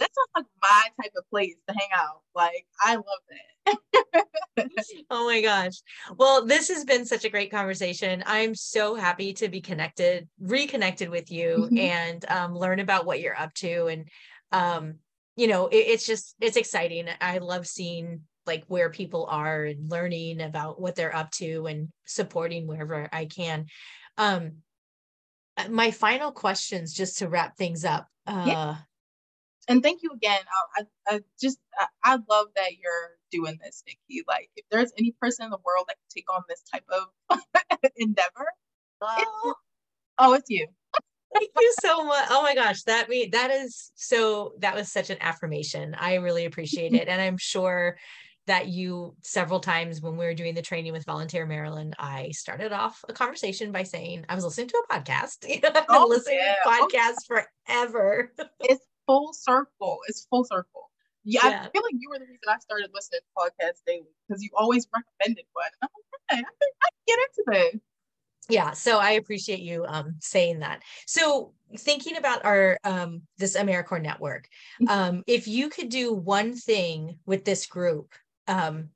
sounds 0.01 0.31
like 0.37 0.47
my 0.63 0.83
type 1.03 1.13
of 1.17 1.29
place 1.31 1.55
to 1.69 1.75
hang 1.75 1.89
out. 1.95 2.21
Like 2.35 2.67
I 2.83 2.95
love 2.97 3.05
that. 3.31 3.49
oh 5.11 5.27
my 5.27 5.41
gosh. 5.41 5.75
Well, 6.17 6.47
this 6.47 6.69
has 6.69 6.85
been 6.85 7.05
such 7.05 7.25
a 7.25 7.31
great 7.31 7.51
conversation. 7.51 8.23
I'm 8.27 8.55
so 8.55 8.95
happy 8.95 9.33
to 9.35 9.49
be 9.49 9.61
connected, 9.61 10.29
reconnected 10.41 11.09
with 11.11 11.31
you 11.31 11.69
mm-hmm. 11.71 11.79
and 11.79 12.31
um, 12.31 12.55
learn 12.55 12.81
about 12.81 13.07
what 13.07 13.21
you're 13.21 13.39
up 13.39 13.53
to. 13.55 13.87
And, 13.87 14.09
um, 14.53 14.95
you 15.37 15.47
know, 15.47 15.69
it, 15.69 15.77
it's 15.77 16.07
just, 16.07 16.35
it's 16.41 16.57
exciting. 16.57 17.07
I 17.21 17.39
love 17.39 17.67
seeing 17.67 18.23
like 18.47 18.65
where 18.67 18.91
people 18.91 19.27
are 19.29 19.65
and 19.65 19.91
learning 19.91 20.41
about 20.41 20.81
what 20.81 20.95
they're 20.95 21.15
up 21.15 21.31
to 21.33 21.67
and 21.67 21.89
supporting 22.07 22.67
wherever 22.67 23.09
I 23.13 23.27
can. 23.27 23.67
Um, 24.17 24.53
uh, 25.57 25.69
my 25.69 25.91
final 25.91 26.33
questions 26.33 26.95
just 26.95 27.19
to 27.19 27.29
wrap 27.29 27.57
things 27.57 27.85
up. 27.85 28.09
Uh, 28.27 28.45
yeah. 28.47 28.77
And 29.69 29.83
thank 29.83 30.03
you 30.03 30.11
again. 30.13 30.41
I, 30.77 30.83
I, 30.83 31.15
I 31.15 31.21
just, 31.41 31.59
I, 31.79 31.87
I, 32.03 32.13
love 32.29 32.47
that 32.57 32.79
you're 32.83 33.19
doing 33.31 33.59
this, 33.63 33.83
Nikki. 33.87 34.25
Like, 34.27 34.51
if 34.57 34.65
there's 34.71 34.93
any 34.99 35.15
person 35.21 35.45
in 35.45 35.51
the 35.51 35.59
world 35.65 35.85
that 35.89 35.97
can 35.97 36.09
take 36.15 36.33
on 36.35 36.43
this 36.49 36.63
type 36.73 36.85
of 36.89 37.39
endeavor, 37.97 38.47
oh. 39.03 39.15
It's, 39.19 39.59
oh, 40.19 40.33
it's 40.35 40.49
you. 40.49 40.67
thank 41.35 41.51
you 41.61 41.75
so 41.81 42.05
much. 42.05 42.27
Oh 42.31 42.43
my 42.43 42.55
gosh, 42.55 42.83
that 42.85 43.09
me 43.09 43.29
that 43.33 43.51
is 43.51 43.93
so. 43.95 44.55
That 44.61 44.75
was 44.75 44.91
such 44.91 45.11
an 45.11 45.19
affirmation. 45.21 45.95
I 45.99 46.15
really 46.15 46.47
appreciate 46.47 46.95
it, 46.95 47.09
and 47.09 47.21
I'm 47.21 47.37
sure 47.37 47.99
that 48.49 48.69
you 48.69 49.15
several 49.23 49.61
times 49.61 50.01
when 50.01 50.17
we 50.17 50.25
were 50.25 50.35
doing 50.35 50.55
the 50.55 50.63
training 50.63 50.93
with 50.93 51.05
Volunteer 51.05 51.45
Maryland, 51.47 51.95
I 51.99 52.31
started 52.31 52.73
off 52.73 53.05
a 53.09 53.13
conversation 53.13 53.73
by 53.73 53.83
saying 53.83 54.25
I 54.29 54.35
was 54.35 54.43
listening 54.43 54.69
to 54.69 54.83
a 54.89 54.95
podcast. 54.95 55.47
You 55.47 55.61
know, 55.63 55.69
I've 55.69 55.87
been 55.87 55.97
oh, 55.97 56.07
listening 56.09 56.39
yeah. 56.39 56.55
to 56.65 56.71
podcasts 56.71 57.27
forever. 57.27 58.33
it's 58.61 58.85
full 59.09 59.33
circle. 59.33 59.99
It's 60.09 60.27
full 60.31 60.45
circle. 60.45 60.91
Yeah, 61.25 61.41
yeah, 61.45 61.67
I 61.67 61.71
feel 61.71 61.83
like 61.83 61.95
you 61.99 62.09
were 62.11 62.19
the 62.19 62.27
reason 62.27 62.39
I 62.49 62.59
started 62.59 62.91
listening 62.95 63.21
to 63.21 63.43
podcasts 63.43 63.83
daily 63.87 64.07
because 64.27 64.43
you 64.43 64.51
always 64.57 64.87
recommended 64.95 65.45
one. 65.53 65.67
I'm 65.83 65.89
like, 65.93 66.21
hey, 66.31 66.37
I 66.37 66.53
think 66.59 66.75
I 66.83 66.89
can 66.91 67.07
get 67.07 67.19
into 67.19 67.73
this. 67.73 67.81
Yeah, 68.51 68.71
so 68.71 68.99
I 68.99 69.11
appreciate 69.13 69.61
you 69.61 69.85
um, 69.87 70.15
saying 70.21 70.61
that. 70.61 70.83
So 71.07 71.53
thinking 71.77 72.17
about 72.17 72.45
our 72.47 72.79
um, 72.85 73.23
this 73.37 73.57
AmeriCorps 73.57 74.03
network, 74.03 74.49
mm-hmm. 74.81 74.89
um, 74.89 75.25
if 75.27 75.49
you 75.49 75.69
could 75.69 75.91
do 75.91 76.15
one 76.15 76.55
thing 76.55 77.19
with 77.27 77.45
this 77.45 77.67
group 77.67 78.15
um, 78.47 78.89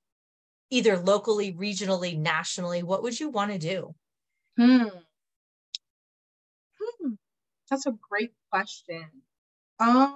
either 0.73 0.97
locally, 0.97 1.53
regionally, 1.53 2.19
nationally? 2.19 2.83
What 2.83 3.03
would 3.03 3.21
you 3.21 3.29
want 3.29 3.53
to 3.53 3.59
do? 3.59 3.95
Hmm. 4.59 4.89
hmm. 6.81 7.11
That's 7.71 7.87
a 7.87 7.93
great 8.09 8.33
question. 8.51 9.05
Um, 9.83 10.15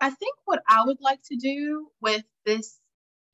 I 0.00 0.10
think 0.10 0.36
what 0.44 0.62
I 0.68 0.84
would 0.86 1.00
like 1.00 1.20
to 1.30 1.36
do 1.36 1.88
with 2.00 2.24
this 2.46 2.78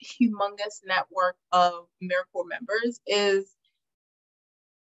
humongous 0.02 0.80
network 0.86 1.36
of 1.52 1.86
AmeriCorps 2.02 2.48
members 2.48 3.00
is 3.06 3.54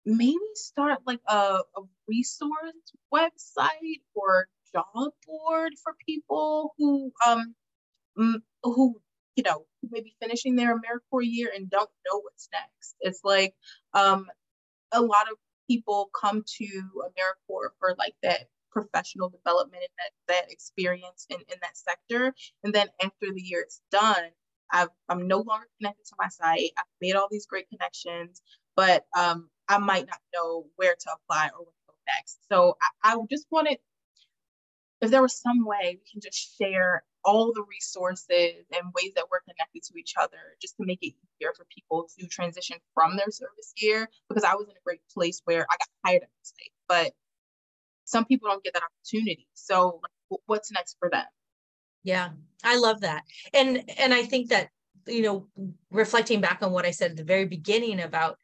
maybe 0.05 0.37
start 0.55 0.99
like 1.05 1.19
a, 1.27 1.59
a 1.77 1.81
resource 2.07 2.51
website 3.13 4.01
or 4.15 4.47
job 4.73 5.11
board 5.27 5.73
for 5.83 5.93
people 6.05 6.73
who 6.77 7.11
um 7.25 7.55
who 8.63 9.01
you 9.35 9.43
know 9.43 9.65
maybe 9.91 10.15
finishing 10.21 10.55
their 10.55 10.75
AmeriCorps 10.75 11.23
year 11.23 11.51
and 11.55 11.69
don't 11.69 11.89
know 12.09 12.19
what's 12.21 12.49
next. 12.53 12.95
It's 13.01 13.21
like 13.23 13.55
um, 13.93 14.27
a 14.91 15.01
lot 15.01 15.31
of 15.31 15.37
people 15.69 16.09
come 16.19 16.43
to 16.57 16.65
AmeriCorps 16.65 17.71
for 17.79 17.95
like 17.97 18.15
that 18.23 18.41
professional 18.77 19.29
development 19.29 19.81
and 19.81 19.95
that, 19.97 20.33
that 20.33 20.51
experience 20.51 21.25
in, 21.29 21.37
in 21.37 21.57
that 21.61 21.75
sector. 21.75 22.33
And 22.63 22.73
then 22.73 22.87
after 23.01 23.33
the 23.33 23.41
year 23.41 23.65
is 23.67 23.81
done, 23.91 24.29
i 24.71 24.85
am 25.09 25.27
no 25.27 25.39
longer 25.39 25.65
connected 25.79 26.05
to 26.05 26.15
my 26.19 26.27
site. 26.27 26.71
I've 26.77 26.85
made 27.01 27.15
all 27.15 27.27
these 27.31 27.47
great 27.47 27.69
connections, 27.69 28.41
but 28.75 29.05
um, 29.17 29.49
I 29.67 29.79
might 29.79 30.05
not 30.07 30.19
know 30.35 30.65
where 30.75 30.93
to 30.93 31.09
apply 31.15 31.47
or 31.47 31.65
where 31.65 31.73
to 31.73 31.87
go 31.87 31.93
next. 32.05 32.37
So 32.51 32.77
I, 33.03 33.13
I 33.13 33.17
just 33.31 33.47
wanted, 33.49 33.79
if 35.01 35.09
there 35.09 35.21
was 35.21 35.39
some 35.41 35.65
way 35.65 35.99
we 35.99 36.11
can 36.11 36.21
just 36.21 36.57
share 36.57 37.03
all 37.23 37.51
the 37.53 37.65
resources 37.69 38.65
and 38.71 38.93
ways 38.93 39.11
that 39.15 39.25
we're 39.31 39.41
connected 39.41 39.83
to 39.83 39.99
each 39.99 40.13
other 40.21 40.37
just 40.61 40.77
to 40.77 40.85
make 40.85 40.99
it 41.01 41.13
easier 41.39 41.53
for 41.55 41.65
people 41.73 42.07
to 42.19 42.27
transition 42.27 42.77
from 42.93 43.17
their 43.17 43.31
service 43.31 43.73
year 43.77 44.09
because 44.29 44.43
I 44.43 44.53
was 44.53 44.67
in 44.67 44.75
a 44.75 44.85
great 44.85 45.01
place 45.13 45.41
where 45.45 45.65
I 45.69 45.75
got 45.77 45.89
hired 46.05 46.23
at 46.23 46.29
the 46.29 46.45
state, 46.45 46.71
but 46.87 47.13
some 48.07 48.25
people 48.25 48.49
don't 48.49 48.63
get 48.63 48.73
that 48.73 48.83
opportunity. 48.83 49.47
So 49.53 50.01
what's 50.45 50.71
next 50.71 50.95
for 50.97 51.09
them? 51.09 51.25
Yeah, 52.03 52.29
I 52.63 52.77
love 52.77 53.01
that. 53.01 53.23
And 53.53 53.83
and 53.99 54.13
I 54.13 54.23
think 54.23 54.49
that 54.49 54.69
you 55.05 55.21
know 55.21 55.47
reflecting 55.91 56.41
back 56.41 56.59
on 56.61 56.71
what 56.71 56.85
I 56.85 56.91
said 56.91 57.11
at 57.11 57.17
the 57.17 57.23
very 57.23 57.45
beginning 57.45 57.99
about 57.99 58.37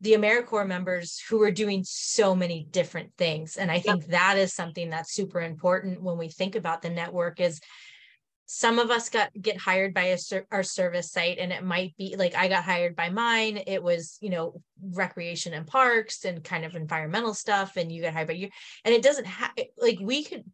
the 0.00 0.14
AmeriCorps 0.14 0.66
members 0.66 1.20
who 1.30 1.40
are 1.42 1.52
doing 1.52 1.82
so 1.84 2.34
many 2.34 2.66
different 2.70 3.12
things. 3.16 3.56
And 3.56 3.70
I 3.70 3.78
think 3.78 4.02
yep. 4.02 4.10
that 4.10 4.36
is 4.36 4.52
something 4.52 4.90
that's 4.90 5.14
super 5.14 5.40
important 5.40 6.02
when 6.02 6.18
we 6.18 6.28
think 6.28 6.56
about 6.56 6.82
the 6.82 6.90
network 6.90 7.40
is 7.40 7.60
some 8.46 8.78
of 8.78 8.90
us 8.90 9.08
got 9.08 9.30
get 9.40 9.56
hired 9.56 9.94
by 9.94 10.04
a, 10.04 10.18
our 10.50 10.62
service 10.62 11.10
site 11.10 11.38
and 11.38 11.52
it 11.52 11.64
might 11.64 11.96
be 11.96 12.14
like 12.16 12.34
i 12.34 12.48
got 12.48 12.64
hired 12.64 12.94
by 12.94 13.08
mine 13.08 13.60
it 13.66 13.82
was 13.82 14.18
you 14.20 14.30
know 14.30 14.60
recreation 14.92 15.54
and 15.54 15.66
parks 15.66 16.24
and 16.24 16.44
kind 16.44 16.64
of 16.64 16.74
environmental 16.74 17.34
stuff 17.34 17.76
and 17.76 17.90
you 17.90 18.02
got 18.02 18.12
hired 18.12 18.28
by 18.28 18.34
you 18.34 18.48
and 18.84 18.94
it 18.94 19.02
doesn't 19.02 19.26
have 19.26 19.52
like 19.78 19.98
we 20.00 20.24
could 20.24 20.44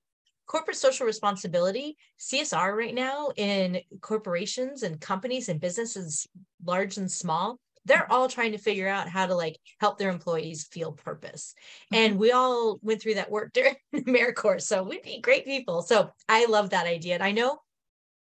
corporate 0.47 0.77
social 0.77 1.07
responsibility 1.07 1.97
csr 2.19 2.77
right 2.77 2.95
now 2.95 3.31
in 3.37 3.81
corporations 4.01 4.83
and 4.83 5.01
companies 5.01 5.49
and 5.49 5.61
businesses 5.61 6.27
large 6.65 6.97
and 6.97 7.11
small 7.11 7.59
they're 7.87 8.11
all 8.13 8.29
trying 8.29 8.53
to 8.53 8.59
figure 8.59 8.89
out 8.89 9.09
how 9.09 9.27
to 9.27 9.35
like 9.35 9.59
help 9.81 9.99
their 9.99 10.11
employees 10.11 10.69
feel 10.71 10.93
purpose. 10.93 11.55
And 11.91 12.13
mm-hmm. 12.13 12.21
we 12.21 12.33
all 12.33 12.79
went 12.83 13.01
through 13.01 13.15
that 13.15 13.31
work 13.31 13.53
during 13.55 13.75
AmeriCorps. 13.95 14.63
So 14.63 14.83
we'd 14.83 15.03
be 15.03 15.21
great 15.21 15.47
people. 15.47 15.81
So 15.83 16.11
I 16.29 16.45
love 16.45 16.71
that 16.71 16.87
idea. 16.87 17.15
And 17.15 17.23
I 17.23 17.33
know 17.33 17.59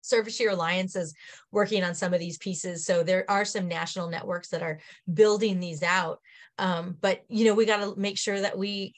Service 0.07 0.39
Year 0.41 0.51
Alliance 0.51 0.97
is 0.97 1.15
working 1.51 1.85
on 1.85 1.95
some 1.95 2.15
of 2.15 2.21
these 2.21 2.39
pieces. 2.39 2.85
So 2.85 3.03
there 3.03 3.29
are 3.31 3.45
some 3.45 3.69
national 3.69 4.09
networks 4.09 4.49
that 4.49 4.63
are 4.63 4.81
building 5.13 5.61
these 5.61 5.83
out. 5.83 6.21
Um, 6.59 6.97
but 7.01 7.25
you 7.29 7.45
know, 7.45 7.55
we 7.55 7.67
got 7.67 7.79
to 7.79 8.01
make 8.01 8.19
sure 8.19 8.41
that 8.41 8.57
we 8.57 8.95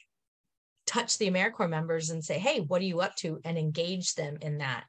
touch 0.86 1.18
the 1.18 1.30
AmeriCorps 1.30 1.68
members 1.68 2.10
and 2.10 2.24
say, 2.24 2.38
hey, 2.38 2.60
what 2.60 2.80
are 2.80 2.86
you 2.86 3.00
up 3.00 3.14
to? 3.16 3.40
And 3.44 3.58
engage 3.58 4.14
them 4.14 4.38
in 4.40 4.58
that. 4.58 4.84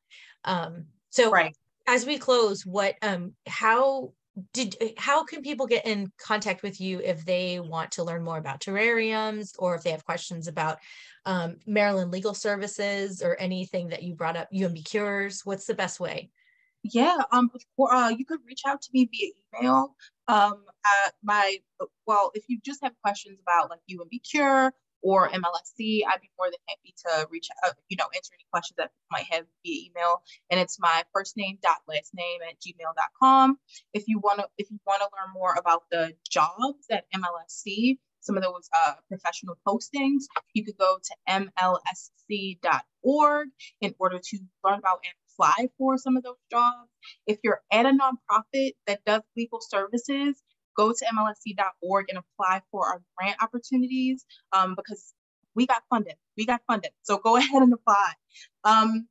Um, 0.45 0.85
so 1.09 1.29
right. 1.31 1.55
as 1.87 2.05
we 2.05 2.17
close, 2.17 2.65
what 2.65 2.95
um 3.01 3.33
how 3.47 4.13
did 4.53 4.75
how 4.97 5.23
can 5.23 5.41
people 5.41 5.65
get 5.65 5.85
in 5.85 6.11
contact 6.17 6.63
with 6.63 6.79
you 6.79 6.99
if 6.99 7.25
they 7.25 7.59
want 7.59 7.91
to 7.91 8.03
learn 8.03 8.23
more 8.23 8.37
about 8.37 8.61
terrariums 8.61 9.53
or 9.59 9.75
if 9.75 9.83
they 9.83 9.91
have 9.91 10.05
questions 10.05 10.47
about 10.47 10.77
um, 11.25 11.57
Maryland 11.65 12.11
Legal 12.11 12.33
Services 12.33 13.21
or 13.21 13.35
anything 13.39 13.89
that 13.89 14.03
you 14.03 14.15
brought 14.15 14.37
up, 14.37 14.49
UMB 14.51 14.85
Cures? 14.85 15.41
What's 15.43 15.65
the 15.65 15.73
best 15.73 15.99
way? 15.99 16.31
Yeah, 16.83 17.17
um, 17.31 17.51
uh, 17.77 18.13
you 18.17 18.25
could 18.25 18.39
reach 18.45 18.61
out 18.65 18.81
to 18.81 18.89
me 18.93 19.09
via 19.11 19.61
email. 19.61 19.95
Um, 20.27 20.63
uh, 20.85 21.09
my 21.23 21.57
well, 22.07 22.31
if 22.33 22.45
you 22.47 22.59
just 22.63 22.81
have 22.83 22.93
questions 23.03 23.39
about 23.41 23.69
like 23.69 23.81
UMB 23.91 24.21
Cure 24.29 24.73
or 25.01 25.29
MLSC, 25.29 26.01
I'd 26.07 26.21
be 26.21 26.29
more 26.37 26.47
than 26.47 26.59
happy 26.67 26.93
to 27.05 27.27
reach 27.31 27.47
out, 27.65 27.75
you 27.89 27.97
know, 27.97 28.05
answer 28.15 28.33
any 28.33 28.45
questions 28.51 28.75
that 28.77 28.91
might 29.11 29.25
have 29.31 29.45
via 29.65 29.89
email. 29.89 30.21
And 30.49 30.59
it's 30.59 30.79
my 30.79 31.03
first 31.13 31.37
name 31.37 31.57
dot 31.61 31.77
last 31.87 32.11
name 32.13 32.41
at 32.47 32.59
gmail.com. 32.59 33.57
If 33.93 34.05
you 34.07 34.19
want 34.19 34.39
to, 34.39 34.47
if 34.57 34.69
you 34.71 34.79
want 34.85 35.01
to 35.01 35.05
learn 35.05 35.33
more 35.33 35.55
about 35.57 35.83
the 35.91 36.13
jobs 36.29 36.85
at 36.91 37.05
MLSC, 37.15 37.97
some 38.21 38.37
of 38.37 38.43
those 38.43 38.69
uh, 38.75 38.93
professional 39.07 39.57
postings, 39.67 40.23
you 40.53 40.65
could 40.65 40.77
go 40.77 40.99
to 41.01 41.15
mlsc.org 42.31 43.47
in 43.81 43.95
order 43.97 44.19
to 44.21 44.37
learn 44.63 44.79
about 44.79 44.99
and 45.03 45.13
apply 45.39 45.69
for 45.77 45.97
some 45.97 46.17
of 46.17 46.23
those 46.23 46.35
jobs. 46.51 46.89
If 47.25 47.39
you're 47.43 47.61
at 47.71 47.85
a 47.85 47.91
nonprofit 47.91 48.73
that 48.87 49.05
does 49.05 49.21
legal 49.37 49.59
services, 49.61 50.41
go 50.79 50.93
to 50.93 51.05
mlsc.org 51.13 52.05
and 52.09 52.17
apply 52.23 52.61
for 52.71 52.87
our 52.87 53.01
grant 53.17 53.35
opportunities 53.43 54.25
um, 54.53 54.75
because 54.75 55.13
we 55.53 55.67
got 55.67 55.83
funded. 55.89 56.13
We 56.37 56.45
got 56.45 56.61
funded. 56.67 56.91
So 57.03 57.17
go 57.17 57.35
ahead 57.41 57.61
and 57.61 57.73
apply. 57.73 58.13
Um, 58.63 59.07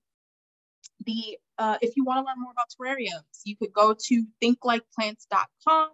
the 1.05 1.39
uh, 1.59 1.77
if 1.83 1.97
you 1.97 2.05
want 2.05 2.19
to 2.19 2.25
learn 2.25 2.41
more 2.41 2.53
about 2.53 2.69
terrariums, 2.75 3.41
you 3.45 3.57
could 3.57 3.73
go 3.73 3.95
to 4.07 4.25
thinklikeplants.com 4.43 5.89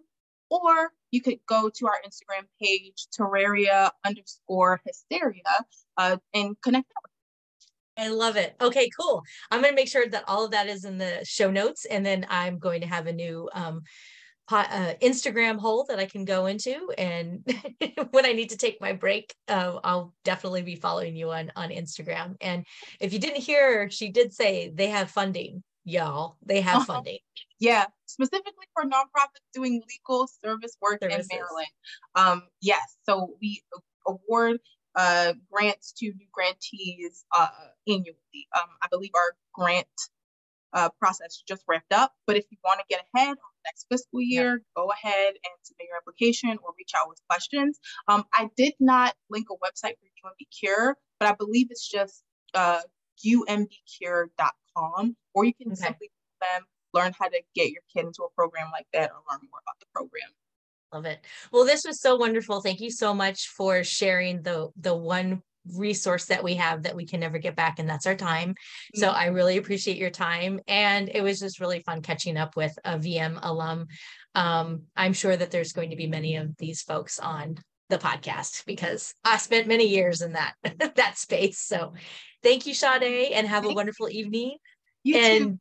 or 0.51 0.93
you 1.11 1.23
could 1.23 1.39
go 1.49 1.71
to 1.75 1.87
our 1.87 1.99
Instagram 2.07 2.45
page, 2.63 3.07
terraria 3.19 3.91
underscore 4.05 4.81
hysteria, 4.85 5.43
uh, 5.97 6.19
and 6.35 6.55
connect 6.63 6.93
I 7.97 8.09
love 8.09 8.37
it. 8.37 8.57
Okay, 8.61 8.91
cool. 8.99 9.23
I'm 9.51 9.61
going 9.61 9.73
to 9.73 9.77
make 9.77 9.89
sure 9.89 10.07
that 10.09 10.25
all 10.27 10.45
of 10.45 10.51
that 10.51 10.67
is 10.67 10.85
in 10.85 10.99
the 10.99 11.21
show 11.25 11.51
notes, 11.51 11.85
and 11.85 12.05
then 12.05 12.27
I'm 12.29 12.59
going 12.59 12.81
to 12.81 12.89
have 12.89 13.07
a 13.07 13.13
new 13.13 13.49
um, 13.55 13.83
uh, 14.51 14.95
Instagram 15.03 15.59
hole 15.59 15.85
that 15.89 15.99
I 15.99 16.07
can 16.07 16.25
go 16.25 16.47
into. 16.47 16.91
And 16.99 17.45
when 18.11 18.27
I 18.27 18.33
need 18.33 18.51
to 18.51 18.57
take 18.57 18.81
my 18.81 18.93
break, 18.93 19.35
uh, 19.49 19.79
I'll 19.83 20.15
definitely 20.25 20.63
be 20.63 20.77
following 20.77 21.17
you 21.17 21.31
on 21.31 21.53
on 21.57 21.71
Instagram. 21.71 22.37
And 22.41 22.67
if 23.01 23.13
you 23.13 23.19
didn't 23.19 23.43
hear, 23.43 23.91
she 23.91 24.11
did 24.11 24.33
say 24.33 24.71
they 24.75 24.89
have 24.89 25.11
funding, 25.11 25.63
y'all. 25.85 26.37
They 26.45 26.61
have 26.61 26.77
uh-huh. 26.77 26.95
funding. 26.95 27.19
Yeah, 27.61 27.87
specifically 28.07 28.67
for 28.75 28.85
nonprofits 28.85 29.47
doing 29.55 29.83
legal 29.89 30.29
service 30.45 30.77
work 30.81 31.03
Services. 31.03 31.29
in 31.31 31.39
Maryland. 31.39 31.69
Um, 32.15 32.43
yes, 32.61 32.97
so 33.05 33.35
we 33.41 33.63
award 34.07 34.59
uh, 34.95 35.33
grants 35.51 35.93
to 35.93 36.07
new 36.07 36.27
grantees 36.33 37.25
uh, 37.37 37.49
annually. 37.89 38.49
Um, 38.55 38.69
I 38.83 38.89
believe 38.91 39.11
our 39.15 39.35
grant 39.53 39.87
uh, 40.75 40.91
process 41.01 41.43
just 41.47 41.63
wrapped 41.67 41.93
up. 41.93 42.13
But 42.27 42.37
if 42.37 42.45
you 42.51 42.59
want 42.65 42.81
to 42.81 42.87
get 42.89 43.05
ahead 43.15 43.37
next 43.65 43.87
fiscal 43.91 44.21
year, 44.21 44.63
go 44.77 44.91
ahead 44.91 45.29
and 45.29 45.55
submit 45.63 45.89
your 45.89 45.97
application 45.97 46.51
or 46.51 46.75
reach 46.79 46.93
out 46.97 47.09
with 47.09 47.21
questions. 47.29 47.79
Um, 48.09 48.25
I 48.35 48.49
did 48.57 48.75
not 48.81 49.15
link 49.31 49.49
a 49.51 49.55
website 49.55 49.95
for 49.99 50.07
UMB 50.29 50.47
Cure, 50.59 50.97
but 51.19 51.29
I 51.29 51.35
believe 51.35 51.69
it's 51.71 51.89
just 51.89 52.23
uh, 52.55 52.81
umbcure.com, 53.25 55.17
or 55.35 55.45
you 55.45 55.55
can 55.55 55.73
okay. 55.73 55.77
simply 55.77 56.11
them 56.41 56.67
learn 56.93 57.13
how 57.19 57.29
to 57.29 57.41
get 57.55 57.71
your 57.71 57.83
kid 57.93 58.07
into 58.07 58.23
a 58.23 58.31
program 58.35 58.69
like 58.73 58.87
that 58.93 59.11
or 59.11 59.17
learn 59.31 59.41
more 59.51 59.61
about 59.63 59.79
the 59.81 59.87
program. 59.95 60.31
Love 60.93 61.07
it. 61.07 61.21
Well, 61.51 61.65
this 61.65 61.85
was 61.85 62.01
so 62.01 62.17
wonderful. 62.17 62.61
Thank 62.61 62.81
you 62.81 62.91
so 62.91 63.13
much 63.13 63.49
for 63.49 63.83
sharing 63.83 64.43
the 64.43 64.71
the 64.77 64.95
one 64.95 65.43
resource 65.73 66.27
that 66.27 66.45
we 66.45 66.55
have 66.55 66.83
that 66.83 66.97
we 66.97 67.07
can 67.07 67.21
never 67.21 67.39
get 67.39 67.57
back 67.57 67.79
and 67.79 67.89
that's 67.89 68.07
our 68.07 68.15
time. 68.15 68.55
So 68.95 69.09
mm-hmm. 69.09 69.17
i 69.17 69.27
really 69.27 69.57
appreciate 69.57 69.97
your 69.97 70.11
time 70.11 70.61
and 70.69 71.11
it 71.13 71.23
was 71.23 71.41
just 71.41 71.61
really 71.61 71.81
fun 71.81 72.03
catching 72.03 72.37
up 72.37 72.57
with 72.57 72.77
a 72.85 72.99
vm 72.99 73.39
alum. 73.43 73.87
Um, 74.35 74.83
i'm 74.97 75.13
sure 75.13 75.37
that 75.37 75.51
there's 75.51 75.73
going 75.73 75.91
to 75.91 75.97
be 75.97 76.07
many 76.07 76.37
of 76.37 76.57
these 76.57 76.83
folks 76.83 77.19
on 77.19 77.57
the 77.91 77.99
podcast 77.99 78.65
because 78.67 79.15
i 79.25 79.37
spent 79.37 79.69
many 79.69 79.87
years 79.87 80.21
in 80.21 80.33
that 80.33 80.55
that 80.97 81.19
space. 81.19 81.59
So 81.59 81.95
thank 82.43 82.67
you 82.67 82.75
Shawdae, 82.75 83.31
and 83.33 83.47
have 83.47 83.65
a 83.65 83.73
wonderful 83.73 84.09
evening. 84.09 84.57
You 85.03 85.19
and 85.19 85.45
too. 85.45 85.59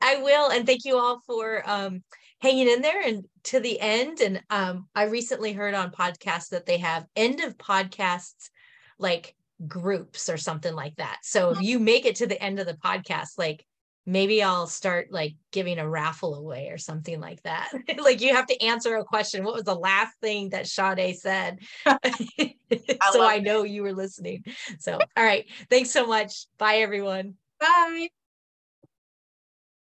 i 0.00 0.22
will 0.22 0.50
and 0.50 0.66
thank 0.66 0.84
you 0.84 0.98
all 0.98 1.20
for 1.26 1.62
um, 1.68 2.02
hanging 2.40 2.68
in 2.68 2.82
there 2.82 3.00
and 3.02 3.24
to 3.44 3.60
the 3.60 3.80
end. 3.80 4.20
And 4.20 4.42
um, 4.50 4.88
i 4.94 5.04
recently 5.04 5.52
heard 5.52 5.74
on 5.74 5.90
podcasts 5.90 6.50
that 6.50 6.66
they 6.66 6.78
have 6.78 7.06
end 7.16 7.40
of 7.40 7.56
podcasts 7.56 8.50
like 8.98 9.34
groups 9.66 10.28
or 10.28 10.36
something 10.36 10.74
like 10.74 10.96
that. 10.96 11.18
So 11.22 11.50
if 11.50 11.60
you 11.60 11.78
make 11.78 12.06
it 12.06 12.16
to 12.16 12.26
the 12.26 12.42
end 12.42 12.58
of 12.58 12.66
the 12.66 12.74
podcast, 12.74 13.38
like 13.38 13.64
maybe 14.06 14.42
I'll 14.42 14.66
start 14.66 15.08
like 15.10 15.34
giving 15.52 15.78
a 15.78 15.88
raffle 15.88 16.34
away 16.34 16.68
or 16.70 16.78
something 16.78 17.20
like 17.20 17.42
that. 17.42 17.70
like 17.98 18.20
you 18.20 18.34
have 18.34 18.46
to 18.46 18.62
answer 18.62 18.96
a 18.96 19.04
question. 19.04 19.44
What 19.44 19.54
was 19.54 19.64
the 19.64 19.74
last 19.74 20.14
thing 20.20 20.50
that 20.50 20.64
Shawdae 20.64 21.14
said? 21.16 21.60
I 21.86 22.54
so 23.12 23.22
I 23.22 23.38
know 23.38 23.62
you 23.62 23.82
were 23.82 23.92
listening. 23.92 24.44
So 24.78 24.98
all 25.16 25.24
right. 25.24 25.46
Thanks 25.68 25.90
so 25.90 26.06
much. 26.06 26.46
Bye 26.58 26.76
everyone. 26.76 27.34
Bye. 27.58 28.10